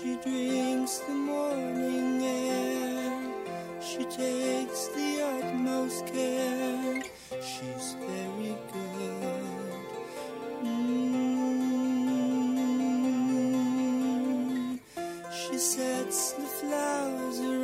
She 0.00 0.16
drinks 0.16 1.00
the 1.00 1.12
morning 1.12 2.24
air. 2.24 3.20
She 3.82 4.04
takes 4.04 4.88
the 4.88 5.22
utmost 5.22 6.06
care. 6.06 7.02
She's 7.42 7.96
very 8.00 8.56
good. 8.72 9.84
Mm. 10.64 11.18
She 15.34 15.58
sets 15.58 16.32
the 16.32 16.46
flowers 16.46 17.40
right. 17.40 17.59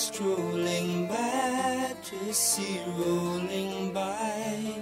Strolling 0.00 1.06
by 1.08 1.94
to 2.02 2.32
see 2.32 2.80
rolling 2.96 3.92
by. 3.92 4.74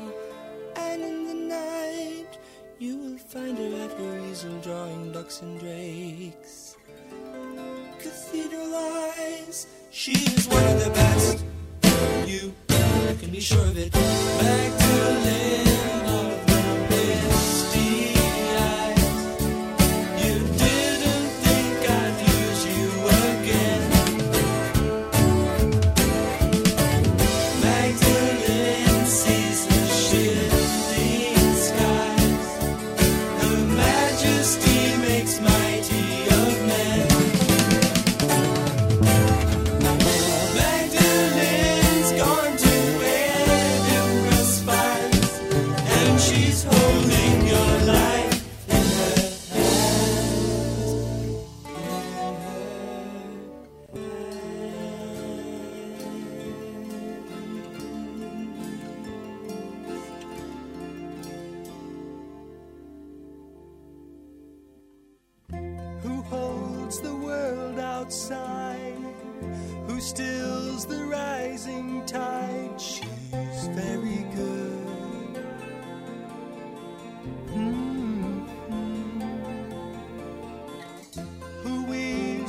And 0.76 1.02
in 1.02 1.26
the 1.26 1.34
night, 1.34 2.38
you 2.78 2.96
will 2.96 3.18
find 3.18 3.58
her 3.58 3.84
at 3.84 3.92
her 3.98 4.30
easel 4.30 4.60
drawing 4.60 5.10
ducks 5.10 5.42
and 5.42 5.58
drakes. 5.58 5.77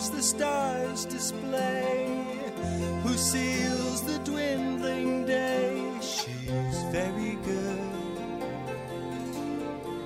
the 0.07 0.21
stars 0.23 1.03
display, 1.03 2.23
who 3.03 3.13
seals 3.17 4.01
the 4.03 4.17
dwindling 4.19 5.25
day. 5.25 5.83
She's 5.99 6.83
very 6.89 7.35
good, 7.43 7.79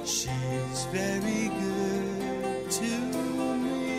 she's 0.04 0.86
very 0.92 1.50
good 1.62 2.72
to 2.72 2.92
me. 3.62 3.94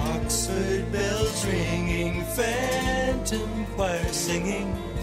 Oxford 0.00 0.90
bells 0.90 1.46
ringing, 1.46 2.24
phantom 2.34 3.66
choir 3.76 4.12
singing. 4.12 4.95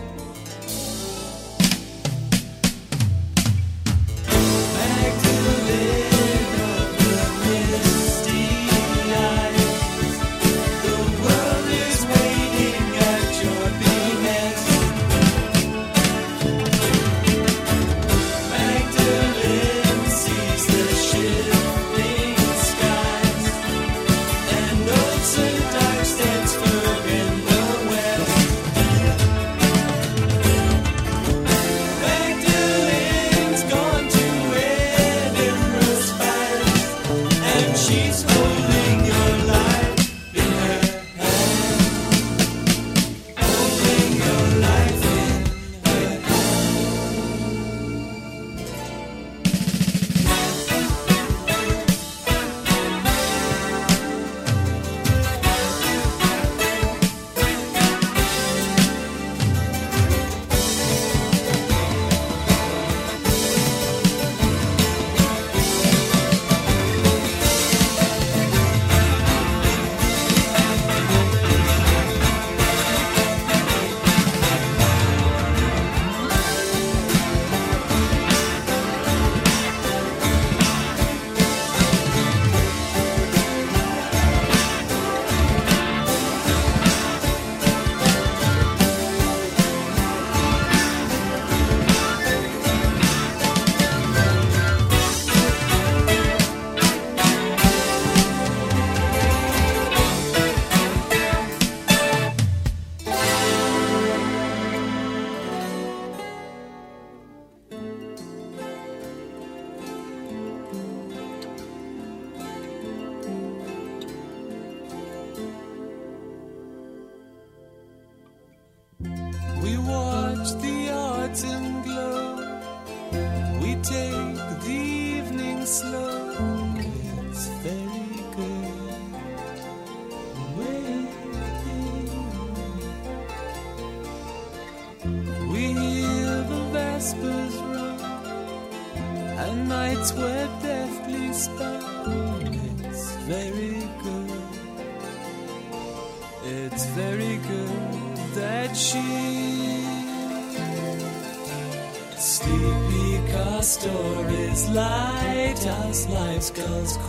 circles 156.74 157.03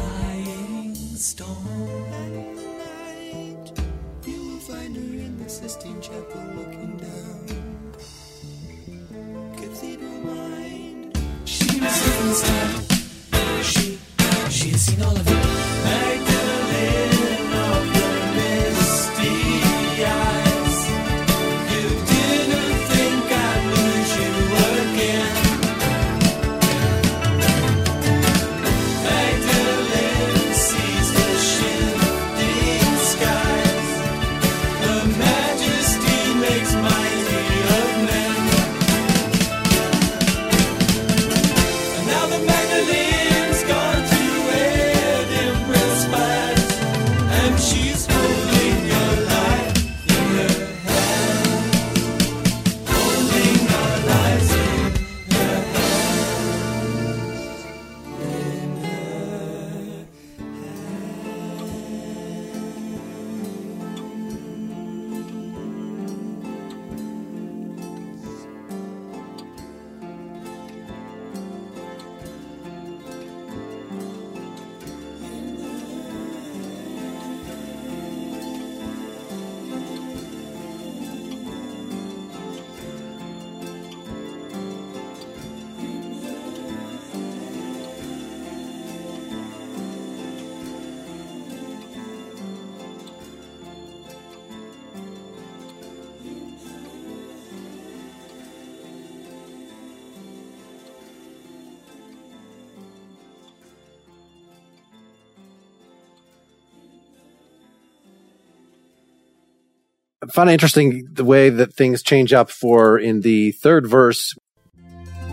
I 110.25 110.33
find 110.33 110.49
it 110.49 110.55
interesting 110.55 111.07
the 111.13 111.25
way 111.25 111.51
that 111.51 111.75
things 111.75 112.03
change 112.03 112.33
up 112.33 112.51
for 112.51 112.99
in 112.99 113.21
the 113.21 113.53
third 113.53 113.87
verse. 113.87 114.35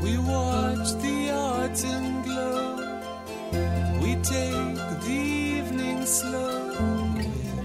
We 0.01 0.17
watch 0.17 0.91
the 1.01 1.31
autumn 1.31 2.23
glow. 2.23 2.75
We 4.01 4.15
take 4.15 4.75
the 4.75 5.09
evening 5.09 6.05
slow. 6.05 7.15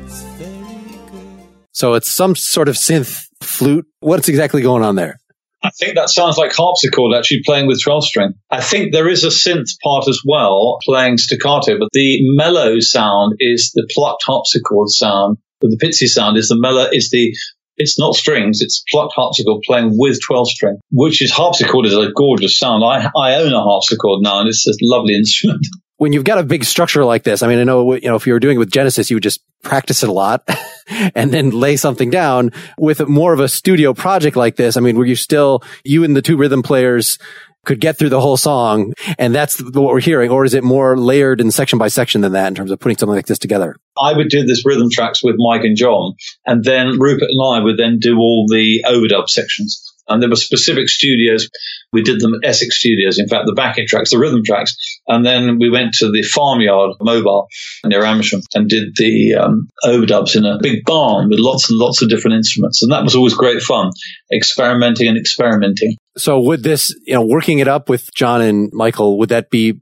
It's 0.05 0.22
very 0.22 0.99
good. 1.11 1.49
So 1.72 1.95
it's 1.95 2.14
some 2.14 2.37
sort 2.37 2.68
of 2.68 2.77
synth 2.77 3.24
flute. 3.43 3.87
What's 3.99 4.29
exactly 4.29 4.62
going 4.62 4.85
on 4.85 4.95
there? 4.95 5.16
I 5.64 5.70
think 5.70 5.97
that 5.97 6.11
sounds 6.11 6.37
like 6.37 6.53
harpsichord 6.53 7.16
actually 7.16 7.43
playing 7.45 7.66
with 7.66 7.83
12 7.83 8.05
string. 8.05 8.35
I 8.53 8.61
think 8.61 8.93
there 8.93 9.09
is 9.09 9.24
a 9.24 9.29
synth 9.29 9.70
part 9.83 10.07
as 10.07 10.22
well 10.24 10.79
playing 10.85 11.18
staccato, 11.18 11.77
but 11.77 11.89
the 11.93 12.18
mellow 12.37 12.79
sound 12.79 13.35
is 13.41 13.72
the 13.74 13.89
plucked 13.93 14.22
harpsichord 14.24 14.91
sound. 14.91 15.39
But 15.66 15.78
the 15.78 15.86
pizzi 15.86 16.06
sound 16.06 16.36
is 16.36 16.48
the 16.48 16.58
mellow, 16.58 16.88
is 16.90 17.10
the, 17.10 17.34
it's 17.76 17.98
not 17.98 18.14
strings, 18.14 18.60
it's 18.60 18.84
plucked 18.90 19.14
harpsichord 19.16 19.62
playing 19.66 19.90
with 19.92 20.18
12 20.24 20.48
string, 20.48 20.76
which 20.90 21.20
is 21.22 21.30
harpsichord 21.30 21.86
is 21.86 21.94
a 21.94 22.10
gorgeous 22.14 22.58
sound. 22.58 22.84
I, 22.84 23.10
I 23.16 23.34
own 23.36 23.52
a 23.52 23.62
harpsichord 23.62 24.22
now 24.22 24.40
and 24.40 24.48
it's 24.48 24.66
a 24.66 24.72
lovely 24.82 25.14
instrument. 25.14 25.66
when 25.98 26.12
you've 26.12 26.24
got 26.24 26.38
a 26.38 26.42
big 26.42 26.64
structure 26.64 27.04
like 27.04 27.22
this, 27.22 27.42
I 27.42 27.48
mean, 27.48 27.58
I 27.58 27.64
know, 27.64 27.94
you 27.94 28.08
know, 28.08 28.16
if 28.16 28.26
you 28.26 28.34
were 28.34 28.40
doing 28.40 28.56
it 28.56 28.58
with 28.58 28.70
Genesis, 28.70 29.10
you 29.10 29.16
would 29.16 29.22
just 29.22 29.40
practice 29.62 30.02
it 30.02 30.08
a 30.08 30.12
lot 30.12 30.48
and 31.14 31.32
then 31.32 31.50
lay 31.50 31.76
something 31.76 32.10
down 32.10 32.52
with 32.78 33.08
more 33.08 33.32
of 33.32 33.40
a 33.40 33.48
studio 33.48 33.94
project 33.94 34.36
like 34.36 34.56
this. 34.56 34.76
I 34.76 34.80
mean, 34.80 34.96
were 34.96 35.06
you 35.06 35.16
still, 35.16 35.62
you 35.84 36.04
and 36.04 36.14
the 36.14 36.22
two 36.22 36.36
rhythm 36.36 36.62
players 36.62 37.18
could 37.66 37.80
get 37.80 37.98
through 37.98 38.08
the 38.08 38.20
whole 38.20 38.38
song 38.38 38.94
and 39.18 39.34
that's 39.34 39.60
what 39.60 39.92
we're 39.92 40.00
hearing? 40.00 40.30
Or 40.30 40.44
is 40.44 40.54
it 40.54 40.64
more 40.64 40.96
layered 40.96 41.40
and 41.40 41.52
section 41.52 41.78
by 41.78 41.88
section 41.88 42.22
than 42.22 42.32
that 42.32 42.48
in 42.48 42.54
terms 42.54 42.70
of 42.70 42.80
putting 42.80 42.96
something 42.96 43.14
like 43.14 43.26
this 43.26 43.38
together? 43.38 43.76
I 44.00 44.14
would 44.14 44.28
do 44.28 44.44
this 44.44 44.64
rhythm 44.64 44.88
tracks 44.90 45.22
with 45.22 45.36
Mike 45.38 45.64
and 45.64 45.76
John 45.76 46.14
and 46.46 46.64
then 46.64 46.98
Rupert 46.98 47.28
and 47.30 47.42
I 47.54 47.62
would 47.62 47.76
then 47.76 47.98
do 47.98 48.18
all 48.18 48.46
the 48.48 48.84
overdub 48.86 49.28
sections. 49.28 49.86
And 50.09 50.22
there 50.22 50.28
were 50.28 50.36
specific 50.36 50.88
studios. 50.88 51.48
We 51.92 52.02
did 52.02 52.20
them 52.20 52.34
at 52.34 52.48
Essex 52.48 52.78
Studios. 52.78 53.18
In 53.18 53.28
fact, 53.28 53.46
the 53.46 53.54
backing 53.54 53.86
tracks, 53.86 54.11
the 54.11 54.18
rhythm 54.18 54.42
tracks. 54.44 54.76
And 55.07 55.24
then 55.24 55.59
we 55.59 55.70
went 55.70 55.94
to 55.94 56.11
the 56.11 56.22
farmyard 56.22 56.96
mobile 57.00 57.48
near 57.84 58.04
Amersham 58.04 58.42
and 58.54 58.68
did 58.68 58.96
the 58.96 59.34
um, 59.34 59.68
overdubs 59.84 60.36
in 60.36 60.44
a 60.44 60.59
big 60.61 60.84
barn 60.84 61.28
with 61.28 61.38
lots 61.38 61.70
and 61.70 61.78
lots 61.78 62.02
of 62.02 62.09
different 62.09 62.36
instruments. 62.36 62.82
And 62.82 62.92
that 62.92 63.04
was 63.04 63.16
always 63.16 63.34
great 63.34 63.62
fun, 63.62 63.90
experimenting 64.32 65.09
and 65.09 65.18
experimenting. 65.18 65.96
So 66.16 66.40
would 66.40 66.62
this, 66.62 66.94
you 67.04 67.14
know, 67.14 67.24
working 67.24 67.59
it 67.59 67.68
up 67.68 67.88
with 67.88 68.12
John 68.14 68.40
and 68.40 68.70
Michael, 68.72 69.18
would 69.18 69.28
that 69.30 69.50
be 69.50 69.80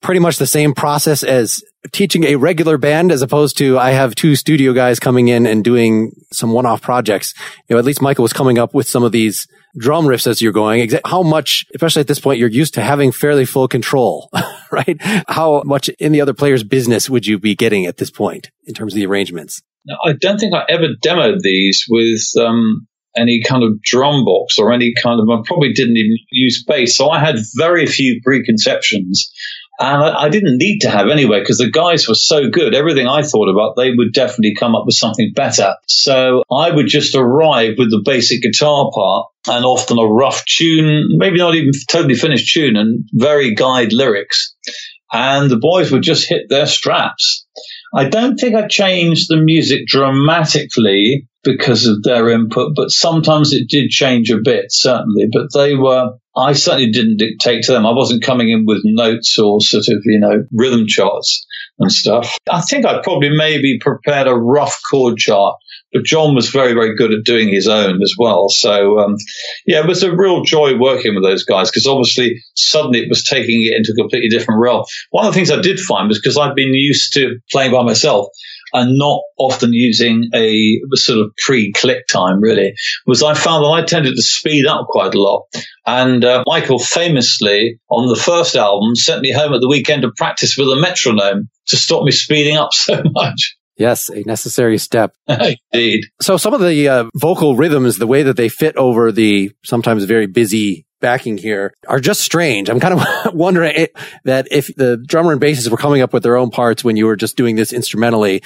pretty 0.00 0.20
much 0.20 0.38
the 0.38 0.46
same 0.46 0.74
process 0.74 1.22
as 1.22 1.62
teaching 1.92 2.24
a 2.24 2.36
regular 2.36 2.78
band 2.78 3.12
as 3.12 3.22
opposed 3.22 3.58
to 3.58 3.78
I 3.78 3.90
have 3.90 4.14
two 4.14 4.36
studio 4.36 4.72
guys 4.72 4.98
coming 4.98 5.28
in 5.28 5.46
and 5.46 5.64
doing 5.64 6.12
some 6.32 6.52
one-off 6.52 6.82
projects. 6.82 7.34
You 7.68 7.74
know, 7.74 7.78
at 7.78 7.84
least 7.84 8.02
Michael 8.02 8.22
was 8.22 8.32
coming 8.32 8.58
up 8.58 8.74
with 8.74 8.88
some 8.88 9.02
of 9.02 9.12
these 9.12 9.46
drum 9.76 10.06
riffs 10.06 10.26
as 10.26 10.42
you're 10.42 10.52
going. 10.52 10.90
How 11.04 11.22
much, 11.22 11.66
especially 11.74 12.00
at 12.00 12.06
this 12.06 12.20
point, 12.20 12.38
you're 12.38 12.48
used 12.48 12.74
to 12.74 12.82
having 12.82 13.12
fairly 13.12 13.44
full 13.44 13.68
control, 13.68 14.30
right? 14.70 14.96
How 15.28 15.62
much 15.64 15.88
in 15.88 16.12
the 16.12 16.20
other 16.20 16.34
player's 16.34 16.64
business 16.64 17.08
would 17.08 17.26
you 17.26 17.38
be 17.38 17.54
getting 17.54 17.86
at 17.86 17.96
this 17.98 18.10
point 18.10 18.50
in 18.66 18.74
terms 18.74 18.92
of 18.92 18.96
the 18.96 19.06
arrangements? 19.06 19.62
Now, 19.86 19.96
I 20.04 20.12
don't 20.12 20.38
think 20.38 20.54
I 20.54 20.64
ever 20.68 20.88
demoed 21.02 21.40
these 21.40 21.86
with 21.88 22.22
um, 22.38 22.86
any 23.16 23.42
kind 23.42 23.62
of 23.62 23.80
drum 23.82 24.24
box 24.24 24.58
or 24.58 24.72
any 24.72 24.92
kind 25.02 25.20
of, 25.20 25.28
I 25.28 25.42
probably 25.44 25.72
didn't 25.72 25.96
even 25.96 26.16
use 26.30 26.64
bass. 26.66 26.96
So 26.96 27.10
I 27.10 27.18
had 27.18 27.36
very 27.56 27.86
few 27.86 28.20
preconceptions. 28.22 29.32
And 29.80 30.02
I, 30.02 30.24
I 30.24 30.28
didn't 30.28 30.58
need 30.58 30.80
to 30.80 30.90
have 30.90 31.08
anyway 31.08 31.40
because 31.40 31.58
the 31.58 31.70
guys 31.70 32.08
were 32.08 32.14
so 32.14 32.48
good. 32.50 32.74
Everything 32.74 33.06
I 33.06 33.22
thought 33.22 33.48
about, 33.48 33.76
they 33.76 33.90
would 33.90 34.12
definitely 34.12 34.54
come 34.54 34.74
up 34.74 34.84
with 34.86 34.96
something 34.96 35.32
better. 35.34 35.74
So 35.86 36.42
I 36.50 36.70
would 36.70 36.88
just 36.88 37.14
arrive 37.14 37.74
with 37.78 37.90
the 37.90 38.02
basic 38.04 38.42
guitar 38.42 38.90
part 38.92 39.26
and 39.46 39.64
often 39.64 39.98
a 39.98 40.06
rough 40.06 40.44
tune, 40.44 41.08
maybe 41.10 41.38
not 41.38 41.54
even 41.54 41.70
totally 41.88 42.16
finished 42.16 42.52
tune 42.52 42.76
and 42.76 43.08
very 43.12 43.54
guide 43.54 43.92
lyrics. 43.92 44.54
And 45.12 45.50
the 45.50 45.58
boys 45.58 45.90
would 45.90 46.02
just 46.02 46.28
hit 46.28 46.48
their 46.48 46.66
straps. 46.66 47.46
I 47.94 48.08
don't 48.08 48.36
think 48.36 48.54
I 48.54 48.66
changed 48.66 49.26
the 49.28 49.38
music 49.38 49.86
dramatically 49.86 51.26
because 51.48 51.86
of 51.86 52.02
their 52.02 52.28
input, 52.28 52.74
but 52.76 52.90
sometimes 52.90 53.54
it 53.54 53.70
did 53.70 53.88
change 53.88 54.30
a 54.30 54.36
bit, 54.36 54.66
certainly. 54.68 55.28
But 55.32 55.46
they 55.54 55.74
were, 55.74 56.12
I 56.36 56.52
certainly 56.52 56.90
didn't 56.90 57.16
dictate 57.16 57.64
to 57.64 57.72
them. 57.72 57.86
I 57.86 57.92
wasn't 57.92 58.22
coming 58.22 58.50
in 58.50 58.66
with 58.66 58.82
notes 58.84 59.38
or 59.38 59.58
sort 59.62 59.88
of, 59.88 60.02
you 60.04 60.20
know, 60.20 60.44
rhythm 60.52 60.86
charts 60.86 61.46
and 61.78 61.90
stuff. 61.90 62.36
I 62.50 62.60
think 62.60 62.84
I 62.84 63.00
probably 63.02 63.30
maybe 63.30 63.78
prepared 63.80 64.26
a 64.26 64.34
rough 64.34 64.78
chord 64.90 65.16
chart, 65.16 65.56
but 65.90 66.04
John 66.04 66.34
was 66.34 66.50
very, 66.50 66.74
very 66.74 66.94
good 66.94 67.14
at 67.14 67.24
doing 67.24 67.48
his 67.48 67.66
own 67.66 68.02
as 68.02 68.14
well. 68.18 68.50
So, 68.50 68.98
um, 68.98 69.16
yeah, 69.66 69.80
it 69.80 69.86
was 69.86 70.02
a 70.02 70.14
real 70.14 70.42
joy 70.42 70.76
working 70.76 71.14
with 71.14 71.24
those 71.24 71.44
guys 71.44 71.70
because 71.70 71.86
obviously 71.86 72.42
suddenly 72.56 73.00
it 73.00 73.08
was 73.08 73.24
taking 73.24 73.62
it 73.62 73.72
into 73.74 73.92
a 73.92 74.02
completely 74.02 74.28
different 74.28 74.60
realm. 74.60 74.84
One 75.12 75.24
of 75.24 75.32
the 75.32 75.36
things 75.36 75.50
I 75.50 75.62
did 75.62 75.80
find 75.80 76.08
was 76.08 76.20
because 76.20 76.36
I'd 76.36 76.54
been 76.54 76.74
used 76.74 77.14
to 77.14 77.38
playing 77.50 77.72
by 77.72 77.84
myself 77.84 78.26
and 78.72 78.96
not 78.96 79.20
often 79.38 79.72
using 79.72 80.30
a 80.34 80.80
sort 80.94 81.20
of 81.20 81.32
pre-click 81.44 82.06
time 82.06 82.40
really 82.40 82.74
was 83.06 83.22
I 83.22 83.34
found 83.34 83.64
that 83.64 83.68
I 83.68 83.82
tended 83.82 84.14
to 84.14 84.22
speed 84.22 84.66
up 84.66 84.86
quite 84.88 85.14
a 85.14 85.20
lot. 85.20 85.46
And 85.86 86.24
uh, 86.24 86.44
Michael 86.46 86.78
famously 86.78 87.80
on 87.90 88.08
the 88.08 88.20
first 88.20 88.56
album 88.56 88.94
sent 88.94 89.22
me 89.22 89.32
home 89.32 89.54
at 89.54 89.60
the 89.60 89.68
weekend 89.68 90.02
to 90.02 90.12
practice 90.16 90.56
with 90.56 90.68
a 90.68 90.80
metronome 90.80 91.48
to 91.68 91.76
stop 91.76 92.04
me 92.04 92.10
speeding 92.10 92.56
up 92.56 92.72
so 92.72 93.02
much. 93.12 93.56
Yes, 93.78 94.08
a 94.08 94.22
necessary 94.22 94.76
step. 94.76 95.14
Indeed. 95.72 96.06
So 96.20 96.36
some 96.36 96.52
of 96.52 96.60
the 96.60 96.88
uh, 96.88 97.04
vocal 97.14 97.54
rhythms, 97.54 97.98
the 97.98 98.08
way 98.08 98.24
that 98.24 98.36
they 98.36 98.48
fit 98.48 98.76
over 98.76 99.12
the 99.12 99.52
sometimes 99.64 100.04
very 100.04 100.26
busy 100.26 100.84
backing 101.00 101.38
here 101.38 101.74
are 101.86 102.00
just 102.00 102.20
strange. 102.20 102.68
I'm 102.68 102.80
kind 102.80 102.94
of 102.94 103.34
wondering 103.34 103.74
it, 103.74 103.96
that 104.24 104.48
if 104.50 104.74
the 104.74 104.96
drummer 104.96 105.32
and 105.32 105.40
bassist 105.40 105.70
were 105.70 105.76
coming 105.76 106.02
up 106.02 106.12
with 106.12 106.22
their 106.22 106.36
own 106.36 106.50
parts 106.50 106.84
when 106.84 106.96
you 106.96 107.06
were 107.06 107.16
just 107.16 107.36
doing 107.36 107.56
this 107.56 107.72
instrumentally, 107.72 108.42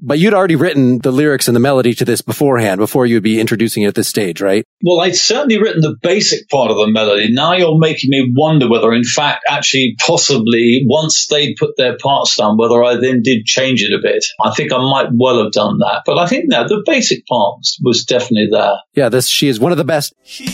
but 0.00 0.18
you'd 0.18 0.34
already 0.34 0.56
written 0.56 0.98
the 1.00 1.10
lyrics 1.10 1.48
and 1.48 1.56
the 1.56 1.60
melody 1.60 1.92
to 1.94 2.04
this 2.04 2.22
beforehand, 2.22 2.78
before 2.78 3.04
you'd 3.04 3.22
be 3.22 3.40
introducing 3.40 3.82
it 3.82 3.88
at 3.88 3.94
this 3.94 4.08
stage, 4.08 4.40
right? 4.40 4.64
Well, 4.82 5.00
I'd 5.00 5.16
certainly 5.16 5.60
written 5.60 5.80
the 5.80 5.96
basic 6.00 6.48
part 6.48 6.70
of 6.70 6.76
the 6.76 6.86
melody. 6.86 7.32
Now 7.32 7.54
you're 7.54 7.78
making 7.78 8.10
me 8.10 8.32
wonder 8.34 8.68
whether, 8.68 8.92
in 8.92 9.04
fact, 9.04 9.44
actually, 9.48 9.96
possibly, 9.98 10.84
once 10.86 11.26
they'd 11.26 11.56
put 11.58 11.76
their 11.76 11.96
parts 11.96 12.36
down, 12.36 12.56
whether 12.56 12.82
I 12.82 12.96
then 12.96 13.22
did 13.22 13.44
change 13.44 13.82
it 13.82 13.92
a 13.92 14.00
bit. 14.00 14.24
I 14.40 14.52
think 14.54 14.72
I 14.72 14.78
might 14.78 15.08
well 15.12 15.42
have 15.42 15.52
done 15.52 15.78
that. 15.78 16.02
But 16.06 16.18
I 16.18 16.26
think 16.26 16.44
no, 16.46 16.66
the 16.66 16.82
basic 16.86 17.26
part 17.26 17.58
was, 17.58 17.78
was 17.82 18.04
definitely 18.04 18.48
there. 18.52 18.74
Yeah, 18.94 19.08
this, 19.08 19.26
she 19.26 19.48
is 19.48 19.58
one 19.58 19.72
of 19.72 19.78
the 19.78 19.84
best. 19.84 20.14
She 20.22 20.46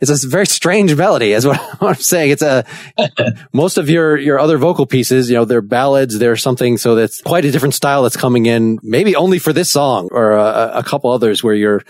It's 0.00 0.24
a 0.24 0.28
very 0.28 0.46
strange 0.46 0.94
melody, 0.94 1.32
is 1.32 1.46
what 1.46 1.60
I'm 1.80 1.94
saying. 1.94 2.30
It's 2.30 2.42
a, 2.42 2.64
most 3.52 3.78
of 3.78 3.88
your, 3.90 4.16
your 4.16 4.38
other 4.38 4.58
vocal 4.58 4.86
pieces, 4.86 5.28
you 5.30 5.36
know, 5.36 5.44
they're 5.44 5.62
ballads, 5.62 6.18
they're 6.18 6.36
something. 6.36 6.78
So 6.78 6.94
that's 6.94 7.20
quite 7.22 7.44
a 7.44 7.50
different 7.50 7.74
style 7.74 8.02
that's 8.02 8.16
coming 8.16 8.46
in, 8.46 8.78
maybe 8.82 9.16
only 9.16 9.38
for 9.38 9.52
this 9.52 9.70
song 9.70 10.08
or 10.12 10.32
a, 10.32 10.72
a 10.76 10.82
couple 10.82 11.10
others 11.10 11.42
where 11.42 11.54
you're 11.54 11.82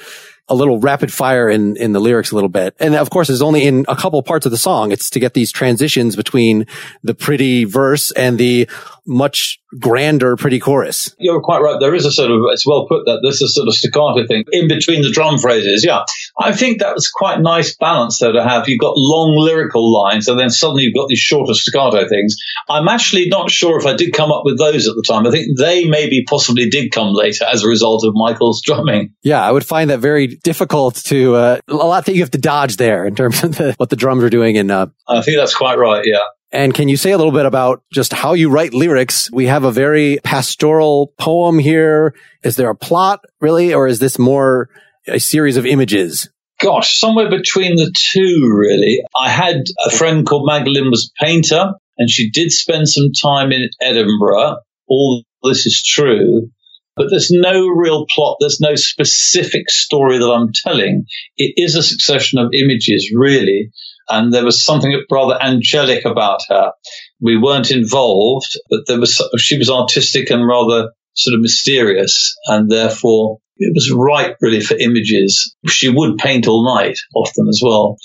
a 0.48 0.54
little 0.54 0.80
rapid 0.80 1.12
fire 1.12 1.48
in, 1.48 1.76
in 1.76 1.92
the 1.92 2.00
lyrics 2.00 2.30
a 2.30 2.34
little 2.34 2.48
bit. 2.48 2.74
And 2.80 2.94
of 2.94 3.10
course, 3.10 3.28
it's 3.28 3.42
only 3.42 3.64
in 3.64 3.84
a 3.86 3.94
couple 3.94 4.22
parts 4.22 4.46
of 4.46 4.52
the 4.52 4.58
song. 4.58 4.92
It's 4.92 5.10
to 5.10 5.20
get 5.20 5.34
these 5.34 5.52
transitions 5.52 6.16
between 6.16 6.66
the 7.02 7.14
pretty 7.14 7.64
verse 7.64 8.10
and 8.12 8.38
the 8.38 8.68
much 9.06 9.60
grander 9.78 10.36
pretty 10.36 10.58
chorus. 10.58 11.14
You're 11.18 11.42
quite 11.42 11.60
right. 11.60 11.78
There 11.78 11.94
is 11.94 12.06
a 12.06 12.12
sort 12.12 12.30
of, 12.30 12.40
it's 12.52 12.66
well 12.66 12.86
put 12.88 13.04
that 13.06 13.20
this 13.22 13.42
is 13.42 13.54
sort 13.54 13.68
of 13.68 13.74
staccato 13.74 14.26
thing 14.26 14.44
in 14.50 14.68
between 14.68 15.02
the 15.02 15.10
drum 15.10 15.38
phrases. 15.38 15.84
Yeah. 15.84 16.04
I 16.40 16.52
think 16.52 16.80
that 16.80 16.94
was 16.94 17.08
quite 17.08 17.40
nice 17.40 17.76
balance 17.76 18.18
though 18.18 18.32
to 18.32 18.42
have. 18.42 18.68
You've 18.68 18.80
got 18.80 18.94
long 18.96 19.36
lyrical 19.36 19.92
lines 19.92 20.28
and 20.28 20.38
then 20.38 20.50
suddenly 20.50 20.84
you've 20.84 20.94
got 20.94 21.08
these 21.08 21.18
shorter 21.18 21.52
staccato 21.54 22.08
things. 22.08 22.36
I'm 22.68 22.88
actually 22.88 23.28
not 23.28 23.50
sure 23.50 23.78
if 23.78 23.86
I 23.86 23.94
did 23.94 24.12
come 24.12 24.32
up 24.32 24.42
with 24.44 24.58
those 24.58 24.88
at 24.88 24.94
the 24.94 25.04
time. 25.06 25.26
I 25.26 25.30
think 25.30 25.58
they 25.58 25.84
maybe 25.84 26.24
possibly 26.26 26.68
did 26.70 26.90
come 26.90 27.12
later 27.12 27.44
as 27.44 27.64
a 27.64 27.68
result 27.68 28.04
of 28.06 28.12
Michael's 28.14 28.62
drumming. 28.64 29.14
Yeah, 29.22 29.42
I 29.46 29.50
would 29.50 29.66
find 29.66 29.90
that 29.90 29.98
very 29.98 30.28
difficult 30.28 30.94
to, 31.06 31.34
uh, 31.34 31.58
a 31.68 31.74
lot 31.74 32.06
that 32.06 32.14
you 32.14 32.20
have 32.20 32.30
to 32.30 32.38
dodge 32.38 32.76
there 32.76 33.06
in 33.06 33.14
terms 33.14 33.42
of 33.42 33.56
the, 33.56 33.74
what 33.76 33.90
the 33.90 33.96
drums 33.96 34.24
are 34.24 34.30
doing. 34.30 34.56
And, 34.56 34.70
uh, 34.70 34.86
I 35.06 35.22
think 35.22 35.38
that's 35.38 35.54
quite 35.54 35.78
right. 35.78 36.04
Yeah. 36.06 36.20
And 36.50 36.72
can 36.72 36.88
you 36.88 36.96
say 36.96 37.10
a 37.10 37.18
little 37.18 37.32
bit 37.32 37.44
about 37.44 37.82
just 37.92 38.12
how 38.12 38.32
you 38.32 38.48
write 38.48 38.72
lyrics? 38.72 39.30
We 39.30 39.46
have 39.46 39.64
a 39.64 39.70
very 39.70 40.18
pastoral 40.24 41.12
poem 41.18 41.58
here. 41.58 42.14
Is 42.42 42.56
there 42.56 42.70
a 42.70 42.74
plot 42.74 43.20
really, 43.40 43.74
or 43.74 43.86
is 43.86 43.98
this 43.98 44.18
more 44.18 44.70
a 45.06 45.20
series 45.20 45.56
of 45.56 45.66
images? 45.66 46.28
Gosh, 46.60 46.98
somewhere 46.98 47.30
between 47.30 47.76
the 47.76 47.92
two, 47.94 48.50
really. 48.52 49.00
I 49.18 49.28
had 49.28 49.56
a 49.86 49.90
friend 49.90 50.26
called 50.26 50.46
Magdalene 50.46 50.90
was 50.90 51.12
a 51.12 51.24
painter 51.24 51.74
and 51.98 52.08
she 52.08 52.30
did 52.30 52.50
spend 52.50 52.88
some 52.88 53.12
time 53.12 53.52
in 53.52 53.68
Edinburgh. 53.80 54.56
All 54.88 55.22
this 55.42 55.66
is 55.66 55.82
true, 55.84 56.48
but 56.96 57.08
there's 57.10 57.30
no 57.30 57.68
real 57.68 58.06
plot. 58.12 58.38
There's 58.40 58.60
no 58.60 58.74
specific 58.74 59.68
story 59.68 60.18
that 60.18 60.30
I'm 60.30 60.50
telling. 60.52 61.04
It 61.36 61.54
is 61.56 61.74
a 61.74 61.82
succession 61.82 62.38
of 62.38 62.50
images, 62.54 63.12
really. 63.14 63.70
And 64.08 64.32
there 64.32 64.44
was 64.44 64.64
something 64.64 65.02
rather 65.10 65.40
angelic 65.40 66.04
about 66.04 66.40
her. 66.48 66.72
We 67.20 67.36
weren't 67.36 67.70
involved, 67.70 68.56
but 68.70 68.80
there 68.86 69.00
was, 69.00 69.22
she 69.38 69.58
was 69.58 69.70
artistic 69.70 70.30
and 70.30 70.46
rather 70.46 70.90
sort 71.14 71.34
of 71.34 71.40
mysterious 71.40 72.36
and 72.46 72.70
therefore 72.70 73.38
it 73.58 73.72
was 73.74 73.92
right 73.92 74.36
really 74.40 74.60
for 74.60 74.76
images. 74.76 75.54
She 75.66 75.88
would 75.88 76.16
paint 76.18 76.46
all 76.46 76.64
night 76.64 76.96
often 77.14 77.48
as 77.48 77.60
well, 77.62 77.96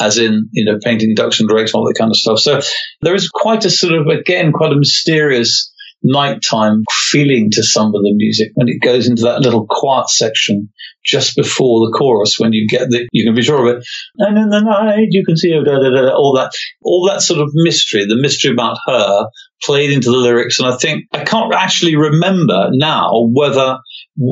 as 0.00 0.18
in, 0.18 0.48
you 0.52 0.64
know, 0.64 0.78
painting 0.82 1.14
drakes 1.16 1.40
and 1.40 1.50
all 1.50 1.84
that 1.86 1.96
kind 1.98 2.10
of 2.10 2.16
stuff. 2.16 2.38
So 2.38 2.60
there 3.02 3.14
is 3.14 3.28
quite 3.28 3.64
a 3.64 3.70
sort 3.70 3.94
of, 3.94 4.06
again, 4.06 4.52
quite 4.52 4.72
a 4.72 4.76
mysterious 4.76 5.72
nighttime 6.02 6.84
feeling 7.10 7.50
to 7.52 7.62
some 7.62 7.88
of 7.88 8.02
the 8.02 8.12
music 8.14 8.52
when 8.54 8.68
it 8.68 8.80
goes 8.80 9.08
into 9.08 9.22
that 9.22 9.40
little 9.40 9.66
quiet 9.68 10.08
section 10.08 10.70
just 11.04 11.36
before 11.36 11.86
the 11.86 11.96
chorus 11.96 12.36
when 12.38 12.52
you 12.52 12.66
get 12.68 12.90
the 12.90 13.08
you 13.12 13.24
can 13.24 13.34
be 13.34 13.42
sure 13.42 13.66
of 13.66 13.76
it. 13.76 13.84
And 14.18 14.36
in 14.36 14.48
the 14.50 14.60
night 14.60 15.08
you 15.10 15.24
can 15.24 15.36
see 15.36 15.52
da, 15.52 15.62
da, 15.62 15.90
da, 15.90 16.14
all 16.14 16.34
that 16.36 16.52
all 16.82 17.06
that 17.08 17.22
sort 17.22 17.40
of 17.40 17.50
mystery 17.54 18.04
the 18.06 18.20
mystery 18.20 18.52
about 18.52 18.76
her 18.86 19.26
played 19.62 19.90
into 19.90 20.10
the 20.10 20.16
lyrics 20.16 20.58
and 20.58 20.68
i 20.68 20.76
think 20.76 21.04
i 21.12 21.24
can't 21.24 21.52
actually 21.54 21.96
remember 21.96 22.68
now 22.72 23.10
whether 23.32 23.78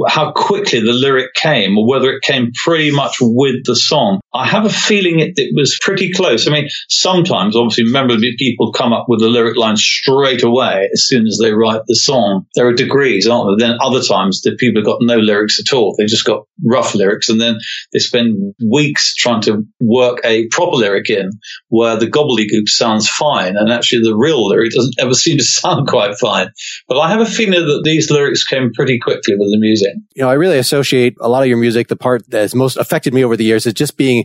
how 0.06 0.32
quickly 0.32 0.80
the 0.80 0.92
lyric 0.92 1.34
came 1.34 1.78
or 1.78 1.86
whether 1.86 2.10
it 2.10 2.22
came 2.22 2.52
pretty 2.64 2.90
much 2.90 3.16
with 3.20 3.64
the 3.64 3.76
song. 3.76 4.20
I 4.34 4.46
have 4.46 4.66
a 4.66 4.70
feeling 4.70 5.20
it, 5.20 5.32
it 5.36 5.54
was 5.56 5.78
pretty 5.80 6.12
close. 6.12 6.46
I 6.46 6.50
mean, 6.50 6.68
sometimes, 6.88 7.56
obviously, 7.56 7.84
remember 7.84 8.16
people 8.38 8.72
come 8.72 8.92
up 8.92 9.06
with 9.08 9.20
the 9.20 9.28
lyric 9.28 9.56
line 9.56 9.76
straight 9.76 10.42
away 10.42 10.88
as 10.92 11.06
soon 11.06 11.26
as 11.26 11.38
they 11.40 11.52
write 11.52 11.82
the 11.86 11.94
song. 11.94 12.46
There 12.54 12.66
are 12.66 12.74
degrees, 12.74 13.26
aren't 13.26 13.58
there? 13.58 13.68
Then 13.68 13.78
other 13.80 14.02
times 14.02 14.42
the 14.42 14.56
people 14.58 14.80
have 14.80 14.86
got 14.86 14.98
no 15.00 15.16
lyrics 15.16 15.58
at 15.58 15.72
all. 15.74 15.94
They've 15.96 16.06
just 16.06 16.26
got 16.26 16.44
rough 16.64 16.94
lyrics 16.94 17.28
and 17.28 17.40
then 17.40 17.58
they 17.92 17.98
spend 17.98 18.54
weeks 18.64 19.14
trying 19.14 19.42
to 19.42 19.64
work 19.80 20.20
a 20.24 20.48
proper 20.48 20.76
lyric 20.76 21.08
in 21.08 21.30
where 21.68 21.96
the 21.96 22.06
gobbledygook 22.06 22.68
sounds 22.68 23.08
fine 23.08 23.56
and 23.56 23.72
actually 23.72 24.02
the 24.02 24.16
real 24.16 24.48
lyric 24.48 24.72
doesn't 24.72 24.96
ever 24.98 25.14
seem 25.22 25.38
to 25.38 25.44
sound 25.44 25.88
quite 25.88 26.18
fine. 26.18 26.48
But 26.88 26.98
I 26.98 27.10
have 27.10 27.20
a 27.20 27.26
feeling 27.26 27.60
that 27.60 27.82
these 27.84 28.10
lyrics 28.10 28.44
came 28.44 28.72
pretty 28.74 28.98
quickly 28.98 29.34
with 29.36 29.50
the 29.50 29.58
music 29.58 29.68
music. 29.68 29.94
You 30.14 30.22
know, 30.22 30.30
I 30.30 30.34
really 30.34 30.58
associate 30.58 31.16
a 31.20 31.28
lot 31.28 31.42
of 31.42 31.48
your 31.48 31.58
music. 31.58 31.88
The 31.88 31.96
part 31.96 32.28
that 32.30 32.40
has 32.40 32.54
most 32.54 32.76
affected 32.76 33.14
me 33.14 33.24
over 33.24 33.36
the 33.36 33.44
years 33.44 33.66
is 33.66 33.74
just 33.74 33.96
being 33.96 34.24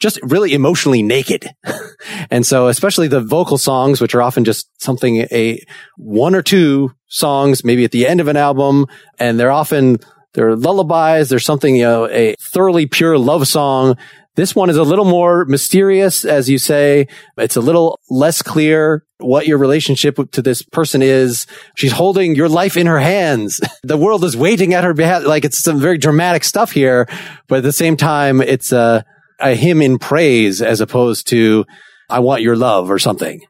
just 0.00 0.18
really 0.22 0.54
emotionally 0.54 1.02
naked. 1.02 1.50
and 2.30 2.46
so 2.46 2.68
especially 2.68 3.08
the 3.08 3.20
vocal 3.20 3.58
songs, 3.58 4.00
which 4.00 4.14
are 4.14 4.22
often 4.22 4.44
just 4.44 4.68
something, 4.80 5.26
a 5.32 5.60
one 5.96 6.34
or 6.34 6.42
two 6.42 6.92
songs, 7.08 7.64
maybe 7.64 7.84
at 7.84 7.90
the 7.90 8.06
end 8.06 8.20
of 8.20 8.28
an 8.28 8.36
album. 8.36 8.86
And 9.18 9.38
they're 9.38 9.50
often, 9.50 9.98
they're 10.34 10.56
lullabies. 10.56 11.28
There's 11.28 11.44
something, 11.44 11.76
you 11.76 11.82
know, 11.82 12.08
a 12.08 12.36
thoroughly 12.52 12.86
pure 12.86 13.18
love 13.18 13.48
song. 13.48 13.96
This 14.38 14.54
one 14.54 14.70
is 14.70 14.76
a 14.76 14.84
little 14.84 15.04
more 15.04 15.44
mysterious, 15.46 16.24
as 16.24 16.48
you 16.48 16.58
say. 16.58 17.08
It's 17.36 17.56
a 17.56 17.60
little 17.60 17.98
less 18.08 18.40
clear 18.40 19.04
what 19.18 19.48
your 19.48 19.58
relationship 19.58 20.16
to 20.30 20.40
this 20.40 20.62
person 20.62 21.02
is. 21.02 21.48
She's 21.74 21.90
holding 21.90 22.36
your 22.36 22.48
life 22.48 22.76
in 22.76 22.86
her 22.86 23.00
hands. 23.00 23.60
The 23.82 23.96
world 23.96 24.22
is 24.22 24.36
waiting 24.36 24.74
at 24.74 24.84
her 24.84 24.94
behalf. 24.94 25.24
Like 25.24 25.44
it's 25.44 25.58
some 25.58 25.80
very 25.80 25.98
dramatic 25.98 26.44
stuff 26.44 26.70
here, 26.70 27.08
but 27.48 27.58
at 27.58 27.62
the 27.64 27.72
same 27.72 27.96
time, 27.96 28.40
it's 28.40 28.70
a, 28.70 29.04
a 29.40 29.56
hymn 29.56 29.82
in 29.82 29.98
praise 29.98 30.62
as 30.62 30.80
opposed 30.80 31.26
to, 31.28 31.64
I 32.08 32.20
want 32.20 32.42
your 32.42 32.54
love 32.54 32.92
or 32.92 33.00
something 33.00 33.40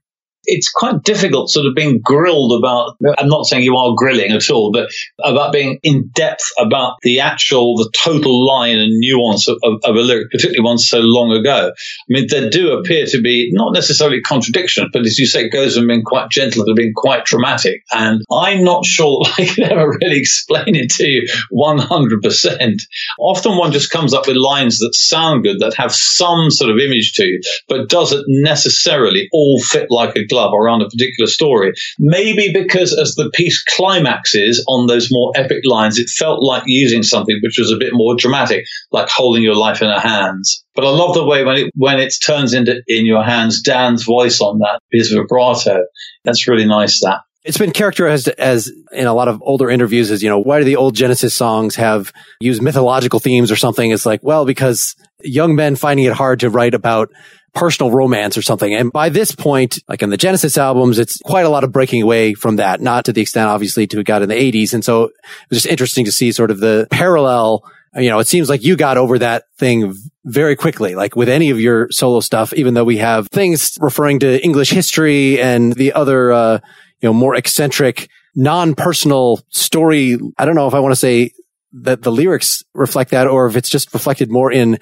it's 0.49 0.71
quite 0.71 1.03
difficult 1.03 1.51
sort 1.51 1.67
of 1.67 1.75
being 1.75 2.01
grilled 2.03 2.59
about, 2.59 2.97
I'm 3.19 3.29
not 3.29 3.45
saying 3.45 3.63
you 3.63 3.77
are 3.77 3.95
grilling 3.95 4.33
at 4.33 4.51
all, 4.51 4.73
but 4.73 4.89
about 5.23 5.53
being 5.53 5.79
in 5.83 6.09
depth 6.15 6.51
about 6.59 6.95
the 7.03 7.21
actual, 7.21 7.77
the 7.77 7.93
total 8.03 8.47
line 8.47 8.79
and 8.79 8.99
nuance 8.99 9.47
of, 9.47 9.59
of, 9.63 9.81
of, 9.85 9.95
a 9.95 10.01
lyric, 10.01 10.31
particularly 10.31 10.65
one 10.65 10.79
so 10.79 11.01
long 11.01 11.33
ago. 11.33 11.71
I 11.71 12.09
mean, 12.09 12.27
there 12.29 12.49
do 12.49 12.73
appear 12.73 13.05
to 13.07 13.21
be 13.21 13.51
not 13.53 13.75
necessarily 13.75 14.23
contradictions, 14.23 14.89
but 14.93 15.03
as 15.05 15.19
you 15.19 15.27
say, 15.27 15.45
it 15.45 15.53
goes 15.53 15.77
from 15.77 15.87
being 15.87 16.03
quite 16.03 16.31
gentle 16.31 16.65
to 16.65 16.75
being 16.75 16.95
quite 16.97 17.27
dramatic. 17.27 17.85
And 17.93 18.23
I'm 18.33 18.65
not 18.65 18.87
sure 18.87 19.25
I 19.39 19.45
can 19.45 19.65
ever 19.65 19.99
really 20.01 20.19
explain 20.19 20.75
it 20.75 20.91
to 20.93 21.07
you 21.07 21.29
100%. 21.53 22.81
Often 23.19 23.59
one 23.59 23.73
just 23.73 23.91
comes 23.91 24.15
up 24.15 24.27
with 24.27 24.37
lines 24.37 24.79
that 24.79 24.95
sound 24.95 25.45
good, 25.45 25.61
that 25.61 25.75
have 25.77 25.93
some 25.93 26.51
sort 26.51 26.71
of 26.71 26.79
image 26.79 27.13
to, 27.15 27.27
you, 27.27 27.41
but 27.69 27.91
doesn't 27.91 28.25
necessarily 28.27 29.29
all 29.31 29.61
fit 29.61 29.89
like 29.91 30.17
a 30.17 30.25
glove 30.25 30.38
around 30.47 30.83
a 30.83 30.89
particular 30.89 31.29
story. 31.29 31.73
Maybe 31.99 32.53
because 32.53 32.97
as 32.97 33.15
the 33.15 33.31
piece 33.35 33.63
climaxes 33.63 34.65
on 34.69 34.87
those 34.87 35.09
more 35.11 35.33
epic 35.35 35.63
lines, 35.65 35.99
it 35.99 36.09
felt 36.09 36.43
like 36.43 36.65
using 36.67 37.03
something 37.03 37.39
which 37.43 37.59
was 37.59 37.71
a 37.71 37.77
bit 37.77 37.93
more 37.93 38.17
dramatic, 38.17 38.65
like 38.93 39.09
holding 39.09 39.43
your 39.43 39.57
life 39.57 39.83
in 39.83 39.89
her 39.89 40.01
hands. 40.01 40.65
But 40.75 40.85
I 40.85 40.91
love 40.91 41.15
the 41.15 41.25
way 41.25 41.45
when 41.45 41.57
it 41.57 41.73
when 41.75 41.99
it 41.99 42.15
turns 42.25 42.55
into 42.55 42.83
in 42.87 43.07
your 43.07 43.25
hands, 43.25 43.63
Dan's 43.63 44.05
voice 44.05 44.41
on 44.41 44.59
that, 44.59 44.81
his 44.91 45.11
vibrato. 45.11 45.85
That's 46.25 46.47
really 46.47 46.67
nice. 46.67 47.01
That 47.01 47.21
it's 47.49 47.57
been 47.57 47.73
characterized 47.73 48.29
as 48.29 48.71
in 48.93 49.07
a 49.07 49.15
lot 49.15 49.27
of 49.27 49.41
older 49.43 49.71
interviews 49.71 50.11
as, 50.11 50.23
you 50.23 50.29
know, 50.29 50.39
why 50.39 50.59
do 50.59 50.65
the 50.65 50.77
old 50.77 50.95
Genesis 50.95 51.35
songs 51.35 51.77
have 51.77 52.13
used 52.41 52.61
mythological 52.61 53.21
themes 53.21 53.51
or 53.51 53.57
something? 53.57 53.91
It's 53.91 54.05
like, 54.05 54.23
well, 54.23 54.45
because 54.45 54.95
young 55.23 55.55
men 55.55 55.75
finding 55.75 56.05
it 56.05 56.13
hard 56.13 56.41
to 56.41 56.51
write 56.51 56.75
about 56.75 57.11
personal 57.55 57.91
romance 57.91 58.37
or 58.37 58.43
something. 58.43 58.75
And 58.75 58.93
by 58.93 59.09
this 59.09 59.33
point, 59.33 59.79
like 59.89 60.03
in 60.03 60.11
the 60.11 60.17
Genesis 60.17 60.59
albums, 60.59 60.99
it's 60.99 61.19
quite 61.19 61.45
a 61.45 61.49
lot 61.49 61.65
of 61.65 61.73
breaking 61.73 62.03
away 62.03 62.35
from 62.35 62.57
that, 62.57 62.81
not 62.81 63.07
to 63.07 63.13
the 63.13 63.23
extent, 63.23 63.49
obviously, 63.49 63.87
to 63.89 64.01
it 64.01 64.05
got 64.05 64.23
in 64.23 64.29
the 64.29 64.35
80s. 64.35 64.75
And 64.75 64.85
so 64.85 65.05
it 65.05 65.13
was 65.51 65.63
just 65.63 65.67
interesting 65.67 66.05
to 66.05 66.13
see 66.13 66.33
sort 66.33 66.51
of 66.51 66.61
the 66.61 66.87
parallel. 66.91 67.65
You 67.97 68.11
know, 68.11 68.19
it 68.19 68.27
seems 68.27 68.49
like 68.49 68.63
you 68.63 68.77
got 68.77 68.99
over 68.99 69.19
that 69.19 69.45
thing 69.57 69.95
very 70.25 70.57
quickly, 70.57 70.95
like 70.95 71.17
with 71.17 71.29
any 71.29 71.51
of 71.51 71.59
your 71.59 71.91
solo 71.91 72.21
stuff, 72.21 72.53
even 72.53 72.75
though 72.75 72.85
we 72.85 72.99
have 72.99 73.29
things 73.29 73.77
referring 73.81 74.21
to 74.21 74.45
English 74.45 74.71
history 74.71 75.41
and 75.41 75.73
the 75.73 75.95
other, 75.95 76.31
uh, 76.31 76.59
you 77.01 77.09
know, 77.09 77.15
more 77.15 77.35
eccentric, 77.35 78.09
non-personal 78.35 79.41
story. 79.49 80.19
I 80.37 80.45
don't 80.45 80.55
know 80.55 80.69
if 80.69 80.75
I 80.75 80.81
want 80.81 80.93
to 80.93 80.97
say 80.97 81.33
that 81.73 82.03
the 82.03 82.13
lyrics 82.13 82.63
reflect 82.75 83.11
that 83.11 83.27
or 83.27 83.47
if 83.47 83.57
it's 83.57 83.69
just 83.69 83.93
reflected 83.93 84.31
more 84.31 84.53
in 84.53 84.79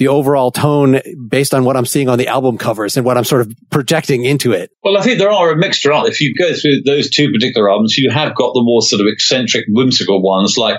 the 0.00 0.08
overall 0.08 0.50
tone 0.50 0.98
based 1.28 1.52
on 1.52 1.62
what 1.64 1.76
I'm 1.76 1.84
seeing 1.84 2.08
on 2.08 2.16
the 2.16 2.26
album 2.26 2.56
covers 2.56 2.96
and 2.96 3.04
what 3.04 3.18
I'm 3.18 3.24
sort 3.24 3.42
of 3.42 3.52
projecting 3.68 4.24
into 4.24 4.52
it? 4.52 4.70
Well, 4.82 4.96
I 4.96 5.02
think 5.02 5.18
there 5.18 5.30
are 5.30 5.52
a 5.52 5.56
mixture. 5.56 5.92
If 5.92 6.22
you 6.22 6.34
go 6.34 6.54
through 6.54 6.84
those 6.86 7.10
two 7.10 7.30
particular 7.30 7.70
albums, 7.70 7.98
you 7.98 8.10
have 8.10 8.34
got 8.34 8.54
the 8.54 8.62
more 8.62 8.80
sort 8.80 9.02
of 9.02 9.08
eccentric, 9.12 9.66
whimsical 9.68 10.22
ones 10.22 10.56
like 10.56 10.78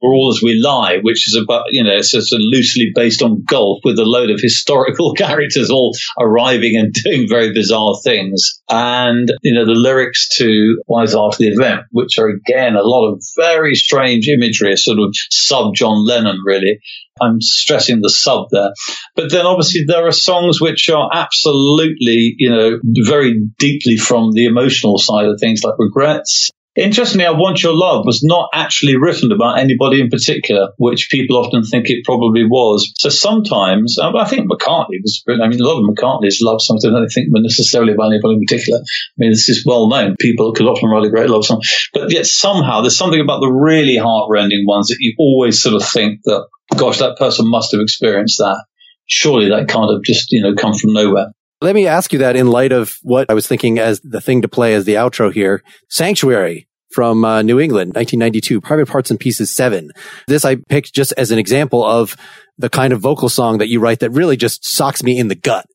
for 0.00 0.12
All 0.12 0.30
As 0.30 0.42
We 0.42 0.54
Lie, 0.54 0.98
which 1.02 1.28
is 1.28 1.34
about, 1.34 1.66
you 1.70 1.84
know, 1.84 2.00
sort 2.00 2.22
of 2.22 2.38
loosely 2.40 2.92
based 2.94 3.22
on 3.22 3.44
golf 3.44 3.80
with 3.84 3.98
a 3.98 4.04
load 4.04 4.30
of 4.30 4.40
historical 4.42 5.12
characters 5.14 5.70
all 5.70 5.92
arriving 6.18 6.76
and 6.76 6.92
doing 6.92 7.28
very 7.28 7.52
bizarre 7.52 7.94
things. 8.02 8.62
And, 8.68 9.30
you 9.42 9.54
know, 9.54 9.64
the 9.64 9.72
lyrics 9.72 10.28
to 10.38 10.82
Wise 10.86 11.14
After 11.14 11.38
the 11.38 11.48
Event, 11.48 11.82
which 11.90 12.18
are 12.18 12.28
again 12.28 12.76
a 12.76 12.82
lot 12.82 13.12
of 13.12 13.22
very 13.36 13.74
strange 13.74 14.28
imagery, 14.28 14.76
sort 14.76 14.98
of 14.98 15.14
sub 15.30 15.74
John 15.74 16.06
Lennon, 16.06 16.38
really. 16.44 16.80
I'm 17.20 17.40
stressing 17.40 18.00
the 18.00 18.10
sub 18.10 18.46
there. 18.52 18.70
But 19.16 19.32
then 19.32 19.44
obviously 19.44 19.84
there 19.86 20.06
are 20.06 20.12
songs 20.12 20.60
which 20.60 20.88
are 20.88 21.10
absolutely, 21.12 22.34
you 22.38 22.50
know, 22.50 22.78
very 22.84 23.40
deeply 23.58 23.96
from 23.96 24.30
the 24.32 24.46
emotional 24.46 24.98
side 24.98 25.26
of 25.26 25.40
things 25.40 25.62
like 25.64 25.74
Regrets 25.78 26.50
Interestingly, 26.78 27.26
I 27.26 27.32
Want 27.32 27.60
Your 27.60 27.74
Love 27.74 28.06
was 28.06 28.22
not 28.22 28.50
actually 28.54 28.96
written 28.96 29.32
about 29.32 29.58
anybody 29.58 30.00
in 30.00 30.10
particular, 30.10 30.68
which 30.76 31.10
people 31.10 31.36
often 31.36 31.64
think 31.64 31.90
it 31.90 32.04
probably 32.04 32.44
was. 32.44 32.92
So 32.98 33.08
sometimes, 33.08 33.98
uh, 33.98 34.12
I 34.16 34.24
think 34.26 34.48
McCartney 34.48 35.02
was, 35.02 35.24
I 35.28 35.48
mean, 35.48 35.60
a 35.60 35.66
lot 35.66 35.80
of 35.80 35.90
McCartney's 35.90 36.40
love 36.40 36.62
songs 36.62 36.84
I 36.84 36.90
don't 36.90 37.08
think 37.08 37.30
necessarily 37.32 37.94
about 37.94 38.12
anybody 38.12 38.34
in 38.34 38.44
particular. 38.44 38.78
I 38.78 39.16
mean, 39.16 39.30
this 39.30 39.48
is 39.48 39.66
well 39.66 39.88
known. 39.88 40.14
People 40.20 40.52
could 40.52 40.66
often 40.66 40.88
write 40.88 41.04
a 41.04 41.10
great 41.10 41.28
love 41.28 41.44
song. 41.44 41.62
But 41.92 42.12
yet 42.12 42.26
somehow 42.26 42.82
there's 42.82 42.96
something 42.96 43.20
about 43.20 43.40
the 43.40 43.50
really 43.50 43.96
heartrending 43.96 44.64
ones 44.64 44.86
that 44.88 44.98
you 45.00 45.14
always 45.18 45.60
sort 45.60 45.74
of 45.74 45.84
think 45.84 46.20
that, 46.26 46.46
gosh, 46.76 46.98
that 46.98 47.18
person 47.18 47.50
must 47.50 47.72
have 47.72 47.80
experienced 47.80 48.38
that. 48.38 48.64
Surely 49.06 49.48
that 49.48 49.66
can't 49.66 49.90
have 49.90 50.02
just, 50.04 50.30
you 50.30 50.42
know, 50.42 50.54
come 50.54 50.74
from 50.74 50.92
nowhere. 50.92 51.32
Let 51.60 51.74
me 51.74 51.88
ask 51.88 52.12
you 52.12 52.20
that 52.20 52.36
in 52.36 52.46
light 52.46 52.70
of 52.70 52.98
what 53.02 53.28
I 53.28 53.34
was 53.34 53.48
thinking 53.48 53.80
as 53.80 54.00
the 54.02 54.20
thing 54.20 54.42
to 54.42 54.48
play 54.48 54.74
as 54.74 54.84
the 54.84 54.94
outro 54.94 55.32
here. 55.32 55.64
Sanctuary 55.88 56.67
from 56.90 57.24
uh, 57.24 57.42
New 57.42 57.60
England, 57.60 57.94
1992, 57.94 58.60
Private 58.60 58.88
Parts 58.88 59.10
and 59.10 59.20
Pieces 59.20 59.54
7. 59.54 59.90
This 60.26 60.44
I 60.44 60.56
picked 60.56 60.94
just 60.94 61.12
as 61.16 61.30
an 61.30 61.38
example 61.38 61.84
of 61.84 62.16
the 62.58 62.68
kind 62.68 62.92
of 62.92 63.00
vocal 63.00 63.28
song 63.28 63.58
that 63.58 63.68
you 63.68 63.80
write 63.80 64.00
that 64.00 64.10
really 64.10 64.36
just 64.36 64.64
socks 64.64 65.02
me 65.02 65.18
in 65.18 65.28
the 65.28 65.34
gut. 65.34 65.66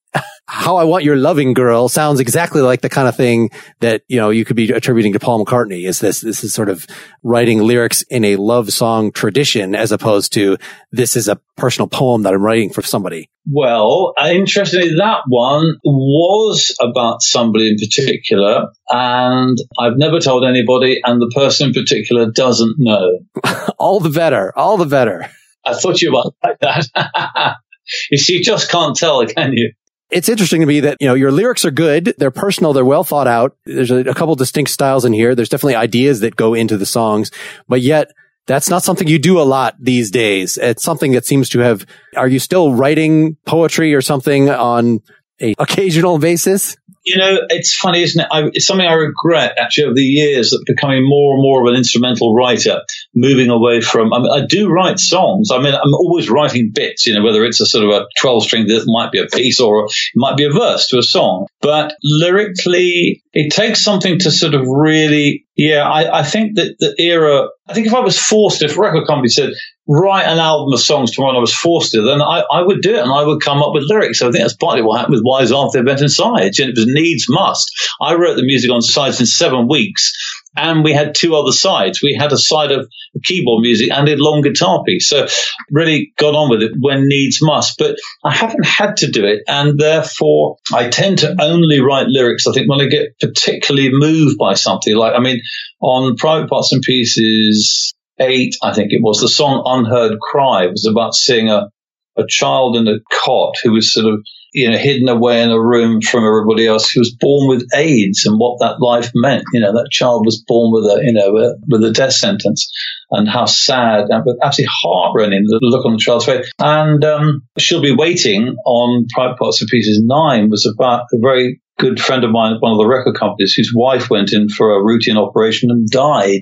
How 0.47 0.75
I 0.77 0.83
Want 0.83 1.03
Your 1.03 1.15
Loving 1.15 1.53
Girl 1.53 1.89
sounds 1.89 2.19
exactly 2.19 2.61
like 2.61 2.81
the 2.81 2.89
kind 2.89 3.07
of 3.07 3.15
thing 3.15 3.49
that, 3.79 4.03
you 4.07 4.17
know, 4.17 4.29
you 4.29 4.45
could 4.45 4.55
be 4.55 4.71
attributing 4.71 5.13
to 5.13 5.19
Paul 5.19 5.43
McCartney 5.43 5.87
is 5.87 5.99
this, 5.99 6.21
this 6.21 6.43
is 6.43 6.53
sort 6.53 6.69
of 6.69 6.85
writing 7.23 7.59
lyrics 7.59 8.03
in 8.03 8.23
a 8.23 8.35
love 8.35 8.71
song 8.71 9.11
tradition 9.11 9.73
as 9.73 9.91
opposed 9.91 10.33
to 10.33 10.57
this 10.91 11.15
is 11.15 11.27
a 11.27 11.39
personal 11.57 11.87
poem 11.87 12.23
that 12.23 12.33
I'm 12.33 12.41
writing 12.41 12.71
for 12.71 12.81
somebody. 12.81 13.29
Well, 13.51 14.13
uh, 14.17 14.29
interestingly, 14.29 14.95
that 14.97 15.21
one 15.27 15.75
was 15.83 16.75
about 16.79 17.21
somebody 17.21 17.69
in 17.69 17.77
particular, 17.77 18.67
and 18.89 19.57
I've 19.77 19.97
never 19.97 20.19
told 20.19 20.45
anybody, 20.45 21.01
and 21.03 21.21
the 21.21 21.31
person 21.35 21.67
in 21.67 21.73
particular 21.73 22.31
doesn't 22.31 22.75
know. 22.77 23.19
all 23.79 23.99
the 23.99 24.09
better. 24.09 24.57
All 24.57 24.77
the 24.77 24.85
better. 24.85 25.29
I 25.65 25.73
thought 25.73 26.01
you 26.01 26.11
might 26.11 26.25
like 26.43 26.59
that. 26.59 27.55
you 28.11 28.17
see, 28.17 28.37
you 28.37 28.43
just 28.43 28.69
can't 28.69 28.95
tell, 28.95 29.25
can 29.25 29.53
you? 29.53 29.73
It's 30.13 30.29
interesting 30.29 30.61
to 30.61 30.67
me 30.67 30.79
that, 30.81 30.97
you 30.99 31.07
know, 31.07 31.13
your 31.13 31.31
lyrics 31.31 31.65
are 31.65 31.71
good. 31.71 32.13
They're 32.17 32.31
personal. 32.31 32.73
They're 32.73 32.85
well 32.85 33.03
thought 33.03 33.27
out. 33.27 33.57
There's 33.65 33.91
a, 33.91 33.97
a 33.97 34.13
couple 34.13 34.35
distinct 34.35 34.71
styles 34.71 35.05
in 35.05 35.13
here. 35.13 35.35
There's 35.35 35.49
definitely 35.49 35.75
ideas 35.75 36.19
that 36.21 36.35
go 36.35 36.53
into 36.53 36.77
the 36.77 36.85
songs, 36.85 37.31
but 37.67 37.81
yet 37.81 38.11
that's 38.45 38.69
not 38.69 38.83
something 38.83 39.07
you 39.07 39.19
do 39.19 39.39
a 39.39 39.43
lot 39.43 39.75
these 39.79 40.11
days. 40.11 40.57
It's 40.57 40.83
something 40.83 41.13
that 41.13 41.25
seems 41.25 41.49
to 41.49 41.59
have, 41.59 41.85
are 42.15 42.27
you 42.27 42.39
still 42.39 42.73
writing 42.73 43.37
poetry 43.45 43.93
or 43.93 44.01
something 44.01 44.49
on 44.49 45.01
a 45.41 45.55
occasional 45.59 46.19
basis? 46.19 46.77
You 47.05 47.17
know, 47.17 47.39
it's 47.49 47.75
funny, 47.75 48.01
isn't 48.01 48.21
it? 48.21 48.27
I, 48.31 48.49
it's 48.53 48.65
something 48.65 48.85
I 48.85 48.93
regret 48.93 49.57
actually 49.59 49.85
over 49.85 49.93
the 49.93 50.03
years 50.03 50.51
that 50.51 50.63
becoming 50.65 51.07
more 51.07 51.33
and 51.35 51.41
more 51.41 51.61
of 51.61 51.67
an 51.67 51.77
instrumental 51.77 52.33
writer, 52.33 52.81
moving 53.13 53.49
away 53.49 53.81
from. 53.81 54.13
I, 54.13 54.19
mean, 54.19 54.31
I 54.31 54.45
do 54.45 54.69
write 54.69 54.99
songs. 54.99 55.49
I 55.51 55.61
mean, 55.61 55.73
I'm 55.73 55.93
always 55.93 56.29
writing 56.29 56.71
bits. 56.73 57.05
You 57.05 57.15
know, 57.15 57.23
whether 57.23 57.43
it's 57.43 57.61
a 57.61 57.65
sort 57.65 57.85
of 57.85 57.91
a 57.91 58.07
12 58.19 58.43
string 58.43 58.67
that 58.67 58.83
might 58.87 59.11
be 59.11 59.19
a 59.19 59.27
piece 59.27 59.59
or 59.59 59.85
it 59.85 59.91
might 60.15 60.37
be 60.37 60.45
a 60.45 60.51
verse 60.51 60.87
to 60.87 60.97
a 60.97 61.03
song. 61.03 61.47
But 61.61 61.95
lyrically, 62.03 63.23
it 63.33 63.53
takes 63.53 63.83
something 63.83 64.19
to 64.19 64.31
sort 64.31 64.53
of 64.53 64.65
really. 64.67 65.45
Yeah, 65.55 65.87
I, 65.87 66.19
I 66.19 66.23
think 66.23 66.55
that 66.55 66.75
the 66.79 66.95
era. 66.97 67.47
I 67.67 67.73
think 67.73 67.87
if 67.87 67.93
I 67.93 67.99
was 67.99 68.17
forced, 68.17 68.61
if 68.61 68.77
record 68.77 69.05
company 69.07 69.29
said, 69.29 69.53
write 69.87 70.23
an 70.23 70.39
album 70.39 70.73
of 70.73 70.79
songs 70.79 71.11
to 71.11 71.21
when 71.21 71.35
I 71.35 71.39
was 71.39 71.53
forced 71.53 71.91
to, 71.91 72.01
then 72.01 72.21
I, 72.21 72.43
I 72.49 72.61
would 72.61 72.81
do 72.81 72.95
it 72.95 73.01
and 73.01 73.11
I 73.11 73.23
would 73.23 73.41
come 73.41 73.61
up 73.61 73.73
with 73.73 73.83
lyrics. 73.83 74.19
So 74.19 74.29
I 74.29 74.31
think 74.31 74.43
that's 74.43 74.55
partly 74.55 74.81
what 74.81 74.97
happened 74.97 75.15
with 75.15 75.25
Wise 75.25 75.51
After 75.51 75.79
Event 75.79 76.01
and 76.01 76.11
Sides. 76.11 76.59
And 76.59 76.69
it 76.69 76.75
was 76.75 76.87
needs 76.87 77.25
must. 77.29 77.69
I 78.01 78.15
wrote 78.15 78.35
the 78.35 78.45
music 78.45 78.71
on 78.71 78.81
sides 78.81 79.19
in 79.19 79.25
seven 79.25 79.67
weeks 79.67 80.13
and 80.55 80.83
we 80.83 80.93
had 80.93 81.15
two 81.15 81.35
other 81.35 81.51
sides. 81.51 82.01
We 82.01 82.15
had 82.19 82.31
a 82.31 82.37
side 82.37 82.71
of 82.71 82.87
keyboard 83.23 83.61
music 83.61 83.91
and 83.91 84.07
a 84.07 84.15
long 84.15 84.41
guitar 84.41 84.83
piece. 84.83 85.09
So 85.09 85.27
really 85.69 86.13
got 86.17 86.35
on 86.35 86.49
with 86.49 86.61
it 86.61 86.73
when 86.79 87.07
needs 87.07 87.39
must. 87.41 87.77
But 87.77 87.97
I 88.23 88.33
haven't 88.33 88.65
had 88.65 88.97
to 88.97 89.11
do 89.11 89.25
it, 89.25 89.41
and 89.47 89.79
therefore 89.79 90.57
I 90.73 90.89
tend 90.89 91.19
to 91.19 91.35
only 91.41 91.81
write 91.81 92.07
lyrics. 92.07 92.47
I 92.47 92.53
think 92.53 92.69
when 92.69 92.81
I 92.81 92.85
get 92.85 93.19
particularly 93.19 93.89
moved 93.91 94.37
by 94.37 94.53
something, 94.53 94.95
like 94.95 95.13
I 95.15 95.19
mean, 95.19 95.41
on 95.81 96.15
Private 96.15 96.49
Parts 96.49 96.71
and 96.71 96.81
Pieces 96.81 97.93
eight, 98.19 98.55
I 98.61 98.73
think 98.73 98.91
it 98.91 99.01
was, 99.01 99.19
the 99.19 99.27
song 99.27 99.63
Unheard 99.65 100.19
Cry 100.19 100.67
was 100.67 100.87
about 100.89 101.13
seeing 101.13 101.49
a, 101.49 101.69
a 102.17 102.23
child 102.27 102.75
in 102.75 102.87
a 102.87 102.99
cot 103.25 103.55
who 103.63 103.73
was 103.73 103.93
sort 103.93 104.05
of, 104.05 104.19
you 104.53 104.69
know, 104.69 104.77
hidden 104.77 105.09
away 105.09 105.41
in 105.41 105.49
a 105.49 105.59
room 105.59 105.99
from 106.01 106.25
everybody 106.25 106.67
else 106.67 106.89
who 106.91 106.99
was 106.99 107.15
born 107.19 107.49
with 107.49 107.67
AIDS 107.73 108.25
and 108.25 108.37
what 108.37 108.59
that 108.59 108.79
life 108.79 109.09
meant. 109.15 109.43
You 109.51 109.61
know, 109.61 109.73
that 109.73 109.89
child 109.91 110.25
was 110.25 110.43
born 110.47 110.71
with 110.71 110.83
a, 110.91 111.03
you 111.03 111.13
know, 111.13 111.35
a, 111.37 111.55
with 111.67 111.83
a 111.83 111.91
death 111.91 112.13
sentence 112.13 112.71
and 113.09 113.27
how 113.27 113.45
sad 113.45 114.05
and 114.09 114.23
absolutely 114.43 114.71
heartrending 114.83 115.43
the 115.45 115.59
look 115.63 115.85
on 115.85 115.93
the 115.93 115.97
child's 115.97 116.25
face. 116.25 116.51
And 116.59 117.03
um, 117.03 117.47
she'll 117.57 117.81
be 117.81 117.95
waiting 117.95 118.55
on 118.63 119.07
Private 119.11 119.39
Parts 119.39 119.61
and 119.61 119.69
Pieces 119.69 120.01
nine 120.03 120.51
was 120.51 120.71
about 120.71 121.05
a 121.11 121.17
very 121.19 121.59
good 121.79 121.99
friend 121.99 122.23
of 122.23 122.29
mine 122.29 122.53
at 122.53 122.61
one 122.61 122.73
of 122.73 122.77
the 122.77 122.87
record 122.87 123.15
companies 123.17 123.53
whose 123.53 123.73
wife 123.75 124.11
went 124.11 124.33
in 124.33 124.49
for 124.49 124.75
a 124.75 124.83
routine 124.83 125.17
operation 125.17 125.71
and 125.71 125.89
died 125.89 126.41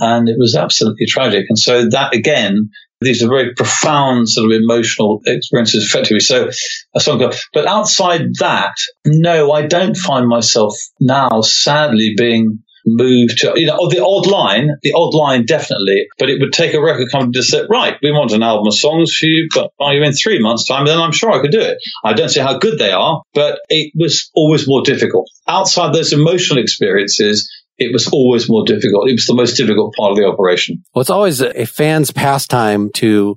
and 0.00 0.28
it 0.28 0.36
was 0.38 0.54
absolutely 0.54 1.06
tragic. 1.06 1.46
And 1.48 1.58
so 1.58 1.88
that 1.90 2.14
again, 2.14 2.70
these 3.00 3.22
are 3.22 3.28
very 3.28 3.54
profound 3.54 4.28
sort 4.28 4.50
of 4.50 4.60
emotional 4.60 5.20
experiences 5.24 5.84
effectively. 5.84 6.20
So 6.20 6.50
a 6.94 7.00
song, 7.00 7.32
but 7.52 7.66
outside 7.66 8.22
that, 8.40 8.74
no, 9.06 9.52
I 9.52 9.66
don't 9.66 9.96
find 9.96 10.26
myself 10.26 10.74
now 11.00 11.42
sadly 11.42 12.14
being 12.16 12.58
moved 12.88 13.38
to, 13.38 13.52
you 13.56 13.66
know, 13.66 13.76
oh, 13.78 13.88
the 13.88 14.02
odd 14.02 14.26
line, 14.26 14.70
the 14.82 14.94
odd 14.94 15.14
line 15.14 15.44
definitely, 15.44 16.06
but 16.18 16.30
it 16.30 16.40
would 16.40 16.52
take 16.52 16.74
a 16.74 16.80
record 16.80 17.10
company 17.10 17.32
to 17.32 17.42
say, 17.42 17.62
right, 17.68 17.96
we 18.02 18.10
want 18.10 18.32
an 18.32 18.42
album 18.42 18.66
of 18.66 18.74
songs 18.74 19.14
for 19.14 19.26
you, 19.26 19.48
but 19.54 19.70
are 19.80 19.94
you 19.94 20.02
in 20.02 20.12
three 20.12 20.40
months 20.40 20.66
time? 20.66 20.86
Then 20.86 20.98
I'm 20.98 21.12
sure 21.12 21.30
I 21.30 21.40
could 21.40 21.50
do 21.50 21.60
it. 21.60 21.78
I 22.04 22.14
don't 22.14 22.28
see 22.28 22.40
how 22.40 22.58
good 22.58 22.78
they 22.78 22.92
are, 22.92 23.22
but 23.34 23.60
it 23.68 23.92
was 23.94 24.30
always 24.34 24.66
more 24.66 24.82
difficult. 24.82 25.28
Outside 25.46 25.94
those 25.94 26.12
emotional 26.12 26.60
experiences, 26.60 27.48
it 27.78 27.92
was 27.92 28.08
always 28.08 28.48
more 28.48 28.64
difficult. 28.64 29.08
It 29.08 29.12
was 29.12 29.26
the 29.26 29.34
most 29.34 29.56
difficult 29.56 29.94
part 29.94 30.10
of 30.10 30.16
the 30.16 30.24
operation. 30.24 30.84
Well, 30.94 31.00
it's 31.00 31.10
always 31.10 31.40
a 31.40 31.64
fan's 31.64 32.10
pastime 32.10 32.90
to, 32.94 33.36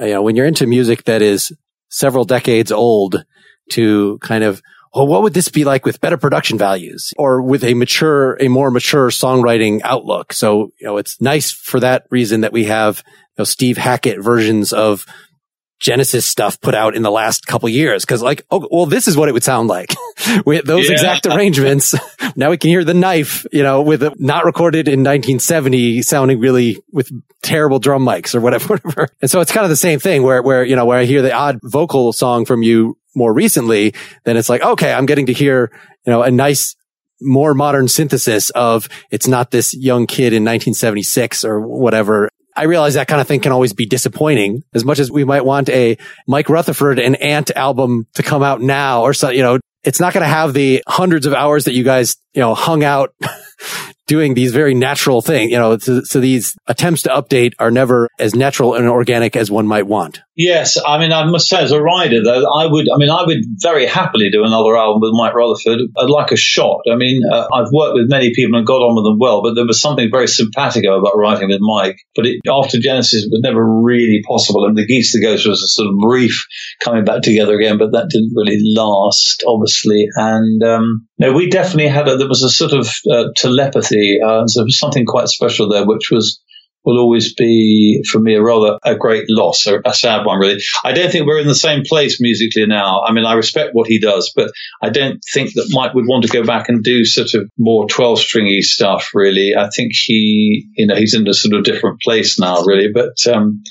uh, 0.00 0.04
you 0.04 0.14
know, 0.14 0.22
when 0.22 0.36
you're 0.36 0.46
into 0.46 0.66
music 0.66 1.04
that 1.04 1.22
is 1.22 1.52
several 1.88 2.24
decades 2.24 2.72
old 2.72 3.24
to 3.70 4.18
kind 4.20 4.42
of, 4.44 4.60
well, 4.94 5.06
what 5.06 5.22
would 5.22 5.34
this 5.34 5.48
be 5.48 5.64
like 5.64 5.84
with 5.84 6.00
better 6.00 6.16
production 6.16 6.58
values 6.58 7.12
or 7.16 7.42
with 7.42 7.62
a 7.62 7.74
mature, 7.74 8.36
a 8.40 8.48
more 8.48 8.70
mature 8.70 9.10
songwriting 9.10 9.80
outlook? 9.84 10.32
So, 10.32 10.72
you 10.80 10.86
know, 10.86 10.96
it's 10.96 11.20
nice 11.20 11.52
for 11.52 11.78
that 11.80 12.06
reason 12.10 12.40
that 12.40 12.52
we 12.52 12.64
have, 12.64 13.02
you 13.06 13.42
know, 13.42 13.44
Steve 13.44 13.76
Hackett 13.76 14.22
versions 14.22 14.72
of 14.72 15.06
Genesis 15.78 16.24
stuff 16.24 16.60
put 16.60 16.74
out 16.74 16.96
in 16.96 17.02
the 17.02 17.10
last 17.10 17.46
couple 17.46 17.68
years. 17.68 18.04
Cause 18.04 18.22
like, 18.22 18.46
oh, 18.50 18.66
well, 18.70 18.86
this 18.86 19.06
is 19.08 19.16
what 19.16 19.28
it 19.28 19.32
would 19.32 19.44
sound 19.44 19.68
like 19.68 19.92
with 20.46 20.64
those 20.64 20.86
yeah. 20.86 20.92
exact 20.92 21.26
arrangements. 21.26 21.94
now 22.36 22.50
we 22.50 22.56
can 22.56 22.70
hear 22.70 22.84
the 22.84 22.94
knife, 22.94 23.44
you 23.52 23.62
know, 23.62 23.82
with 23.82 24.02
it 24.02 24.18
not 24.18 24.44
recorded 24.44 24.88
in 24.88 25.00
1970 25.00 26.02
sounding 26.02 26.40
really 26.40 26.82
with 26.92 27.10
terrible 27.42 27.78
drum 27.78 28.04
mics 28.04 28.34
or 28.34 28.40
whatever, 28.40 28.76
whatever. 28.78 29.08
And 29.20 29.30
so 29.30 29.40
it's 29.40 29.52
kind 29.52 29.64
of 29.64 29.70
the 29.70 29.76
same 29.76 29.98
thing 29.98 30.22
where, 30.22 30.42
where, 30.42 30.64
you 30.64 30.76
know, 30.76 30.86
where 30.86 30.98
I 30.98 31.04
hear 31.04 31.22
the 31.22 31.32
odd 31.32 31.58
vocal 31.62 32.12
song 32.12 32.46
from 32.46 32.62
you 32.62 32.96
more 33.14 33.32
recently, 33.32 33.94
then 34.24 34.36
it's 34.36 34.48
like, 34.48 34.62
okay, 34.62 34.92
I'm 34.92 35.06
getting 35.06 35.26
to 35.26 35.32
hear, 35.32 35.70
you 36.06 36.12
know, 36.12 36.22
a 36.22 36.30
nice, 36.30 36.74
more 37.20 37.54
modern 37.54 37.88
synthesis 37.88 38.50
of 38.50 38.88
it's 39.10 39.26
not 39.26 39.50
this 39.50 39.74
young 39.74 40.06
kid 40.06 40.34
in 40.34 40.44
1976 40.44 41.44
or 41.44 41.60
whatever 41.60 42.30
I 42.56 42.64
realize 42.64 42.94
that 42.94 43.08
kind 43.08 43.20
of 43.20 43.28
thing 43.28 43.40
can 43.40 43.52
always 43.52 43.72
be 43.72 43.86
disappointing 43.86 44.62
as 44.74 44.84
much 44.84 44.98
as 44.98 45.10
we 45.10 45.24
might 45.24 45.44
want 45.44 45.68
a 45.68 45.98
Mike 46.26 46.48
Rutherford 46.48 46.98
and 46.98 47.16
Ant 47.16 47.50
album 47.54 48.06
to 48.14 48.22
come 48.22 48.42
out 48.42 48.60
now 48.60 49.02
or 49.02 49.12
so, 49.12 49.30
you 49.30 49.42
know, 49.42 49.58
it's 49.84 50.00
not 50.00 50.12
going 50.12 50.22
to 50.22 50.28
have 50.28 50.52
the 50.52 50.82
hundreds 50.88 51.26
of 51.26 51.32
hours 51.32 51.64
that 51.66 51.74
you 51.74 51.84
guys, 51.84 52.16
you 52.34 52.40
know, 52.40 52.54
hung 52.54 52.82
out 52.82 53.14
doing 54.06 54.34
these 54.34 54.52
very 54.52 54.74
natural 54.74 55.22
things. 55.22 55.52
You 55.52 55.58
know, 55.58 55.78
so, 55.78 56.02
so, 56.02 56.20
these 56.20 56.56
attempts 56.66 57.02
to 57.02 57.10
update 57.10 57.52
are 57.60 57.70
never 57.70 58.08
as 58.18 58.34
natural 58.34 58.74
and 58.74 58.88
organic 58.88 59.36
as 59.36 59.50
one 59.50 59.66
might 59.66 59.86
want. 59.86 60.20
Yes, 60.36 60.76
I 60.84 60.98
mean, 60.98 61.12
I 61.12 61.24
must 61.24 61.48
say, 61.48 61.62
as 61.62 61.72
a 61.72 61.80
writer, 61.80 62.22
though, 62.22 62.44
I 62.44 62.66
would, 62.66 62.88
I 62.92 62.98
mean, 62.98 63.08
I 63.08 63.24
would 63.24 63.38
very 63.56 63.86
happily 63.86 64.30
do 64.30 64.44
another 64.44 64.76
album 64.76 65.00
with 65.00 65.12
Mike 65.14 65.34
Rutherford. 65.34 65.80
I'd 65.96 66.10
like 66.10 66.30
a 66.30 66.36
shot. 66.36 66.80
I 66.92 66.96
mean, 66.96 67.22
uh, 67.32 67.46
I've 67.54 67.72
worked 67.72 67.94
with 67.94 68.10
many 68.10 68.34
people 68.34 68.58
and 68.58 68.66
got 68.66 68.82
on 68.82 68.94
with 68.94 69.10
them 69.10 69.18
well, 69.18 69.42
but 69.42 69.54
there 69.54 69.64
was 69.66 69.80
something 69.80 70.10
very 70.10 70.28
simpatico 70.28 71.00
about 71.00 71.16
writing 71.16 71.48
with 71.48 71.60
Mike. 71.62 71.96
But 72.14 72.26
it, 72.26 72.40
after 72.46 72.78
Genesis, 72.78 73.24
it 73.24 73.30
was 73.30 73.40
never 73.42 73.64
really 73.64 74.20
possible. 74.28 74.66
And 74.66 74.76
the 74.76 74.86
Geese 74.86 75.14
the 75.14 75.22
Ghost 75.22 75.48
was 75.48 75.62
a 75.62 75.68
sort 75.68 75.88
of 75.88 75.94
brief 76.00 76.44
coming 76.84 77.06
back 77.06 77.22
together 77.22 77.54
again, 77.54 77.78
but 77.78 77.92
that 77.92 78.10
didn't 78.10 78.34
really 78.36 78.60
last, 78.60 79.42
obviously. 79.46 80.06
And 80.16 80.62
um, 80.62 81.08
no, 81.18 81.32
we 81.32 81.48
definitely 81.48 81.88
had 81.88 82.08
a, 82.08 82.18
there 82.18 82.28
was 82.28 82.42
a 82.42 82.50
sort 82.50 82.72
of 82.72 82.86
uh, 83.10 83.28
telepathy. 83.36 84.18
Uh, 84.22 84.44
there 84.54 84.64
was 84.64 84.78
something 84.78 85.06
quite 85.06 85.28
special 85.28 85.70
there, 85.70 85.86
which 85.86 86.10
was 86.10 86.42
will 86.86 86.98
always 86.98 87.34
be 87.34 88.02
for 88.10 88.20
me 88.20 88.34
a 88.34 88.42
rather 88.42 88.78
a 88.84 88.94
great 88.94 89.24
loss, 89.28 89.66
a, 89.66 89.80
a 89.84 89.92
sad 89.92 90.24
one 90.24 90.38
really. 90.38 90.60
I 90.84 90.92
don't 90.92 91.10
think 91.10 91.26
we're 91.26 91.40
in 91.40 91.48
the 91.48 91.54
same 91.54 91.82
place 91.84 92.20
musically 92.20 92.64
now. 92.66 93.02
I 93.02 93.12
mean, 93.12 93.26
I 93.26 93.34
respect 93.34 93.70
what 93.72 93.88
he 93.88 93.98
does, 93.98 94.32
but 94.34 94.52
I 94.80 94.90
don't 94.90 95.20
think 95.34 95.54
that 95.54 95.68
Mike 95.70 95.94
would 95.94 96.06
want 96.06 96.24
to 96.24 96.30
go 96.30 96.44
back 96.44 96.68
and 96.68 96.82
do 96.82 97.04
sort 97.04 97.34
of 97.34 97.50
more 97.58 97.88
12 97.88 98.20
stringy 98.20 98.62
stuff 98.62 99.10
really. 99.12 99.56
I 99.56 99.68
think 99.74 99.92
he, 99.92 100.68
you 100.76 100.86
know, 100.86 100.94
he's 100.94 101.14
in 101.14 101.26
a 101.26 101.34
sort 101.34 101.54
of 101.54 101.64
different 101.64 102.00
place 102.00 102.38
now 102.38 102.62
really, 102.62 102.88
but, 102.94 103.16
um, 103.30 103.62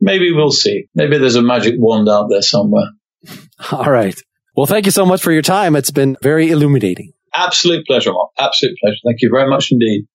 maybe 0.00 0.32
we'll 0.32 0.50
see. 0.50 0.88
Maybe 0.94 1.18
there's 1.18 1.36
a 1.36 1.42
magic 1.42 1.74
wand 1.78 2.08
out 2.08 2.26
there 2.28 2.42
somewhere. 2.42 2.90
All 3.72 3.90
right. 3.90 4.20
Well, 4.56 4.66
thank 4.66 4.86
you 4.86 4.92
so 4.92 5.06
much 5.06 5.22
for 5.22 5.32
your 5.32 5.42
time. 5.42 5.76
It's 5.76 5.90
been 5.90 6.16
very 6.20 6.50
illuminating. 6.50 7.12
Absolute 7.34 7.86
pleasure, 7.86 8.12
Mark. 8.12 8.30
Absolute 8.38 8.76
pleasure. 8.82 8.96
Thank 9.04 9.18
you 9.20 9.30
very 9.32 9.48
much 9.48 9.70
indeed. 9.70 10.06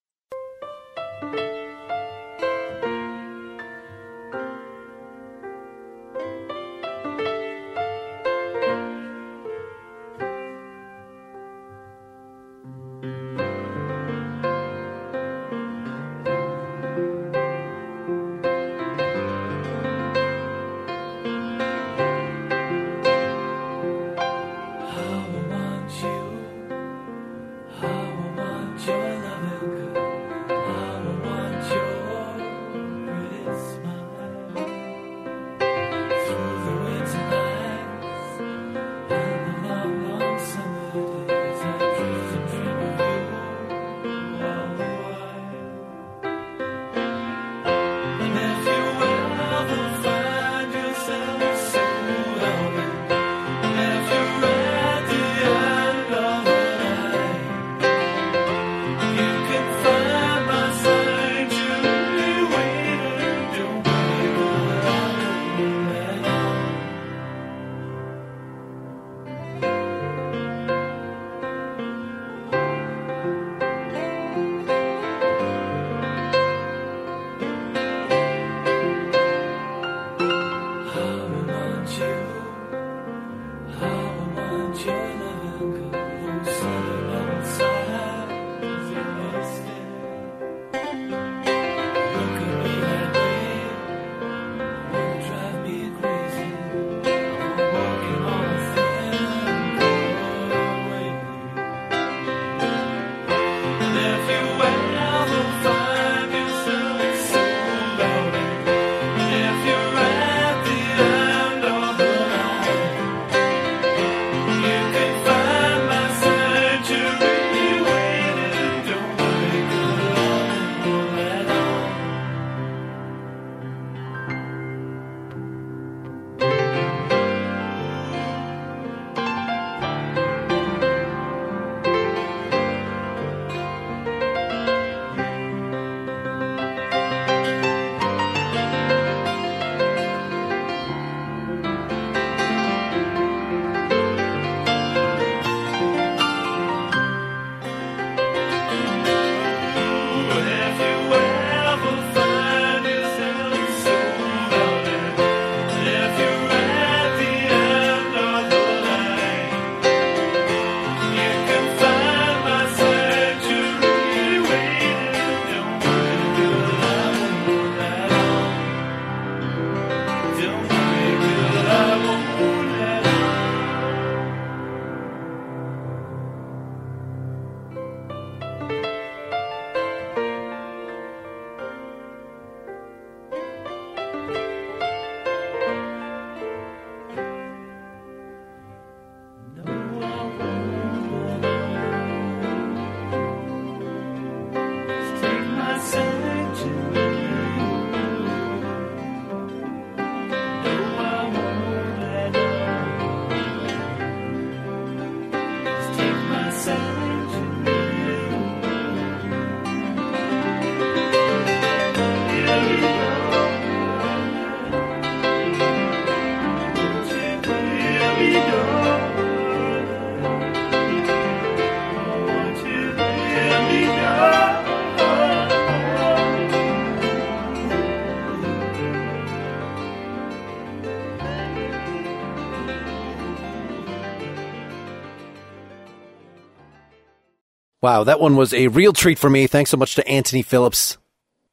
Wow, 237.82 238.04
that 238.04 238.20
one 238.20 238.36
was 238.36 238.54
a 238.54 238.68
real 238.68 238.94
treat 238.94 239.18
for 239.18 239.28
me. 239.28 239.48
Thanks 239.48 239.72
so 239.72 239.78
much 239.78 239.96
to 239.96 240.08
Anthony 240.08 240.44
Phillips. 240.44 241.00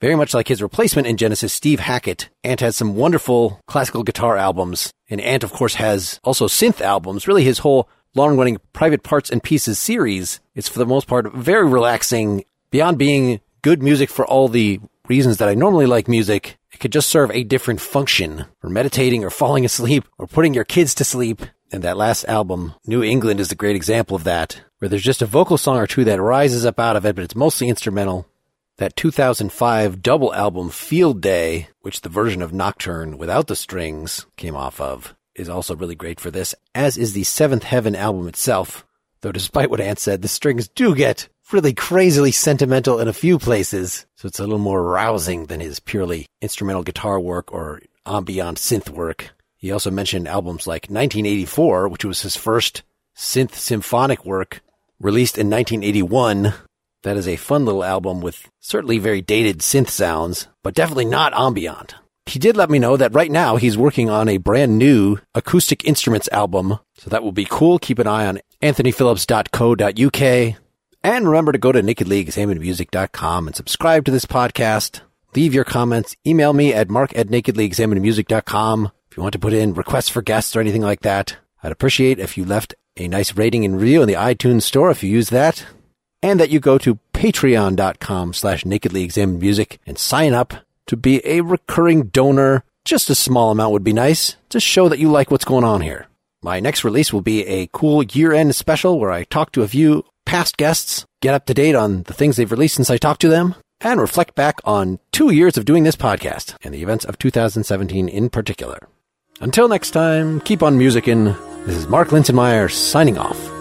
Very 0.03 0.15
much 0.15 0.35
like 0.35 0.49
his 0.49 0.61
replacement 0.61 1.07
in 1.09 1.17
Genesis, 1.17 1.55
Steve 1.55 1.81
Hackett. 1.81 2.29
Ant 2.45 2.61
has 2.61 2.77
some 2.77 2.95
wonderful 2.95 3.61
classical 3.67 4.03
guitar 4.03 4.37
albums. 4.37 4.93
And 5.09 5.23
Ant, 5.23 5.43
of 5.43 5.55
course, 5.55 5.77
has 5.77 6.21
also 6.23 6.47
synth 6.47 6.83
albums. 6.83 7.27
Really, 7.27 7.45
his 7.45 7.61
whole 7.61 7.89
long 8.15 8.37
running 8.37 8.59
Private 8.75 9.03
Parts 9.03 9.31
and 9.31 9.43
Pieces 9.43 9.79
series 9.79 10.41
is, 10.55 10.69
for 10.69 10.79
the 10.79 10.85
most 10.85 11.07
part, 11.07 11.33
very 11.33 11.67
relaxing. 11.67 12.45
Beyond 12.71 12.99
being 12.99 13.41
good 13.63 13.83
music 13.83 14.11
for 14.11 14.27
all 14.27 14.49
the 14.49 14.81
reasons 15.09 15.39
that 15.39 15.49
I 15.49 15.55
normally 15.55 15.87
like 15.87 16.09
music, 16.09 16.59
it 16.73 16.79
could 16.79 16.93
just 16.93 17.09
serve 17.09 17.31
a 17.31 17.43
different 17.43 17.81
function 17.81 18.45
for 18.61 18.69
meditating 18.69 19.25
or 19.25 19.31
falling 19.31 19.65
asleep 19.65 20.05
or 20.19 20.27
putting 20.27 20.53
your 20.53 20.65
kids 20.65 20.95
to 20.97 21.05
sleep. 21.05 21.41
And 21.73 21.83
that 21.85 21.97
last 21.97 22.27
album, 22.27 22.75
New 22.87 23.03
England, 23.03 23.41
is 23.41 23.51
a 23.51 23.57
great 23.57 23.77
example 23.77 24.15
of 24.15 24.25
that 24.25 24.61
where 24.79 24.89
there's 24.89 25.03
just 25.03 25.23
a 25.23 25.27
vocal 25.27 25.59
song 25.59 25.77
or 25.77 25.87
two 25.87 26.05
that 26.05 26.21
rises 26.21 26.65
up 26.65 26.79
out 26.79 26.97
of 26.97 27.05
it, 27.05 27.17
but 27.17 27.25
it's 27.25 27.35
mostly 27.35 27.69
instrumental. 27.69 28.27
That 28.79 28.97
2005 28.97 30.03
double 30.03 30.33
album 30.35 30.71
Field 30.71 31.21
Day, 31.21 31.69
which 31.81 32.03
the 32.03 32.09
version 32.09 32.43
of 32.43 32.53
Nocturne 32.53 33.19
without 33.19 33.49
the 33.49 33.57
strings 33.57 34.27
came 34.37 34.55
off 34.55 34.81
of, 34.81 35.17
is 35.35 35.49
also 35.49 35.75
really 35.75 35.97
great 35.97 36.21
for 36.21 36.31
this, 36.31 36.55
as 36.75 36.97
is 36.97 37.13
the 37.13 37.25
Seventh 37.25 37.65
Heaven 37.65 37.97
album 37.97 38.29
itself. 38.29 38.87
Though 39.21 39.33
despite 39.33 39.69
what 39.69 39.81
Ant 39.81 39.99
said, 39.99 40.23
the 40.23 40.29
strings 40.29 40.69
do 40.69 40.95
get 40.95 41.29
really 41.51 41.75
crazily 41.75 42.31
sentimental 42.31 43.01
in 43.01 43.09
a 43.09 43.13
few 43.13 43.39
places, 43.39 44.07
so 44.15 44.29
it's 44.29 44.39
a 44.39 44.43
little 44.43 44.59
more 44.59 44.83
rousing 44.83 45.47
than 45.47 45.61
his 45.61 45.81
purely 45.81 46.27
instrumental 46.41 46.85
guitar 46.85 47.19
work 47.19 47.53
or 47.53 47.81
ambient 48.07 48.59
synth 48.59 48.91
work. 48.91 49.31
He 49.57 49.73
also 49.73 49.91
mentioned 49.91 50.29
albums 50.29 50.69
like 50.69 50.83
1984, 50.83 51.89
which 51.89 52.05
was 52.05 52.23
his 52.23 52.37
first 52.37 52.85
synth 53.17 53.55
symphonic 53.55 54.25
work, 54.25 54.61
released 55.01 55.39
in 55.39 55.49
1981. 55.51 56.55
That 57.03 57.17
is 57.17 57.29
a 57.29 57.37
fun 57.37 57.65
little 57.65 57.85
album 57.85 58.21
with 58.21 58.49
certainly 58.61 58.99
very 58.99 59.21
dated 59.21 59.61
synth 59.61 59.89
sounds, 59.89 60.49
but 60.63 60.75
definitely 60.75 61.05
not 61.05 61.33
ambient. 61.35 61.95
He 62.27 62.39
did 62.39 62.57
let 62.57 62.69
me 62.69 62.79
know 62.79 62.97
that 62.97 63.15
right 63.15 63.31
now 63.31 63.57
he's 63.57 63.79
working 63.79 64.11
on 64.11 64.29
a 64.29 64.37
brand 64.37 64.77
new 64.77 65.17
acoustic 65.35 65.85
instruments 65.85 66.29
album, 66.31 66.79
so 66.97 67.09
that 67.09 67.23
will 67.23 67.33
be 67.33 67.47
cool. 67.49 67.79
Keep 67.79 68.01
an 68.01 68.07
eye 68.07 68.27
on 68.27 68.41
anthonyphillips.co.uk. 68.61 70.57
And 71.05 71.27
remember 71.27 71.53
to 71.53 71.59
go 71.59 71.73
to 71.73 71.83
nakedlyexaminedmusic.com 71.83 73.47
and 73.47 73.57
subscribe 73.57 74.05
to 74.05 74.11
this 74.11 74.27
podcast. 74.27 75.01
Leave 75.35 75.55
your 75.55 75.65
comments. 75.65 76.17
Email 76.27 76.53
me 76.53 76.75
at 76.75 76.91
mark 76.91 77.17
at 77.17 77.29
nakedlyexaminedmusic.com 77.29 78.91
if 79.11 79.17
you 79.17 79.23
want 79.23 79.33
to 79.33 79.39
put 79.39 79.53
in 79.53 79.75
requests 79.75 80.09
for 80.09 80.21
guests 80.21 80.55
or 80.55 80.61
anything 80.61 80.83
like 80.83 81.01
that. 81.01 81.37
I'd 81.63 81.73
appreciate 81.73 82.19
if 82.19 82.37
you 82.37 82.45
left 82.45 82.75
a 82.99 83.09
nice 83.09 83.37
rating 83.37 83.65
and 83.65 83.81
review 83.81 84.03
in 84.03 84.09
the 84.09 84.15
iTunes 84.15 84.63
store 84.63 84.91
if 84.91 85.03
you 85.03 85.11
use 85.11 85.31
that, 85.31 85.65
and 86.23 86.39
that 86.41 86.51
you 86.51 86.61
go 86.61 86.79
to 86.79 86.99
patreon.com 87.15 88.33
slash 88.33 88.65
nakedly 88.65 89.09
and 89.87 89.99
sign 89.99 90.35
up 90.35 90.55
to 90.87 90.97
be 90.97 91.21
a 91.25 91.41
recurring 91.41 92.05
donor. 92.05 92.65
Just 92.85 93.11
a 93.11 93.15
small 93.15 93.51
amount 93.51 93.73
would 93.73 93.85
be 93.85 93.93
nice 93.93 94.37
to 94.49 94.61
show 94.61 94.89
that 94.89 94.99
you 94.99 95.11
like 95.11 95.31
what's 95.31 95.45
going 95.45 95.65
on 95.65 95.83
here. 95.83 96.07
My 96.43 96.61
next 96.61 96.85
release 96.85 97.13
will 97.13 97.21
be 97.21 97.45
a 97.47 97.69
cool 97.73 98.03
year 98.03 98.33
end 98.33 98.55
special 98.55 98.99
where 98.99 99.11
I 99.11 99.25
talk 99.25 99.53
to 99.53 99.63
a 99.63 99.69
few 99.69 100.05
past 100.25 100.57
guests, 100.57 101.05
get 101.21 101.35
up 101.35 101.47
to 101.47 101.55
date 101.55 101.75
on 101.75 102.05
the 102.05 102.15
things 102.15 102.37
they've 102.37 102.51
released 102.51 102.77
since 102.77 102.91
I 102.91 102.97
talked 102.97 103.21
to 103.23 103.29
them, 103.29 103.55
and 103.81 104.01
reflect 104.01 104.35
back 104.35 104.57
on 104.65 104.99
two 105.13 105.31
years 105.31 105.57
of 105.57 105.65
doing 105.65 105.85
this 105.85 105.97
podcast 105.97 106.55
and 106.63 106.73
the 106.73 106.83
events 106.83 107.05
of 107.05 107.19
2017 107.19 108.09
in 108.09 108.31
particular. 108.31 108.89
Until 109.41 109.69
next 109.69 109.93
time, 109.93 110.41
keep 110.41 110.65
on 110.65 110.79
musicking. 110.79 111.37
This 111.65 111.77
is 111.77 111.87
Mark 111.87 112.09
Linsenmayer 112.09 112.71
signing 112.71 113.19
off. 113.19 113.58